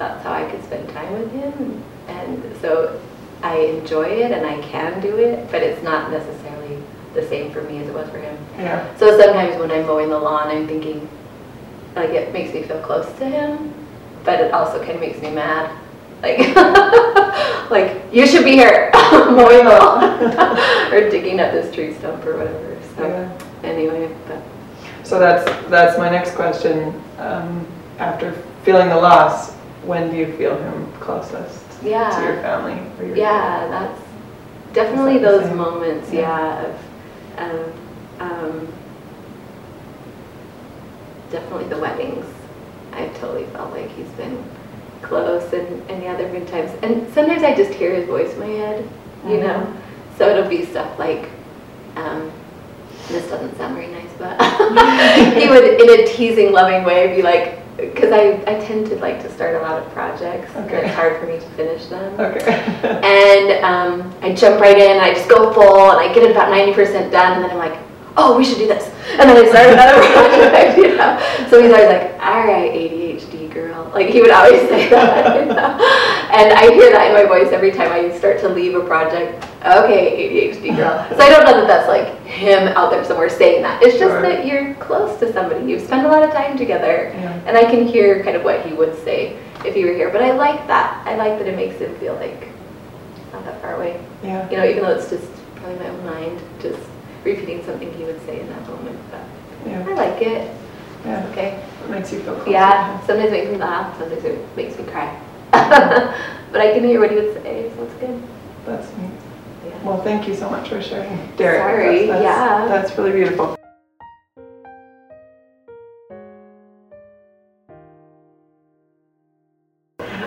that's 0.00 0.24
how 0.24 0.32
I 0.32 0.50
could 0.50 0.64
spend 0.64 0.88
time 0.88 1.12
with 1.12 1.30
him. 1.30 1.84
And 2.08 2.42
so 2.62 2.98
I 3.42 3.56
enjoy 3.58 4.06
it 4.06 4.32
and 4.32 4.46
I 4.46 4.58
can 4.62 4.98
do 5.02 5.18
it, 5.18 5.50
but 5.50 5.62
it's 5.62 5.82
not 5.82 6.10
necessarily 6.10 6.82
the 7.12 7.22
same 7.28 7.52
for 7.52 7.62
me 7.62 7.78
as 7.80 7.88
it 7.88 7.94
was 7.94 8.08
for 8.08 8.18
him. 8.18 8.36
Yeah, 8.56 8.96
So 8.96 9.20
sometimes 9.20 9.58
when 9.60 9.70
I'm 9.70 9.86
mowing 9.86 10.08
the 10.08 10.18
lawn, 10.18 10.48
I'm 10.48 10.66
thinking, 10.66 11.06
like, 11.94 12.10
it 12.10 12.32
makes 12.32 12.54
me 12.54 12.62
feel 12.62 12.80
close 12.80 13.06
to 13.18 13.26
him, 13.26 13.74
but 14.24 14.40
it 14.40 14.54
also 14.54 14.78
kind 14.78 14.92
of 14.92 15.00
makes 15.00 15.20
me 15.20 15.30
mad. 15.32 15.70
Like, 16.22 16.38
like 17.70 18.02
you 18.10 18.26
should 18.26 18.44
be 18.44 18.52
here 18.52 18.90
mowing 18.94 19.64
the 19.64 19.70
lawn 19.70 20.04
or 20.92 21.10
digging 21.10 21.40
up 21.40 21.52
this 21.52 21.74
tree 21.74 21.92
stump 21.92 22.24
or 22.24 22.38
whatever. 22.38 22.78
So 22.96 23.06
yeah. 23.06 23.38
anyway, 23.68 24.14
but 24.26 24.42
So 25.06 25.18
that's, 25.18 25.44
that's 25.68 25.98
my 25.98 26.08
next 26.08 26.34
question. 26.34 27.02
Um, 27.18 27.66
After 27.98 28.32
feeling 28.64 28.88
the 28.88 28.96
loss, 28.96 29.59
when 29.90 30.08
do 30.12 30.16
you 30.16 30.32
feel 30.36 30.56
him 30.56 30.92
closest 31.00 31.68
to 31.82 31.88
your 31.88 32.36
family? 32.46 32.78
or 33.00 33.06
your- 33.06 33.16
yeah, 33.16 33.66
that's 33.68 34.00
definitely 34.72 35.18
that 35.18 35.42
those 35.42 35.52
moments. 35.56 36.12
Yeah. 36.12 36.20
Yeah, 36.20 36.66
of, 37.42 37.50
of 37.50 37.74
um, 38.20 38.72
definitely 41.32 41.64
the 41.68 41.78
weddings. 41.78 42.24
I've 42.92 43.12
totally 43.18 43.46
felt 43.46 43.72
like 43.72 43.90
he's 43.96 44.08
been 44.10 44.42
close 45.02 45.52
and, 45.52 45.90
and 45.90 46.02
yeah, 46.02 46.14
there 46.16 46.28
have 46.28 46.32
been 46.32 46.46
times. 46.46 46.70
And 46.82 47.12
sometimes 47.12 47.42
I 47.42 47.54
just 47.56 47.72
hear 47.72 47.92
his 47.92 48.06
voice 48.06 48.32
in 48.34 48.38
my 48.38 48.46
head, 48.46 48.88
you 49.24 49.36
Mhm. 49.38 49.42
know? 49.42 49.66
So 50.18 50.28
it'll 50.28 50.48
be 50.48 50.66
stuff 50.66 50.98
like, 51.00 51.28
um, 51.96 52.30
this 53.08 53.26
doesn't 53.28 53.56
sound 53.56 53.74
very 53.74 53.88
nice, 53.88 54.10
but 54.18 54.40
he 55.42 55.48
would, 55.48 55.80
in 55.80 55.90
a 56.00 56.06
teasing, 56.06 56.52
loving 56.52 56.84
way, 56.84 57.16
be 57.16 57.22
like, 57.22 57.59
because 57.80 58.12
I, 58.12 58.42
I 58.46 58.60
tend 58.60 58.86
to 58.88 58.96
like 58.96 59.22
to 59.22 59.32
start 59.32 59.54
a 59.56 59.60
lot 59.60 59.80
of 59.82 59.90
projects. 59.92 60.54
and 60.54 60.66
Okay. 60.66 60.86
it's 60.86 60.94
hard 60.94 61.18
for 61.20 61.26
me 61.26 61.34
to 61.38 61.48
finish 61.56 61.86
them. 61.86 62.18
Okay. 62.20 62.66
And 63.02 63.64
um, 63.64 64.14
I 64.22 64.34
jump 64.34 64.60
right 64.60 64.76
in, 64.78 65.00
I 65.00 65.12
just 65.14 65.28
go 65.28 65.52
full, 65.52 65.90
and 65.90 65.98
I 66.00 66.12
get 66.12 66.22
it 66.24 66.30
about 66.32 66.48
90% 66.52 67.10
done, 67.10 67.32
and 67.34 67.44
then 67.44 67.50
I'm 67.50 67.58
like, 67.58 67.78
oh, 68.16 68.36
we 68.36 68.44
should 68.44 68.58
do 68.58 68.66
this. 68.66 68.84
And 69.18 69.28
then 69.28 69.36
I 69.44 69.48
start 69.48 69.70
another 69.72 69.98
project, 70.12 70.76
you 70.78 70.96
know? 70.96 71.18
So 71.48 71.62
he's 71.62 71.72
always 71.72 71.88
like, 71.88 72.12
all 72.20 72.44
right, 72.46 72.70
ADHD 72.72 73.52
girl. 73.52 73.90
Like, 73.94 74.08
he 74.08 74.20
would 74.20 74.30
always 74.30 74.60
say 74.68 74.88
that, 74.90 75.40
you 75.40 75.46
know? 75.46 75.78
And 76.30 76.52
I 76.52 76.72
hear 76.72 76.90
that 76.92 77.08
in 77.08 77.12
my 77.14 77.24
voice 77.24 77.52
every 77.52 77.72
time 77.72 77.90
I 77.92 78.16
start 78.16 78.38
to 78.40 78.48
leave 78.48 78.74
a 78.74 78.80
project. 78.80 79.44
Okay, 79.64 80.52
ADHD 80.52 80.76
girl. 80.76 80.88
Uh-huh. 80.92 81.16
So 81.16 81.22
I 81.22 81.28
don't 81.28 81.44
know 81.44 81.60
that 81.60 81.66
that's 81.66 81.88
like 81.88 82.06
him 82.24 82.68
out 82.68 82.90
there 82.90 83.04
somewhere 83.04 83.28
saying 83.28 83.62
that. 83.62 83.82
It's 83.82 83.98
just 83.98 84.10
Sure. 84.12 84.22
that 84.22 84.46
you're 84.46 84.74
close 84.74 85.18
to 85.20 85.32
somebody. 85.32 85.66
You've 85.70 85.82
spent 85.82 86.06
a 86.06 86.08
lot 86.08 86.22
of 86.22 86.30
time 86.30 86.56
together. 86.56 87.12
Yeah. 87.14 87.40
And 87.46 87.56
I 87.56 87.64
can 87.64 87.86
hear 87.86 88.22
kind 88.22 88.36
of 88.36 88.44
what 88.44 88.64
he 88.64 88.72
would 88.72 88.96
say 89.04 89.36
if 89.64 89.74
he 89.74 89.84
were 89.84 89.92
here. 89.92 90.10
But 90.10 90.22
I 90.22 90.32
like 90.32 90.66
that. 90.68 91.02
I 91.06 91.16
like 91.16 91.38
that 91.38 91.48
it 91.48 91.56
makes 91.56 91.76
him 91.78 91.94
feel 91.96 92.14
like 92.14 92.48
not 93.32 93.44
that 93.44 93.60
far 93.60 93.74
away. 93.74 94.00
Yeah. 94.22 94.48
You 94.50 94.56
know, 94.56 94.64
even 94.64 94.82
though 94.84 94.90
it's 94.96 95.10
just 95.10 95.28
probably 95.56 95.78
my 95.78 95.88
own 95.88 96.04
mind, 96.06 96.40
just 96.60 96.78
repeating 97.24 97.64
something 97.64 97.92
he 97.94 98.04
would 98.04 98.24
say 98.24 98.40
in 98.40 98.48
that 98.48 98.68
moment. 98.68 98.98
But 99.10 99.20
I 99.72 99.94
like 99.94 100.22
it. 100.22 100.50
Yeah. 101.04 101.26
Okay. 101.32 101.62
It 101.84 101.90
makes 101.90 102.12
you 102.12 102.20
feel 102.20 102.34
close. 102.36 102.48
Yeah. 102.48 102.98
Sometimes 103.06 103.28
it 103.28 103.32
makes 103.32 103.50
me 103.50 103.56
laugh. 103.56 103.98
Sometimes 103.98 104.24
it 104.24 104.56
makes 104.56 104.78
me 104.78 104.84
cry. 104.84 105.18
But 105.52 106.60
I 106.60 106.72
can 106.72 106.84
hear 106.84 107.00
what 107.00 107.10
he 107.10 107.16
would 107.16 107.42
say, 107.42 107.70
so 107.76 107.84
it's 107.84 107.94
good. 107.94 108.22
That's 108.66 108.88
neat. 108.96 109.10
Yeah. 109.66 109.82
Well, 109.82 110.02
thank 110.02 110.26
you 110.28 110.34
so 110.34 110.48
much 110.50 110.68
for 110.68 110.80
sharing, 110.80 111.18
Derek. 111.36 111.60
Sorry, 111.60 112.06
That's- 112.06 112.22
yeah. 112.22 112.66
That's 112.68 112.96
really 112.96 113.12
beautiful. 113.12 113.56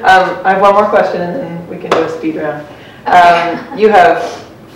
Um, 0.03 0.45
I 0.45 0.51
have 0.53 0.61
one 0.61 0.73
more 0.73 0.89
question 0.89 1.21
and 1.21 1.35
then 1.35 1.67
we 1.69 1.77
can 1.77 1.89
do 1.91 2.03
a 2.03 2.09
speed 2.09 2.35
round. 2.35 2.67
Um, 3.05 3.77
you 3.79 3.87
have 3.89 4.21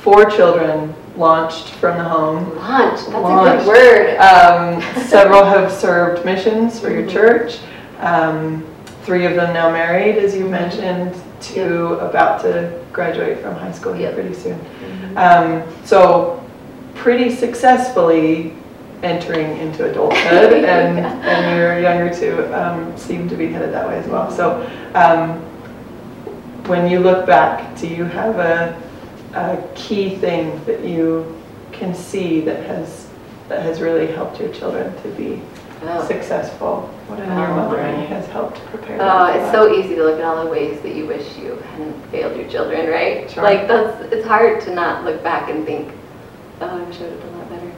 four 0.02 0.26
children 0.30 0.94
launched 1.18 1.70
from 1.76 1.98
the 1.98 2.04
home. 2.04 2.56
Launch. 2.56 3.02
That's 3.02 3.12
Launch. 3.12 3.62
a 3.62 3.66
good 3.66 3.68
word. 3.68 4.18
Um, 4.20 4.82
several 5.06 5.44
have 5.44 5.72
served 5.72 6.24
missions 6.24 6.80
for 6.80 6.90
your 6.92 7.06
church. 7.08 7.60
Um, 8.00 8.66
three 9.08 9.26
of 9.26 9.36
them 9.36 9.54
now 9.54 9.72
married, 9.72 10.18
as 10.18 10.36
you 10.36 10.46
mentioned, 10.46 11.16
two 11.40 11.94
about 12.02 12.42
to 12.42 12.78
graduate 12.92 13.40
from 13.40 13.56
high 13.56 13.72
school 13.72 13.94
here 13.94 14.10
Yep. 14.10 14.16
pretty 14.16 14.34
soon. 14.34 14.60
Um, 15.16 15.64
so 15.86 16.44
pretty 16.94 17.34
successfully 17.34 18.54
entering 19.04 19.58
into 19.60 19.90
adulthood, 19.90 20.52
and, 20.66 21.00
and 21.00 21.58
your 21.58 21.80
younger 21.80 22.14
two 22.14 22.54
um, 22.54 22.98
seem 22.98 23.30
to 23.30 23.38
be 23.38 23.48
headed 23.48 23.72
that 23.72 23.88
way 23.88 23.98
as 23.98 24.08
well. 24.08 24.30
So, 24.30 24.70
um, 24.94 25.40
when 26.68 26.92
you 26.92 27.00
look 27.00 27.26
back, 27.26 27.78
do 27.80 27.88
you 27.88 28.04
have 28.04 28.36
a, 28.40 28.76
a 29.36 29.66
key 29.74 30.18
thing 30.18 30.62
that 30.66 30.84
you 30.84 31.42
can 31.72 31.96
see 31.96 32.42
that 32.42 32.66
has 32.66 33.08
that 33.48 33.62
has 33.62 33.80
really 33.80 34.08
helped 34.08 34.38
your 34.42 34.50
children 34.52 34.94
to 35.02 35.08
be 35.12 35.42
Oh. 35.84 36.06
successful? 36.08 36.90
What 37.08 37.20
in 37.20 37.26
your 37.30 37.48
Oh, 37.48 37.56
mothering 37.56 38.08
has 38.08 38.26
helped 38.28 38.58
prepare 38.66 38.98
them? 38.98 39.08
Oh, 39.10 39.28
for 39.28 39.32
it's 39.38 39.46
that? 39.46 39.54
so 39.54 39.74
easy 39.74 39.96
to 39.96 40.04
look 40.04 40.20
at 40.20 40.26
all 40.26 40.44
the 40.44 40.50
ways 40.50 40.82
that 40.82 40.96
you 40.96 41.06
wish 41.06 41.38
you 41.38 41.56
hadn't 41.72 42.02
failed 42.10 42.36
your 42.36 42.50
children, 42.50 42.90
right? 42.90 43.30
Sure. 43.30 43.44
Like 43.44 43.68
that's 43.68 44.12
it's 44.12 44.26
hard 44.28 44.62
to 44.62 44.74
not 44.74 45.06
look 45.06 45.22
back 45.24 45.50
and 45.50 45.66
think, 45.66 45.92
oh, 46.62 46.68
I 46.68 46.84
wish 46.84 47.00
I 47.00 47.04
would 47.04 47.12
have 47.12 47.22
done 47.22 47.40
that 47.40 47.50
better. 47.50 47.72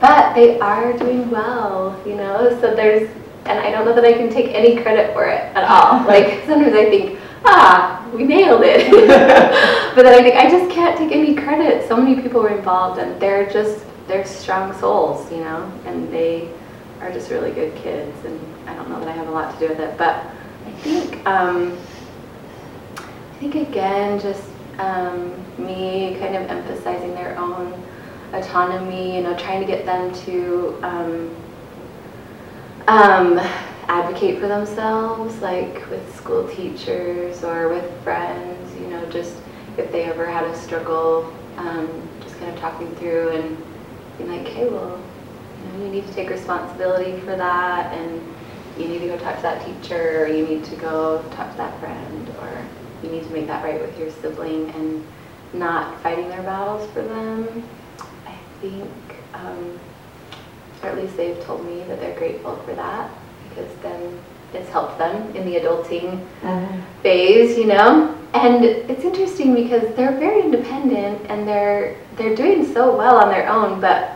But 0.00 0.34
they 0.34 0.58
are 0.60 0.92
doing 0.98 1.30
well, 1.30 2.00
you 2.04 2.16
know. 2.16 2.50
So 2.60 2.74
there's, 2.74 3.08
and 3.46 3.58
I 3.58 3.70
don't 3.70 3.84
know 3.84 3.94
that 3.94 4.04
I 4.04 4.12
can 4.12 4.28
take 4.28 4.52
any 4.54 4.76
credit 4.82 5.14
for 5.14 5.24
it 5.26 5.40
at 5.56 5.64
all. 5.64 6.04
Like 6.06 6.44
sometimes 6.46 6.74
I 6.74 6.90
think, 6.90 7.18
ah, 7.44 8.06
we 8.12 8.24
nailed 8.24 8.62
it. 8.64 8.90
but 9.94 10.02
then 10.02 10.14
I 10.18 10.22
think 10.22 10.34
I 10.36 10.50
just 10.50 10.70
can't 10.70 10.98
take 10.98 11.12
any 11.12 11.34
credit. 11.34 11.86
So 11.88 11.96
many 11.96 12.20
people 12.20 12.42
were 12.42 12.56
involved, 12.56 12.98
and 13.00 13.20
they're 13.20 13.48
just 13.48 13.84
they're 14.08 14.26
strong 14.26 14.72
souls, 14.78 15.30
you 15.32 15.38
know, 15.38 15.70
and 15.84 16.12
they 16.12 16.48
are 17.00 17.12
just 17.12 17.30
really 17.30 17.52
good 17.52 17.74
kids. 17.76 18.24
And 18.24 18.40
I 18.68 18.74
don't 18.74 18.88
know 18.88 18.98
that 19.00 19.08
I 19.08 19.12
have 19.12 19.28
a 19.28 19.30
lot 19.30 19.52
to 19.54 19.60
do 19.60 19.68
with 19.68 19.80
it, 19.80 19.96
but 19.98 20.24
I 20.66 20.70
think 20.82 21.26
um, 21.26 21.78
I 22.96 23.38
think 23.38 23.54
again, 23.54 24.18
just 24.18 24.48
um, 24.78 25.32
me 25.58 26.16
kind 26.18 26.36
of 26.36 26.48
emphasizing 26.48 27.14
their 27.14 27.38
own 27.38 27.72
autonomy, 28.32 29.16
you 29.16 29.22
know, 29.22 29.36
trying 29.36 29.60
to 29.60 29.66
get 29.66 29.84
them 29.84 30.12
to 30.24 30.78
um, 30.82 31.36
um, 32.88 33.38
advocate 33.88 34.40
for 34.40 34.48
themselves, 34.48 35.36
like 35.40 35.88
with 35.90 36.16
school 36.16 36.48
teachers 36.48 37.44
or 37.44 37.68
with 37.68 38.02
friends, 38.02 38.80
you 38.80 38.86
know, 38.88 39.04
just 39.10 39.34
if 39.76 39.92
they 39.92 40.04
ever 40.04 40.26
had 40.26 40.44
a 40.44 40.56
struggle, 40.56 41.32
um, 41.56 41.88
just 42.22 42.38
kind 42.38 42.52
of 42.52 42.58
talking 42.58 42.94
through 42.96 43.30
and 43.30 43.56
being 44.18 44.30
like, 44.30 44.48
hey, 44.48 44.68
well, 44.68 45.00
you 45.82 45.88
need 45.88 46.06
to 46.06 46.12
take 46.14 46.30
responsibility 46.30 47.20
for 47.20 47.36
that 47.36 47.92
and 47.94 48.20
you 48.78 48.88
need 48.88 48.98
to 49.00 49.06
go 49.08 49.18
talk 49.18 49.36
to 49.36 49.42
that 49.42 49.64
teacher 49.64 50.24
or 50.24 50.26
you 50.28 50.46
need 50.46 50.64
to 50.64 50.76
go 50.76 51.22
talk 51.32 51.50
to 51.50 51.56
that 51.56 51.78
friend 51.80 52.28
or 52.40 52.64
you 53.02 53.10
need 53.10 53.24
to 53.24 53.30
make 53.30 53.46
that 53.46 53.64
right 53.64 53.80
with 53.80 53.98
your 53.98 54.10
sibling 54.10 54.70
and 54.70 55.04
not 55.52 56.00
fighting 56.02 56.28
their 56.28 56.42
battles 56.42 56.90
for 56.90 57.02
them. 57.02 57.62
I 58.26 58.34
think, 58.60 58.90
um, 59.34 59.78
or 60.82 60.90
at 60.90 60.98
least 60.98 61.16
they've 61.16 61.42
told 61.44 61.64
me 61.64 61.84
that 61.84 62.00
they're 62.00 62.18
grateful 62.18 62.56
for 62.56 62.74
that 62.74 63.10
because 63.48 63.70
then 63.82 64.18
it's 64.52 64.68
helped 64.70 64.98
them 64.98 65.34
in 65.34 65.44
the 65.46 65.58
adulting 65.58 66.20
Mhm. 66.42 66.80
phase, 67.02 67.56
you 67.58 67.66
know. 67.66 68.14
And 68.34 68.64
it's 68.64 69.04
interesting 69.04 69.54
because 69.54 69.94
they're 69.94 70.12
very 70.12 70.42
independent 70.42 71.22
and 71.28 71.48
they're 71.48 71.94
they're 72.16 72.34
doing 72.34 72.66
so 72.66 72.96
well 72.96 73.16
on 73.16 73.28
their 73.30 73.48
own. 73.48 73.80
But 73.80 74.15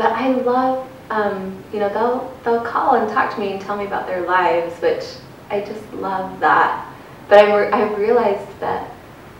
but 0.00 0.12
I 0.12 0.30
love, 0.30 0.88
um, 1.10 1.62
you 1.74 1.78
know, 1.78 1.90
they'll 1.90 2.34
they'll 2.42 2.64
call 2.64 2.94
and 2.94 3.06
talk 3.10 3.34
to 3.34 3.38
me 3.38 3.52
and 3.52 3.60
tell 3.60 3.76
me 3.76 3.84
about 3.84 4.06
their 4.06 4.22
lives, 4.22 4.80
which 4.80 5.04
I 5.50 5.60
just 5.60 5.92
love 5.92 6.40
that. 6.40 6.90
But 7.28 7.44
I'm, 7.44 7.52
re- 7.54 7.70
I've 7.70 7.98
realized 7.98 8.48
that 8.60 8.90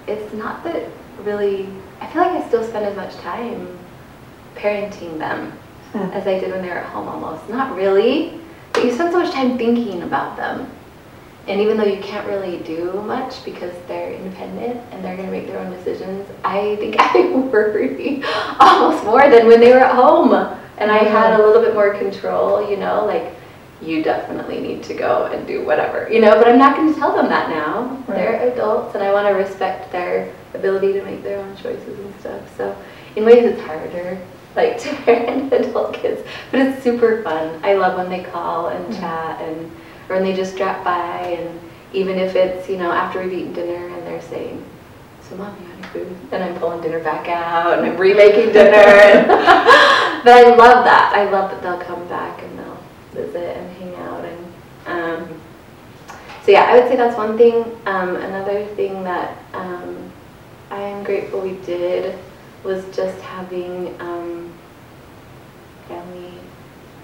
it's 0.06 0.34
not 0.34 0.62
that 0.64 0.86
really. 1.22 1.66
I 2.02 2.06
feel 2.08 2.20
like 2.20 2.32
I 2.42 2.46
still 2.46 2.62
spend 2.62 2.84
as 2.84 2.94
much 2.94 3.14
time 3.22 3.78
parenting 4.54 5.18
them 5.18 5.52
Hmm. 5.92 6.12
as 6.12 6.26
I 6.26 6.38
did 6.38 6.52
when 6.52 6.60
they 6.60 6.68
were 6.68 6.74
at 6.74 6.90
home 6.90 7.08
almost. 7.08 7.48
Not 7.48 7.74
really, 7.74 8.38
but 8.74 8.84
you 8.84 8.92
spend 8.92 9.12
so 9.12 9.18
much 9.22 9.32
time 9.32 9.56
thinking 9.56 10.02
about 10.02 10.36
them. 10.36 10.70
And 11.48 11.60
even 11.60 11.76
though 11.76 11.84
you 11.84 12.00
can't 12.02 12.26
really 12.28 12.58
do 12.58 12.92
much 13.06 13.44
because 13.44 13.72
they're 13.88 14.12
independent 14.12 14.76
and 14.92 15.04
they're 15.04 15.16
going 15.16 15.26
to 15.28 15.32
make 15.32 15.46
their 15.46 15.58
own 15.58 15.70
decisions, 15.72 16.28
I 16.44 16.76
think 16.76 16.96
I 16.98 17.30
worry 17.32 18.22
almost 18.60 19.04
more 19.04 19.28
than 19.28 19.46
when 19.46 19.60
they 19.60 19.72
were 19.72 19.80
at 19.80 19.94
home. 19.94 20.32
And 20.78 20.90
I 20.90 20.98
had 20.98 21.38
a 21.38 21.44
little 21.44 21.62
bit 21.62 21.74
more 21.74 21.94
control, 21.94 22.68
you 22.70 22.76
know, 22.76 23.04
like 23.04 23.34
you 23.82 24.02
definitely 24.02 24.60
need 24.60 24.82
to 24.84 24.94
go 24.94 25.26
and 25.26 25.46
do 25.46 25.64
whatever, 25.64 26.08
you 26.12 26.20
know, 26.20 26.32
but 26.36 26.48
I'm 26.48 26.58
not 26.58 26.76
going 26.76 26.92
to 26.92 26.98
tell 26.98 27.14
them 27.14 27.28
that 27.28 27.48
now. 27.48 27.96
Right. 28.06 28.16
They're 28.16 28.52
adults 28.52 28.94
and 28.94 29.02
I 29.02 29.12
want 29.12 29.26
to 29.26 29.32
respect 29.32 29.90
their 29.92 30.32
ability 30.54 30.92
to 30.94 31.02
make 31.02 31.22
their 31.22 31.38
own 31.38 31.56
choices 31.56 31.98
and 31.98 32.20
stuff. 32.20 32.56
So 32.56 32.76
in 33.16 33.24
ways 33.24 33.44
it's 33.44 33.60
harder 33.62 34.18
like 34.56 34.78
to 34.82 34.94
parent 35.02 35.52
adult 35.52 35.94
kids, 35.94 36.26
but 36.50 36.60
it's 36.60 36.82
super 36.82 37.22
fun. 37.22 37.58
I 37.64 37.74
love 37.74 37.96
when 37.96 38.08
they 38.10 38.22
call 38.24 38.68
and 38.68 38.84
Mhm. 38.86 39.00
chat 39.00 39.40
and 39.42 39.70
or 40.10 40.16
when 40.16 40.24
they 40.24 40.34
just 40.34 40.56
drop 40.56 40.84
by 40.84 41.18
and 41.20 41.60
even 41.92 42.18
if 42.18 42.36
it's, 42.36 42.68
you 42.68 42.76
know, 42.76 42.90
after 42.92 43.22
we've 43.22 43.32
eaten 43.32 43.52
dinner 43.52 43.88
and 43.88 44.06
they're 44.06 44.20
saying, 44.22 44.62
So 45.22 45.36
mom, 45.36 45.56
you 45.62 45.72
any 45.72 45.82
food? 45.84 46.16
And 46.32 46.42
I'm 46.42 46.58
pulling 46.58 46.82
dinner 46.82 47.02
back 47.02 47.28
out 47.28 47.78
and 47.78 47.86
I'm 47.86 47.96
remaking 47.96 48.52
dinner 48.52 48.76
and 48.76 49.26
but 50.24 50.32
I 50.32 50.54
love 50.56 50.84
that. 50.84 51.12
I 51.14 51.30
love 51.30 51.50
that 51.50 51.62
they'll 51.62 51.80
come 51.80 52.06
back 52.08 52.42
and 52.42 52.58
they'll 52.58 52.82
visit 53.12 53.56
and 53.56 53.76
hang 53.78 53.94
out 53.96 54.24
and 54.24 54.46
um 54.86 55.40
so 56.42 56.52
yeah, 56.52 56.64
I 56.64 56.80
would 56.80 56.88
say 56.88 56.96
that's 56.96 57.16
one 57.16 57.36
thing. 57.36 57.64
Um, 57.86 58.16
another 58.16 58.64
thing 58.74 59.04
that 59.04 59.36
um, 59.52 60.10
I 60.70 60.80
am 60.80 61.04
grateful 61.04 61.42
we 61.42 61.52
did 61.66 62.18
was 62.64 62.84
just 62.96 63.20
having 63.20 63.94
um, 64.00 64.50
family 65.86 66.32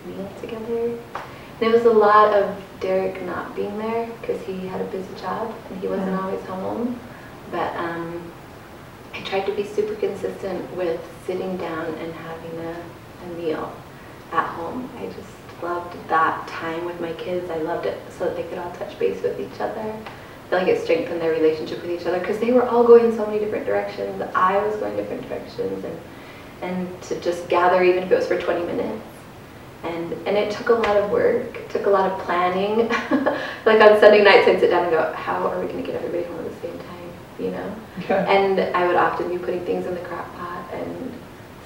meal 0.07 0.29
together. 0.41 0.99
And 1.61 1.71
it 1.71 1.73
was 1.73 1.85
a 1.87 1.91
lot 1.91 2.35
of 2.35 2.55
Derek 2.81 3.23
not 3.23 3.57
being 3.57 3.79
there 3.79 4.09
because 4.21 4.41
he 4.43 4.67
had 4.67 4.81
a 4.81 4.85
busy 4.85 5.15
job 5.21 5.55
and 5.71 5.81
he 5.81 5.89
wasn't 5.89 6.11
Mhm. 6.11 6.23
always 6.25 6.45
home. 6.45 7.01
But 7.51 7.75
um, 7.77 8.21
I 9.15 9.21
tried 9.21 9.47
to 9.47 9.53
be 9.53 9.65
super 9.65 9.95
consistent 9.95 10.77
with 10.77 11.01
sitting 11.27 11.57
down 11.57 11.87
and 11.87 12.13
having 12.13 12.59
a, 12.61 12.77
a 13.25 13.29
meal 13.39 13.73
at 14.33 14.45
home. 14.49 14.91
I 14.99 15.07
just 15.07 15.33
loved 15.63 15.97
that 16.09 16.47
time 16.49 16.85
with 16.85 17.01
my 17.01 17.13
kids. 17.13 17.51
I 17.51 17.57
loved 17.59 17.87
it 17.87 17.99
so 18.19 18.27
that 18.27 18.37
they 18.37 18.43
could 18.43 18.59
all 18.59 18.71
touch 18.73 18.99
base 18.99 19.23
with 19.23 19.41
each 19.41 19.59
other. 19.61 19.81
I 19.81 20.49
feel 20.51 20.59
like 20.59 20.69
it 20.69 20.83
strengthened 20.83 21.21
their 21.23 21.33
relationship 21.33 21.81
with 21.83 21.91
each 21.91 22.07
other 22.07 22.19
because 22.21 22.39
they 22.39 22.53
were 22.53 22.69
all 22.69 22.85
going 22.85 23.07
in 23.07 23.17
so 23.17 23.25
many 23.27 23.39
different 23.39 23.65
directions. 23.65 24.23
I 24.35 24.59
was 24.59 24.77
going 24.77 24.95
different 24.97 25.27
directions, 25.29 25.85
and 25.85 25.99
and 26.63 27.03
to 27.03 27.21
just 27.21 27.49
gather, 27.49 27.83
even 27.83 28.03
if 28.05 28.13
it 28.13 28.15
was 28.15 28.27
for 28.27 28.41
20 28.41 28.65
minutes. 28.65 29.03
And 29.85 30.13
and 30.27 30.37
it 30.37 30.51
took 30.51 30.71
a 30.71 30.75
lot 30.75 30.97
of 30.97 31.11
work. 31.11 31.57
It 31.57 31.71
took 31.71 31.87
a 31.87 31.91
lot 31.91 32.11
of 32.11 32.19
planning. 32.21 32.89
like 33.67 33.81
on 33.81 34.01
Sunday 34.01 34.23
nights, 34.23 34.49
I'd 34.49 34.61
sit 34.61 34.71
down 34.71 34.85
and 34.85 34.93
go, 34.93 35.13
"How 35.13 35.47
are 35.47 35.61
we 35.61 35.67
going 35.67 35.85
to 35.85 35.87
get 35.87 35.97
everybody 35.97 36.25
home 36.25 36.45
at 36.45 36.51
the 36.51 36.61
same 36.67 36.79
time?" 36.79 37.13
You 37.39 37.51
know. 37.51 37.75
Okay. 37.99 38.25
And 38.29 38.61
I 38.77 38.87
would 38.87 38.97
often 38.97 39.29
be 39.29 39.39
putting 39.39 39.65
things 39.65 39.87
in 39.87 39.95
the 39.95 40.01
crock 40.01 40.35
pot 40.37 40.73
and 40.73 41.13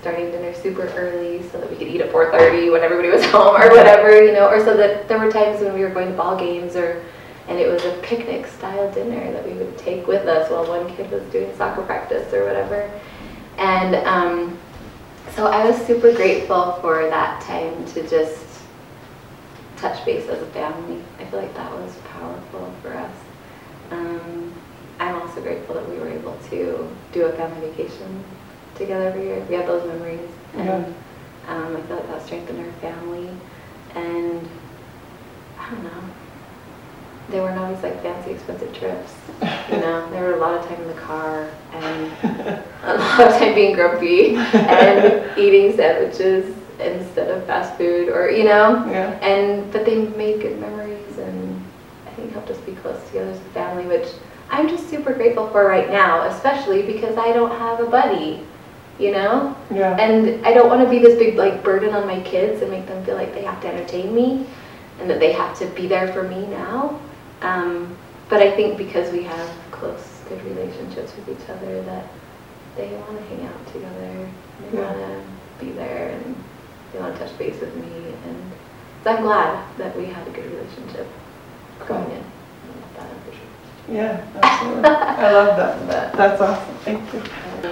starting 0.01 0.31
dinner 0.31 0.55
super 0.55 0.87
early 0.97 1.43
so 1.51 1.61
that 1.61 1.71
we 1.71 1.77
could 1.77 1.89
eat 1.89 2.01
at 2.01 2.11
4.30 2.11 2.73
when 2.73 2.83
everybody 2.83 3.11
was 3.11 3.25
home 3.31 3.55
or 3.55 3.69
whatever, 3.71 4.25
you 4.25 4.33
know, 4.33 4.49
or 4.49 4.59
so 4.65 4.77
that 4.77 5.09
there 5.09 5.19
were 5.19 5.31
times 5.31 5.61
when 5.61 5.75
we 5.75 5.81
were 5.81 5.91
going 5.91 6.09
to 6.09 6.17
ball 6.17 6.37
games 6.37 6.75
or, 6.75 7.05
and 7.49 7.59
it 7.59 7.71
was 7.71 7.85
a 7.85 7.93
picnic 8.03 8.47
style 8.47 8.91
dinner 8.93 9.33
that 9.33 9.47
we 9.47 9.53
would 9.53 9.77
take 9.77 10.07
with 10.07 10.27
us 10.27 10.51
while 10.51 10.67
one 10.67 10.95
kid 10.97 11.11
was 11.11 11.23
doing 11.25 11.55
soccer 11.57 11.83
practice 11.83 12.33
or 12.33 12.47
whatever. 12.47 12.91
And 13.59 13.95
um, 14.07 14.59
so 15.35 15.47
I 15.47 15.69
was 15.69 15.77
super 15.87 16.13
grateful 16.13 16.73
for 16.81 17.09
that 17.09 17.41
time 17.43 17.85
to 17.87 18.09
just 18.09 18.45
touch 19.77 20.05
base 20.05 20.29
as 20.29 20.43
a 20.43 20.47
family. 20.47 21.03
I 21.19 21.25
feel 21.25 21.41
like 21.41 21.55
that 21.55 21.73
was 21.73 21.95
powerful 22.13 22.73
for 22.83 22.95
us. 22.95 23.15
Um, 23.91 24.53
I'm 24.99 25.17
also 25.23 25.41
grateful 25.41 25.75
that 25.77 25.89
we 25.89 25.97
were 25.99 26.09
able 26.11 26.37
to 26.51 26.97
do 27.13 27.25
a 27.25 27.33
family 27.33 27.69
vacation 27.71 28.25
together 28.75 29.09
every 29.09 29.25
year. 29.25 29.41
We 29.49 29.55
have 29.55 29.67
those 29.67 29.87
memories, 29.87 30.29
and 30.55 30.67
Yeah. 30.67 30.85
um, 31.49 31.77
I 31.77 31.81
feel 31.83 31.97
like 31.97 32.07
that 32.09 32.23
strengthened 32.27 32.61
our 32.61 32.73
family. 32.81 33.29
And 33.95 34.49
I 35.59 35.71
don't 35.71 35.85
know, 35.85 36.03
they 37.31 37.41
weren't 37.41 37.59
always 37.59 37.83
like 37.83 38.03
fancy, 38.03 38.33
expensive 38.33 38.73
trips. 38.73 39.15
You 39.71 39.79
know, 39.79 40.09
there 40.11 40.23
were 40.25 40.35
a 40.35 40.39
lot 40.39 40.55
of 40.55 40.67
time 40.67 40.81
in 40.81 40.89
the 40.89 41.01
car 41.01 41.49
and 41.73 42.13
a 42.83 42.95
lot 42.97 43.21
of 43.21 43.33
time 43.39 43.55
being 43.55 43.75
grumpy 43.75 44.37
and 44.37 45.31
eating 45.39 45.77
sandwiches 45.77 46.57
instead 46.81 47.31
of 47.31 47.45
fast 47.47 47.77
food, 47.77 48.09
or 48.09 48.31
you 48.31 48.45
know. 48.45 48.87
Yeah. 48.91 49.11
And 49.21 49.71
but 49.73 49.85
they 49.85 50.07
made 50.09 50.41
good 50.41 50.59
memories 50.61 51.19
and 51.19 51.63
I 52.07 52.11
think 52.11 52.33
helped 52.33 52.51
us 52.51 52.59
be 52.59 52.73
close 52.73 53.03
together 53.07 53.31
as 53.31 53.39
a 53.39 53.51
family, 53.51 53.87
which 53.87 54.09
I'm 54.51 54.69
just 54.69 54.89
super 54.91 55.15
grateful 55.15 55.49
for 55.51 55.65
right 55.65 55.91
now, 55.91 56.27
especially 56.27 56.83
because 56.83 57.17
I 57.17 57.33
don't 57.33 57.57
have 57.57 57.81
a 57.81 57.87
buddy, 57.87 58.45
you 58.99 59.13
know? 59.13 59.57
Yeah. 59.71 59.97
And 59.97 60.45
I 60.45 60.53
don't 60.53 60.69
want 60.69 60.83
to 60.83 60.91
be 60.91 60.99
this 60.99 61.17
big 61.19 61.37
like 61.37 61.63
burden 61.63 61.95
on 61.95 62.07
my 62.07 62.21
kids 62.23 62.61
and 62.63 62.71
make 62.71 62.87
them 62.87 63.05
feel 63.05 63.15
like 63.15 63.33
they 63.33 63.45
have 63.45 63.61
to 63.63 63.69
entertain 63.69 64.15
me 64.15 64.47
and 64.99 65.09
that 65.09 65.21
they 65.21 65.33
have 65.33 65.57
to 65.59 65.67
be 65.67 65.87
there 65.87 66.13
for 66.13 66.25
me 66.25 66.47
now. 66.47 67.01
Um, 67.43 67.97
but 68.29 68.43
I 68.43 68.51
think 68.53 68.79
because 68.79 69.13
we 69.13 69.25
have 69.25 69.51
close, 69.71 70.21
good 70.29 70.43
relationships 70.45 71.13
with 71.17 71.29
each 71.29 71.49
other 71.49 71.83
that 71.83 72.07
they 72.77 72.89
want 72.95 73.19
to 73.19 73.25
hang 73.27 73.47
out 73.47 73.67
together. 73.73 74.29
They 74.71 74.79
Yeah. 74.79 74.85
want 74.85 74.97
to 75.59 75.65
be 75.65 75.73
there 75.73 76.11
and 76.11 76.37
they 76.93 77.01
want 77.01 77.17
to 77.17 77.25
touch 77.25 77.37
base 77.39 77.61
with 77.61 77.75
me, 77.77 78.15
and 78.27 78.53
so 79.05 79.11
I'm 79.11 79.23
glad 79.23 79.65
that 79.79 79.97
we 79.97 80.07
had 80.07 80.27
a 80.27 80.31
good 80.31 80.47
relationship 80.53 81.07
going 81.87 82.11
in. 82.11 82.25
Yeah, 83.91 84.21
absolutely. 84.41 84.85
I 84.85 85.33
love 85.33 85.57
that. 85.89 86.13
That's 86.13 86.41
awesome. 86.41 86.75
Thank 86.85 87.13
you. 87.13 87.23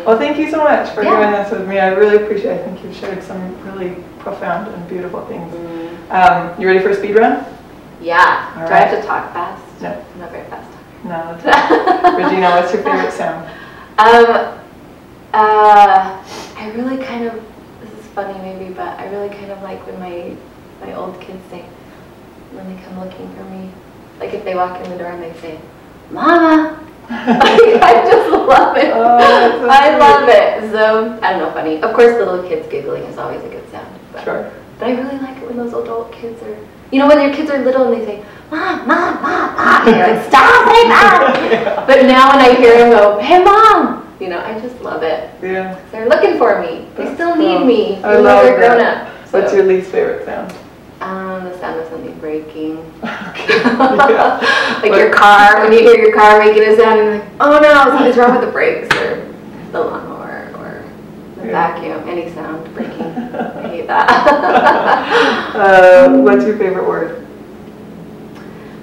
Well, 0.04 0.18
thank 0.18 0.36
you 0.36 0.50
so 0.50 0.64
much 0.64 0.90
for 0.90 1.02
Yeah. 1.02 1.16
doing 1.16 1.30
this 1.32 1.50
with 1.52 1.68
me. 1.68 1.78
I 1.78 1.92
really 1.94 2.16
appreciate 2.16 2.56
it. 2.56 2.60
I 2.60 2.64
think 2.64 2.82
you've 2.82 2.96
shared 2.96 3.22
some 3.22 3.54
really 3.64 3.96
profound 4.18 4.66
and 4.74 4.88
beautiful 4.88 5.24
things. 5.26 5.54
Mm. 5.54 6.10
Um, 6.10 6.60
you 6.60 6.66
ready 6.66 6.80
for 6.80 6.88
a 6.90 6.94
speed 6.96 7.16
run? 7.16 7.44
Yeah. 8.00 8.54
All 8.56 8.66
Do 8.68 8.74
I 8.74 8.78
have 8.78 9.00
to 9.00 9.06
talk 9.06 9.32
fast? 9.32 9.82
No. 9.82 9.90
I'm 9.90 10.20
not 10.20 10.30
very 10.30 10.48
fast. 10.48 10.70
No. 11.04 11.34
Regina, 12.16 12.50
what's 12.50 12.72
your 12.72 12.82
favorite 12.82 13.12
sound? 13.12 13.46
Um, 13.98 14.58
uh, 15.32 16.24
I 16.56 16.72
really 16.74 17.02
kind 17.02 17.24
of, 17.26 17.34
this 17.80 17.92
is 17.92 18.06
funny 18.12 18.38
maybe, 18.40 18.72
but 18.72 18.98
I 18.98 19.08
really 19.10 19.28
kind 19.28 19.50
of 19.50 19.62
like 19.62 19.84
when 19.86 19.98
my, 20.00 20.36
my 20.80 20.94
old 20.94 21.20
kids 21.20 21.42
say, 21.50 21.64
when 22.52 22.74
they 22.74 22.82
come 22.82 22.98
looking 23.00 23.32
for 23.34 23.44
me, 23.44 23.70
like 24.20 24.32
if 24.34 24.44
they 24.44 24.54
walk 24.54 24.82
in 24.84 24.90
the 24.90 24.98
door 24.98 25.08
and 25.08 25.22
they 25.22 25.32
say, 25.40 25.60
Mama! 26.10 26.84
Like, 27.08 27.82
I 27.82 28.04
just 28.04 28.30
love 28.30 28.76
it. 28.76 28.92
Oh, 28.94 29.18
so 29.60 29.68
I 29.70 29.96
love 29.96 30.28
it. 30.28 30.70
So, 30.70 31.18
I 31.22 31.32
don't 31.32 31.40
know, 31.40 31.50
funny. 31.52 31.80
Of 31.80 31.94
course, 31.94 32.18
little 32.18 32.46
kids 32.46 32.68
giggling 32.68 33.02
is 33.04 33.16
always 33.16 33.42
a 33.44 33.48
good 33.48 33.66
sound. 33.70 33.88
But, 34.12 34.24
Sure. 34.24 34.52
but 34.78 34.88
I 34.88 34.92
really 34.92 35.18
like 35.18 35.38
it 35.38 35.46
when 35.46 35.56
those 35.56 35.72
adult 35.72 36.12
kids 36.12 36.42
are, 36.42 36.56
you 36.90 36.98
know, 36.98 37.06
when 37.08 37.20
your 37.20 37.34
kids 37.34 37.50
are 37.50 37.58
little 37.58 37.92
and 37.92 38.00
they 38.00 38.06
say, 38.06 38.24
Mom, 38.50 38.88
Mom, 38.88 39.22
Mom, 39.22 39.54
Mom, 39.56 39.88
and 39.88 39.96
you're 39.96 40.16
like, 40.16 40.26
stop 40.26 40.68
saying 40.68 40.88
Mom! 40.88 41.86
But 41.86 42.06
now 42.06 42.30
when 42.30 42.40
I 42.44 42.54
hear 42.58 42.78
them 42.78 42.90
go, 42.90 43.18
hey 43.20 43.42
Mom, 43.42 44.16
you 44.20 44.28
know, 44.28 44.40
I 44.40 44.58
just 44.60 44.80
love 44.80 45.02
it. 45.02 45.30
Yeah. 45.42 45.78
They're 45.92 46.08
looking 46.08 46.38
for 46.38 46.60
me. 46.60 46.86
They 46.96 47.14
still 47.14 47.34
cool. 47.34 47.60
need 47.60 47.66
me, 47.66 48.02
I 48.02 48.12
even 48.12 48.24
love 48.24 48.44
they're 48.44 48.56
grown 48.56 48.80
up. 48.80 49.08
What's 49.32 49.52
your 49.52 49.64
least 49.64 49.90
favorite 49.90 50.24
sound? 50.24 50.54
um, 51.00 51.44
the 51.44 51.56
sound 51.58 51.78
of 51.80 51.88
something 51.88 52.18
breaking. 52.18 52.78
Okay. 53.02 53.58
Yeah. 54.08 54.80
like 54.82 54.92
your 54.98 55.12
car, 55.12 55.60
when 55.60 55.72
you 55.72 55.80
hear 55.80 55.96
your 55.96 56.14
car 56.14 56.38
making 56.38 56.62
a 56.62 56.76
sound, 56.76 56.98
you're 56.98 57.18
like, 57.18 57.28
oh 57.40 57.60
no, 57.60 57.84
something's 57.84 58.16
wrong 58.16 58.32
with 58.32 58.44
the 58.44 58.50
brakes 58.50 58.94
or 58.96 59.32
the 59.72 59.80
lawnmower 59.80 60.17
Yeah. 60.17 60.17
Vacuum, 61.52 62.08
any 62.08 62.30
sound 62.32 62.72
breaking. 62.74 63.00
I 63.02 63.68
hate 63.68 63.86
that. 63.86 65.54
Uh, 65.54 66.08
what's 66.22 66.44
your 66.44 66.56
favorite 66.58 66.86
word? 66.88 67.24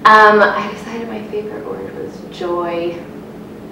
um, 0.04 0.40
I 0.40 0.70
decided 0.72 1.08
my 1.08 1.22
favorite 1.28 1.64
word 1.66 1.92
was 1.96 2.20
joy. 2.36 2.92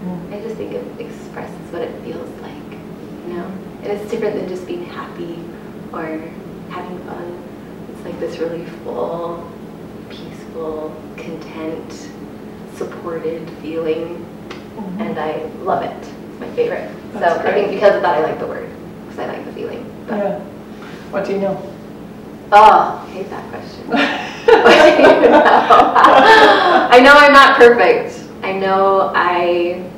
Mm. 0.05 0.33
I 0.35 0.41
just 0.43 0.57
think 0.57 0.73
it 0.73 0.85
expresses 1.01 1.73
what 1.73 1.83
it 1.83 1.95
feels 2.03 2.29
like, 2.41 2.73
you 3.29 3.35
know? 3.35 3.47
And 3.83 3.87
it's 3.93 4.11
different 4.11 4.35
than 4.37 4.49
just 4.49 4.67
being 4.67 4.85
happy 4.85 5.39
or 5.93 6.19
having 6.71 6.99
fun. 7.07 7.43
It's 7.93 8.05
like 8.05 8.19
this 8.19 8.39
really 8.39 8.65
full, 8.83 9.49
peaceful, 10.11 10.95
content, 11.17 12.11
supported 12.75 13.49
feeling, 13.63 14.27
Mhm. 14.77 15.01
and 15.01 15.19
I 15.19 15.43
love 15.63 15.83
it. 15.85 15.97
It's 15.97 16.41
my 16.41 16.49
favorite. 16.51 16.91
That's 17.13 17.41
so 17.41 17.49
I 17.49 17.53
think 17.53 17.71
because 17.71 17.95
of 17.95 18.03
that, 18.03 18.19
I 18.19 18.23
like 18.23 18.41
the 18.41 18.47
word, 18.49 18.69
because 19.15 19.31
I 19.31 19.37
like 19.37 19.47
the 19.47 19.53
feeling. 19.53 19.85
But, 20.09 20.17
Yeah. 20.19 20.39
What 21.11 21.25
do 21.25 21.33
you 21.33 21.39
know? 21.39 21.57
Oh, 22.53 23.03
I 23.07 23.11
hate 23.11 23.31
that 23.31 23.49
question. 23.51 23.89
I 26.91 27.01
know 27.01 27.13
I'm 27.15 27.33
not 27.33 27.57
perfect. 27.57 28.21
I 28.43 28.53
know 28.53 29.13
I, 29.15 29.89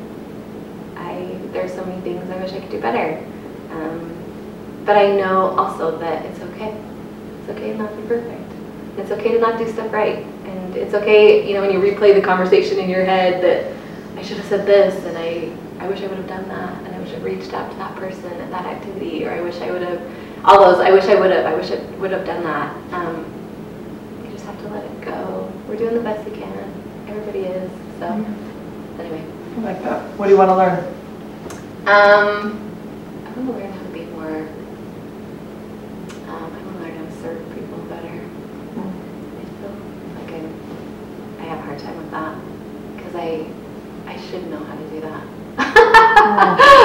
I, 0.96 1.38
there's 1.52 1.72
so 1.72 1.84
many 1.84 2.00
things 2.02 2.30
I 2.30 2.36
wish 2.36 2.52
I 2.52 2.60
could 2.60 2.70
do 2.70 2.80
better. 2.80 3.18
Um, 3.70 4.12
but 4.84 4.96
I 4.96 5.16
know 5.16 5.56
also 5.58 5.98
that 5.98 6.24
it's 6.26 6.40
okay. 6.40 6.76
It's 7.40 7.50
okay 7.50 7.72
to 7.72 7.78
not 7.78 7.96
be 7.96 8.02
perfect. 8.06 8.52
It's 8.98 9.10
okay 9.10 9.32
to 9.32 9.40
not 9.40 9.58
do 9.58 9.66
stuff 9.72 9.92
right. 9.92 10.18
And 10.44 10.76
it's 10.76 10.94
okay, 10.94 11.48
you 11.48 11.54
know, 11.54 11.62
when 11.62 11.72
you 11.72 11.80
replay 11.80 12.14
the 12.14 12.20
conversation 12.22 12.78
in 12.78 12.90
your 12.90 13.04
head 13.04 13.42
that 13.42 13.72
I 14.18 14.22
should 14.22 14.36
have 14.36 14.46
said 14.46 14.66
this 14.66 15.02
and 15.04 15.16
I, 15.16 15.50
I 15.82 15.88
wish 15.88 16.02
I 16.02 16.06
would 16.06 16.18
have 16.18 16.28
done 16.28 16.48
that 16.48 16.84
and 16.84 16.95
wish 17.06 17.14
I 17.14 17.22
reached 17.22 17.52
out 17.54 17.70
to 17.70 17.76
that 17.78 17.94
person 17.96 18.32
at 18.32 18.50
that 18.50 18.66
activity 18.66 19.24
or 19.24 19.30
I 19.32 19.40
wish 19.40 19.60
I 19.60 19.70
would 19.70 19.82
have, 19.82 20.02
all 20.44 20.60
those, 20.60 20.80
I 20.80 20.90
wish 20.90 21.04
I 21.04 21.14
would 21.14 21.30
have, 21.30 21.46
I 21.46 21.54
wish 21.54 21.70
I 21.70 21.78
would 21.98 22.10
have 22.10 22.26
done 22.26 22.42
that. 22.42 22.74
Um, 22.92 23.24
you 24.24 24.32
just 24.32 24.44
have 24.44 24.58
to 24.62 24.68
let 24.68 24.84
it 24.84 25.00
go. 25.02 25.52
We're 25.68 25.76
doing 25.76 25.94
the 25.94 26.00
best 26.00 26.28
we 26.28 26.36
can. 26.36 26.72
Everybody 27.08 27.40
is. 27.40 27.70
So, 27.98 28.06
anyway. 28.98 29.24
I 29.56 29.60
like 29.60 29.82
that. 29.84 30.02
What 30.18 30.26
do 30.26 30.32
you 30.32 30.38
want 30.38 30.50
to 30.50 30.56
learn? 30.56 30.84
Um, 31.86 32.58
I 33.24 33.30
want 33.30 33.46
to 33.46 33.52
learn 33.52 33.72
how 33.72 33.82
to 33.82 33.88
be 33.90 34.04
more. 34.06 34.48
Um, 36.28 36.52
I 36.52 36.62
want 36.62 36.76
to 36.76 36.82
learn 36.82 36.96
how 36.96 37.04
to 37.04 37.22
serve 37.22 37.54
people 37.54 37.78
better. 37.84 38.08
I 38.08 39.44
feel 39.60 39.72
like 40.18 40.32
I, 40.32 41.42
I 41.42 41.46
have 41.46 41.58
a 41.60 41.62
hard 41.62 41.78
time 41.78 41.96
with 41.98 42.10
that 42.10 42.36
because 42.96 43.14
I, 43.14 43.46
I 44.06 44.20
should 44.28 44.50
know 44.50 44.58
how 44.58 44.74
to 44.74 44.90
do 44.90 45.00
that. 45.02 45.26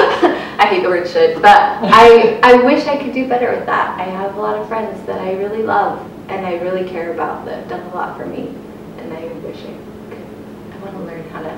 Hate 0.72 0.84
the 0.84 0.88
word 0.88 1.06
should, 1.06 1.42
but 1.42 1.58
I, 1.82 2.40
I 2.42 2.54
wish 2.64 2.86
I 2.86 2.96
could 2.96 3.12
do 3.12 3.28
better 3.28 3.50
with 3.54 3.66
that. 3.66 4.00
I 4.00 4.04
have 4.04 4.36
a 4.36 4.40
lot 4.40 4.56
of 4.56 4.66
friends 4.68 5.06
that 5.06 5.20
I 5.20 5.34
really 5.34 5.62
love 5.62 6.00
and 6.28 6.46
I 6.46 6.54
really 6.60 6.88
care 6.88 7.12
about 7.12 7.44
that 7.44 7.58
have 7.58 7.68
done 7.68 7.86
a 7.90 7.94
lot 7.94 8.16
for 8.16 8.24
me, 8.24 8.54
and 8.96 9.12
I 9.12 9.26
wish 9.44 9.58
I 9.58 9.76
could. 10.08 10.24
I 10.72 10.78
want 10.78 10.96
to 10.96 11.02
learn 11.04 11.28
how 11.28 11.42
to. 11.42 11.50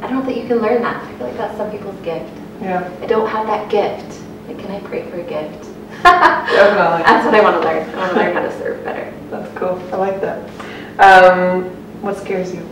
I 0.00 0.08
don't 0.08 0.18
know 0.18 0.26
that 0.26 0.36
you 0.36 0.48
can 0.48 0.58
learn 0.58 0.82
that. 0.82 1.00
I 1.00 1.16
feel 1.16 1.28
like 1.28 1.36
that's 1.36 1.56
some 1.56 1.70
people's 1.70 2.00
gift. 2.00 2.28
Yeah, 2.60 2.92
I 3.00 3.06
don't 3.06 3.28
have 3.28 3.46
that 3.46 3.70
gift. 3.70 4.20
Like, 4.48 4.58
can 4.58 4.72
I 4.72 4.80
pray 4.80 5.08
for 5.08 5.20
a 5.20 5.22
gift? 5.22 5.70
definitely. 6.02 7.04
That's 7.04 7.24
what 7.26 7.34
I 7.36 7.42
want 7.42 7.54
to 7.54 7.68
learn. 7.68 7.88
I 7.88 7.96
want 7.98 8.12
to 8.14 8.18
learn 8.18 8.34
how 8.34 8.42
to 8.42 8.58
serve 8.58 8.82
better. 8.82 9.14
That's 9.30 9.56
cool. 9.56 9.80
I 9.92 9.96
like 9.96 10.20
that. 10.22 10.50
Um, 10.98 11.66
what 12.02 12.16
scares 12.16 12.52
you? 12.52 12.68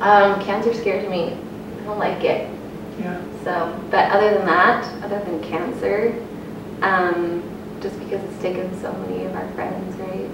Um, 0.00 0.42
cancer 0.42 0.74
scares 0.74 1.08
me. 1.08 1.38
I 1.80 1.84
don't 1.84 2.00
like 2.00 2.24
it. 2.24 2.50
Yeah. 2.98 3.22
So, 3.46 3.80
but 3.92 4.10
other 4.10 4.34
than 4.34 4.46
that, 4.46 4.84
other 5.04 5.20
than 5.20 5.40
cancer, 5.40 6.20
um, 6.82 7.44
just 7.80 7.96
because 8.00 8.20
it's 8.24 8.42
taken 8.42 8.76
so 8.80 8.92
many 8.94 9.24
of 9.24 9.36
our 9.36 9.48
friends, 9.52 9.94
right? 9.98 10.28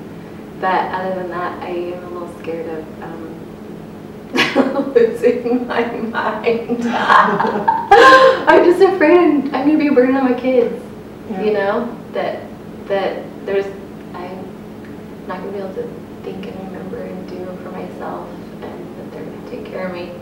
But 0.63 0.91
other 0.95 1.17
than 1.17 1.29
that, 1.29 1.63
I 1.63 1.69
am 1.69 2.05
a 2.05 2.09
little 2.09 2.39
scared 2.39 2.71
of 2.71 3.03
um, 3.03 4.95
losing 4.95 5.67
my 5.67 5.85
mind. 5.85 6.87
I'm 6.89 8.65
just 8.65 8.81
afraid 8.81 9.19
I'm, 9.19 9.55
I'm 9.55 9.67
going 9.67 9.73
to 9.73 9.79
be 9.79 9.89
a 9.89 9.93
burden 9.93 10.17
on 10.17 10.25
my 10.33 10.41
kids. 10.41 10.83
Yeah. 11.29 11.43
You 11.43 11.53
know 11.53 11.99
that 12.13 12.41
that 12.89 13.27
there's 13.45 13.67
I'm 14.15 15.27
not 15.27 15.43
going 15.43 15.53
to 15.53 15.59
be 15.59 15.63
able 15.63 15.75
to 15.75 15.83
think 16.25 16.47
and 16.47 16.59
remember 16.73 17.03
and 17.03 17.29
do 17.29 17.45
for 17.63 17.73
myself, 17.73 18.27
and 18.63 18.97
that 18.97 19.13
they're 19.13 19.23
going 19.27 19.45
to 19.45 19.51
take 19.51 19.67
care 19.67 19.89
of 19.89 19.93
me. 19.93 20.13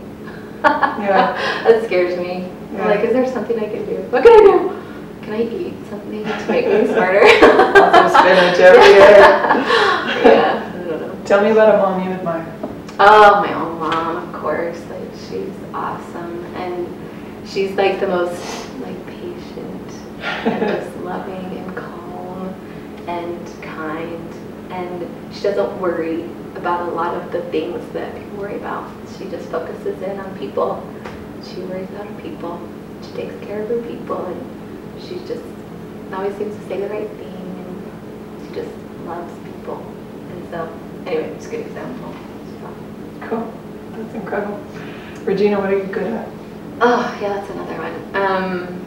Yeah. 0.61 1.63
that 1.63 1.85
scares 1.85 2.19
me. 2.19 2.51
Yeah. 2.73 2.85
Like, 2.87 3.03
is 3.03 3.13
there 3.13 3.27
something 3.31 3.59
I 3.59 3.67
can 3.67 3.85
do? 3.85 3.97
What 4.09 4.23
can 4.23 4.33
I 4.33 4.43
do? 4.43 4.81
Can 5.21 5.33
I 5.33 5.41
eat 5.43 5.73
something 5.89 6.23
to 6.23 6.45
make 6.47 6.65
me 6.67 6.87
smarter? 6.87 7.21
Lots 7.21 7.97
of 7.97 8.11
spinach 8.19 8.59
every 8.59 8.81
day. 8.93 9.17
yeah, 10.31 10.71
I 10.73 10.89
don't 10.89 11.01
know. 11.01 11.25
Tell 11.25 11.43
me 11.43 11.51
about 11.51 11.75
a 11.75 11.77
mom 11.77 12.03
you 12.03 12.11
admire. 12.11 12.45
Oh, 12.99 13.41
my 13.45 13.53
own 13.53 13.79
mom, 13.79 14.17
of 14.17 14.33
course. 14.41 14.79
Like 14.89 15.11
she's 15.29 15.53
awesome, 15.73 16.43
and 16.55 16.87
she's 17.47 17.71
like 17.71 17.99
the 17.99 18.07
most 18.07 18.41
like 18.79 19.05
patient 19.07 19.91
and 20.21 20.67
just 20.69 20.95
loving 20.97 21.57
and 21.57 21.75
calm 21.75 22.47
and 23.07 23.63
kind, 23.63 24.33
and 24.71 25.33
she 25.33 25.43
doesn't 25.43 25.79
worry 25.79 26.23
about 26.55 26.87
a 26.89 26.91
lot 26.91 27.15
of 27.15 27.31
the 27.31 27.41
things 27.51 27.81
that 27.93 28.13
people 28.15 28.37
worry 28.37 28.55
about. 28.57 28.89
She 29.17 29.25
just 29.29 29.49
focuses 29.49 30.01
in 30.01 30.19
on 30.19 30.37
people. 30.37 30.83
She 31.43 31.61
worries 31.61 31.89
about 31.89 32.07
her 32.07 32.21
people. 32.21 32.59
She 33.01 33.11
takes 33.13 33.45
care 33.45 33.61
of 33.63 33.69
her 33.69 33.81
people, 33.81 34.25
and 34.25 35.01
she 35.01 35.15
just 35.25 35.43
always 36.13 36.35
seems 36.37 36.55
to 36.55 36.67
say 36.67 36.79
the 36.79 36.89
right 36.89 37.09
thing, 37.09 37.27
and 37.27 38.47
she 38.47 38.53
just 38.53 38.71
loves 39.05 39.33
people. 39.45 39.79
And 40.29 40.49
so, 40.49 40.69
anyway, 41.05 41.29
it's 41.29 41.47
a 41.47 41.49
good 41.49 41.65
example. 41.65 42.13
So. 42.59 43.27
Cool. 43.27 43.53
That's 43.91 44.13
incredible. 44.15 44.59
Regina, 45.23 45.59
what 45.59 45.71
are 45.73 45.77
you 45.77 45.85
good 45.85 46.07
at? 46.13 46.27
Oh, 46.81 47.17
yeah, 47.21 47.33
that's 47.33 47.49
another 47.51 47.77
one. 47.77 48.15
Um, 48.15 48.81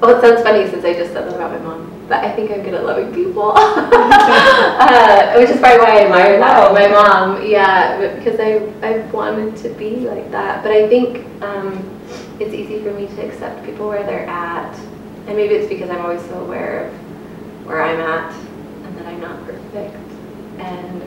well, 0.00 0.16
it 0.16 0.20
sounds 0.22 0.42
funny 0.42 0.68
since 0.70 0.84
I 0.84 0.94
just 0.94 1.12
said 1.12 1.26
that 1.28 1.34
about 1.34 1.52
my 1.52 1.58
mom, 1.58 1.92
but 2.10 2.24
I 2.24 2.32
think 2.32 2.50
I'm 2.50 2.62
good 2.64 2.74
at 2.74 2.84
loving 2.84 3.14
people, 3.14 3.52
uh, 3.54 5.34
which 5.36 5.48
is 5.48 5.60
probably 5.60 5.78
why 5.78 5.98
I 5.98 6.04
admire 6.04 6.38
that. 6.40 6.68
In 6.68 6.74
my 6.74 6.88
mom. 6.88 7.46
Yeah, 7.46 8.16
because 8.16 8.40
I 8.40 8.56
I've 8.82 9.10
wanted 9.12 9.56
to 9.58 9.68
be 9.70 10.08
like 10.08 10.28
that, 10.32 10.64
but 10.64 10.72
I 10.72 10.88
think 10.88 11.24
um, 11.40 11.78
it's 12.40 12.52
easy 12.52 12.82
for 12.82 12.92
me 12.92 13.06
to 13.06 13.24
accept 13.24 13.64
people 13.64 13.88
where 13.88 14.02
they're 14.02 14.26
at, 14.26 14.76
and 15.28 15.36
maybe 15.36 15.54
it's 15.54 15.68
because 15.68 15.88
I'm 15.88 16.00
always 16.00 16.20
so 16.22 16.40
aware 16.40 16.88
of 16.88 16.92
where 17.64 17.80
I'm 17.80 18.00
at 18.00 18.34
and 18.34 18.98
that 18.98 19.06
I'm 19.06 19.20
not 19.20 19.46
perfect, 19.46 19.94
and 20.58 21.02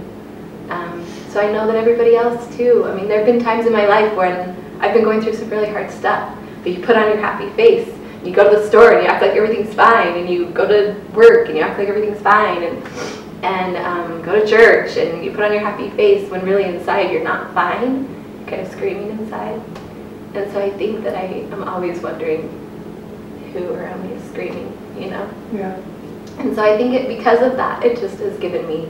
um, 0.72 1.06
so 1.28 1.42
I 1.42 1.52
know 1.52 1.68
that 1.68 1.76
everybody 1.76 2.16
else 2.16 2.56
too. 2.56 2.86
I 2.86 2.96
mean, 2.96 3.10
there 3.10 3.18
have 3.18 3.28
been 3.28 3.44
times 3.44 3.66
in 3.66 3.74
my 3.74 3.88
life 3.88 4.16
when 4.16 4.56
I've 4.80 4.94
been 4.94 5.04
going 5.04 5.20
through 5.22 5.36
some 5.36 5.50
really 5.50 5.70
hard 5.70 5.92
stuff, 5.92 6.34
but 6.64 6.72
you 6.72 6.82
put 6.82 6.96
on 6.96 7.10
your 7.10 7.18
happy 7.18 7.50
face 7.58 7.90
you 8.24 8.34
go 8.34 8.50
to 8.50 8.58
the 8.58 8.68
store 8.68 8.94
and 8.94 9.04
you 9.04 9.08
act 9.08 9.22
like 9.22 9.32
everything's 9.32 9.74
fine, 9.74 10.18
and 10.18 10.30
you 10.30 10.50
go 10.50 10.68
to 10.68 11.00
work 11.12 11.48
and 11.48 11.58
you 11.58 11.64
act 11.64 11.78
like 11.78 11.88
everything's 11.88 12.22
fine, 12.22 12.64
and 12.64 12.84
and 13.44 13.76
um, 13.76 14.22
go 14.22 14.40
to 14.40 14.48
church 14.48 14.96
and 14.96 15.24
you 15.24 15.32
put 15.32 15.44
on 15.44 15.52
your 15.52 15.62
happy 15.62 15.90
face 15.92 16.30
when 16.32 16.46
really 16.46 16.64
inside 16.64 17.12
you're 17.12 17.24
not 17.24 17.54
fine, 17.54 18.08
you're 18.40 18.48
kind 18.48 18.62
of 18.62 18.72
screaming 18.72 19.10
inside. 19.10 19.62
And 20.34 20.50
so 20.52 20.62
I 20.62 20.70
think 20.72 21.04
that 21.04 21.16
I 21.16 21.26
am 21.52 21.64
always 21.68 22.02
wondering 22.02 22.50
who 23.52 23.74
around 23.74 24.08
me 24.08 24.16
is 24.16 24.24
screaming, 24.30 24.76
you 24.98 25.10
know? 25.12 25.30
Yeah. 25.52 25.78
And 26.40 26.56
so 26.56 26.64
I 26.64 26.78
think 26.78 26.94
it 26.94 27.08
because 27.10 27.42
of 27.42 27.58
that, 27.58 27.84
it 27.84 28.00
just 28.00 28.18
has 28.20 28.40
given 28.40 28.66
me 28.66 28.86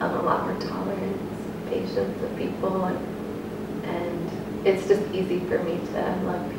um, 0.00 0.14
a 0.14 0.22
lot 0.22 0.44
more 0.44 0.60
tolerance, 0.60 1.42
patience 1.70 2.22
of 2.22 2.36
people, 2.36 2.84
and, 2.84 3.84
and 3.86 4.66
it's 4.66 4.86
just 4.86 5.02
easy 5.12 5.40
for 5.40 5.58
me 5.64 5.78
to 5.78 6.20
love 6.24 6.50
people 6.50 6.55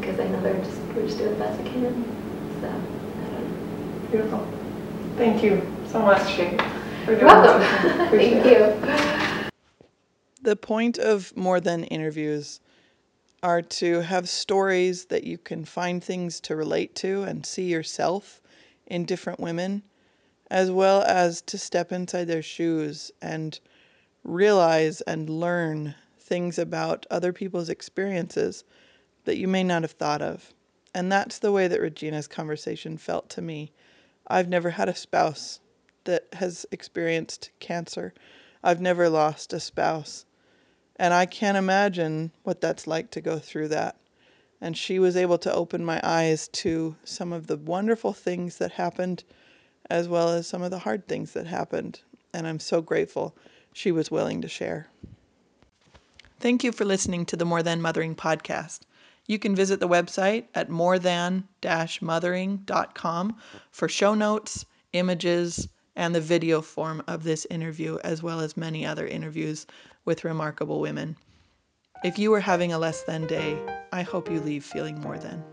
because 0.00 0.20
I 0.20 0.28
know 0.28 0.40
they're 0.42 0.62
just 0.62 0.80
we're 0.94 1.06
just 1.06 1.18
doing 1.18 1.32
the 1.32 1.38
best 1.38 1.60
we 1.62 1.70
can. 1.70 2.04
So 2.60 2.68
I 2.68 3.30
don't 3.30 4.02
know. 4.02 4.08
Beautiful. 4.10 4.48
Thank 5.16 5.42
you 5.42 5.66
so 5.86 6.00
much, 6.00 6.34
Shane. 6.34 6.60
You're 7.06 7.24
welcome. 7.24 7.60
this 7.60 7.82
with 7.82 7.98
me. 7.98 8.06
Appreciate 8.06 8.42
Thank 8.42 8.84
it. 8.84 9.44
you. 9.44 9.50
The 10.42 10.56
point 10.56 10.98
of 10.98 11.36
more 11.36 11.60
than 11.60 11.84
interviews 11.84 12.60
are 13.42 13.62
to 13.62 14.00
have 14.00 14.28
stories 14.28 15.06
that 15.06 15.24
you 15.24 15.38
can 15.38 15.64
find 15.64 16.02
things 16.02 16.40
to 16.40 16.56
relate 16.56 16.94
to 16.96 17.22
and 17.22 17.44
see 17.44 17.64
yourself 17.64 18.40
in 18.86 19.04
different 19.04 19.40
women, 19.40 19.82
as 20.50 20.70
well 20.70 21.02
as 21.02 21.40
to 21.42 21.58
step 21.58 21.92
inside 21.92 22.26
their 22.26 22.42
shoes 22.42 23.10
and 23.22 23.60
realize 24.24 25.00
and 25.02 25.30
learn 25.30 25.94
things 26.18 26.58
about 26.58 27.06
other 27.10 27.32
people's 27.32 27.68
experiences 27.68 28.64
that 29.24 29.36
you 29.36 29.48
may 29.48 29.64
not 29.64 29.82
have 29.82 29.92
thought 29.92 30.22
of. 30.22 30.52
And 30.94 31.10
that's 31.10 31.38
the 31.38 31.52
way 31.52 31.68
that 31.68 31.80
Regina's 31.80 32.26
conversation 32.26 32.96
felt 32.98 33.28
to 33.30 33.42
me. 33.42 33.72
I've 34.26 34.48
never 34.48 34.70
had 34.70 34.88
a 34.88 34.94
spouse 34.94 35.60
that 36.04 36.26
has 36.32 36.66
experienced 36.70 37.50
cancer. 37.60 38.12
I've 38.62 38.80
never 38.80 39.08
lost 39.08 39.52
a 39.52 39.60
spouse. 39.60 40.24
And 40.96 41.14
I 41.14 41.26
can't 41.26 41.56
imagine 41.56 42.32
what 42.42 42.60
that's 42.60 42.86
like 42.86 43.10
to 43.12 43.20
go 43.20 43.38
through 43.38 43.68
that. 43.68 43.96
And 44.60 44.76
she 44.76 44.98
was 44.98 45.16
able 45.16 45.38
to 45.38 45.54
open 45.54 45.84
my 45.84 46.00
eyes 46.02 46.48
to 46.48 46.94
some 47.04 47.32
of 47.32 47.46
the 47.46 47.56
wonderful 47.56 48.12
things 48.12 48.58
that 48.58 48.72
happened, 48.72 49.24
as 49.88 50.08
well 50.08 50.28
as 50.28 50.46
some 50.46 50.62
of 50.62 50.70
the 50.70 50.80
hard 50.80 51.08
things 51.08 51.32
that 51.32 51.46
happened. 51.46 52.00
And 52.34 52.46
I'm 52.46 52.60
so 52.60 52.82
grateful 52.82 53.34
she 53.72 53.92
was 53.92 54.10
willing 54.10 54.42
to 54.42 54.48
share. 54.48 54.88
Thank 56.38 56.64
you 56.64 56.72
for 56.72 56.84
listening 56.84 57.24
to 57.26 57.36
the 57.36 57.44
More 57.44 57.62
Than 57.62 57.80
Mothering 57.80 58.14
podcast. 58.14 58.80
You 59.30 59.38
can 59.38 59.54
visit 59.54 59.78
the 59.78 59.86
website 59.86 60.46
at 60.56 60.70
morethan-mothering.com 60.70 63.36
for 63.70 63.88
show 63.88 64.14
notes, 64.14 64.66
images, 64.92 65.68
and 65.94 66.12
the 66.12 66.20
video 66.20 66.60
form 66.60 67.00
of 67.06 67.22
this 67.22 67.46
interview, 67.48 67.98
as 68.02 68.24
well 68.24 68.40
as 68.40 68.56
many 68.56 68.84
other 68.84 69.06
interviews 69.06 69.68
with 70.04 70.24
remarkable 70.24 70.80
women. 70.80 71.16
If 72.02 72.18
you 72.18 72.34
are 72.34 72.40
having 72.40 72.72
a 72.72 72.78
less 72.80 73.04
than 73.04 73.28
day, 73.28 73.56
I 73.92 74.02
hope 74.02 74.28
you 74.28 74.40
leave 74.40 74.64
feeling 74.64 75.00
more 75.00 75.16
than. 75.16 75.44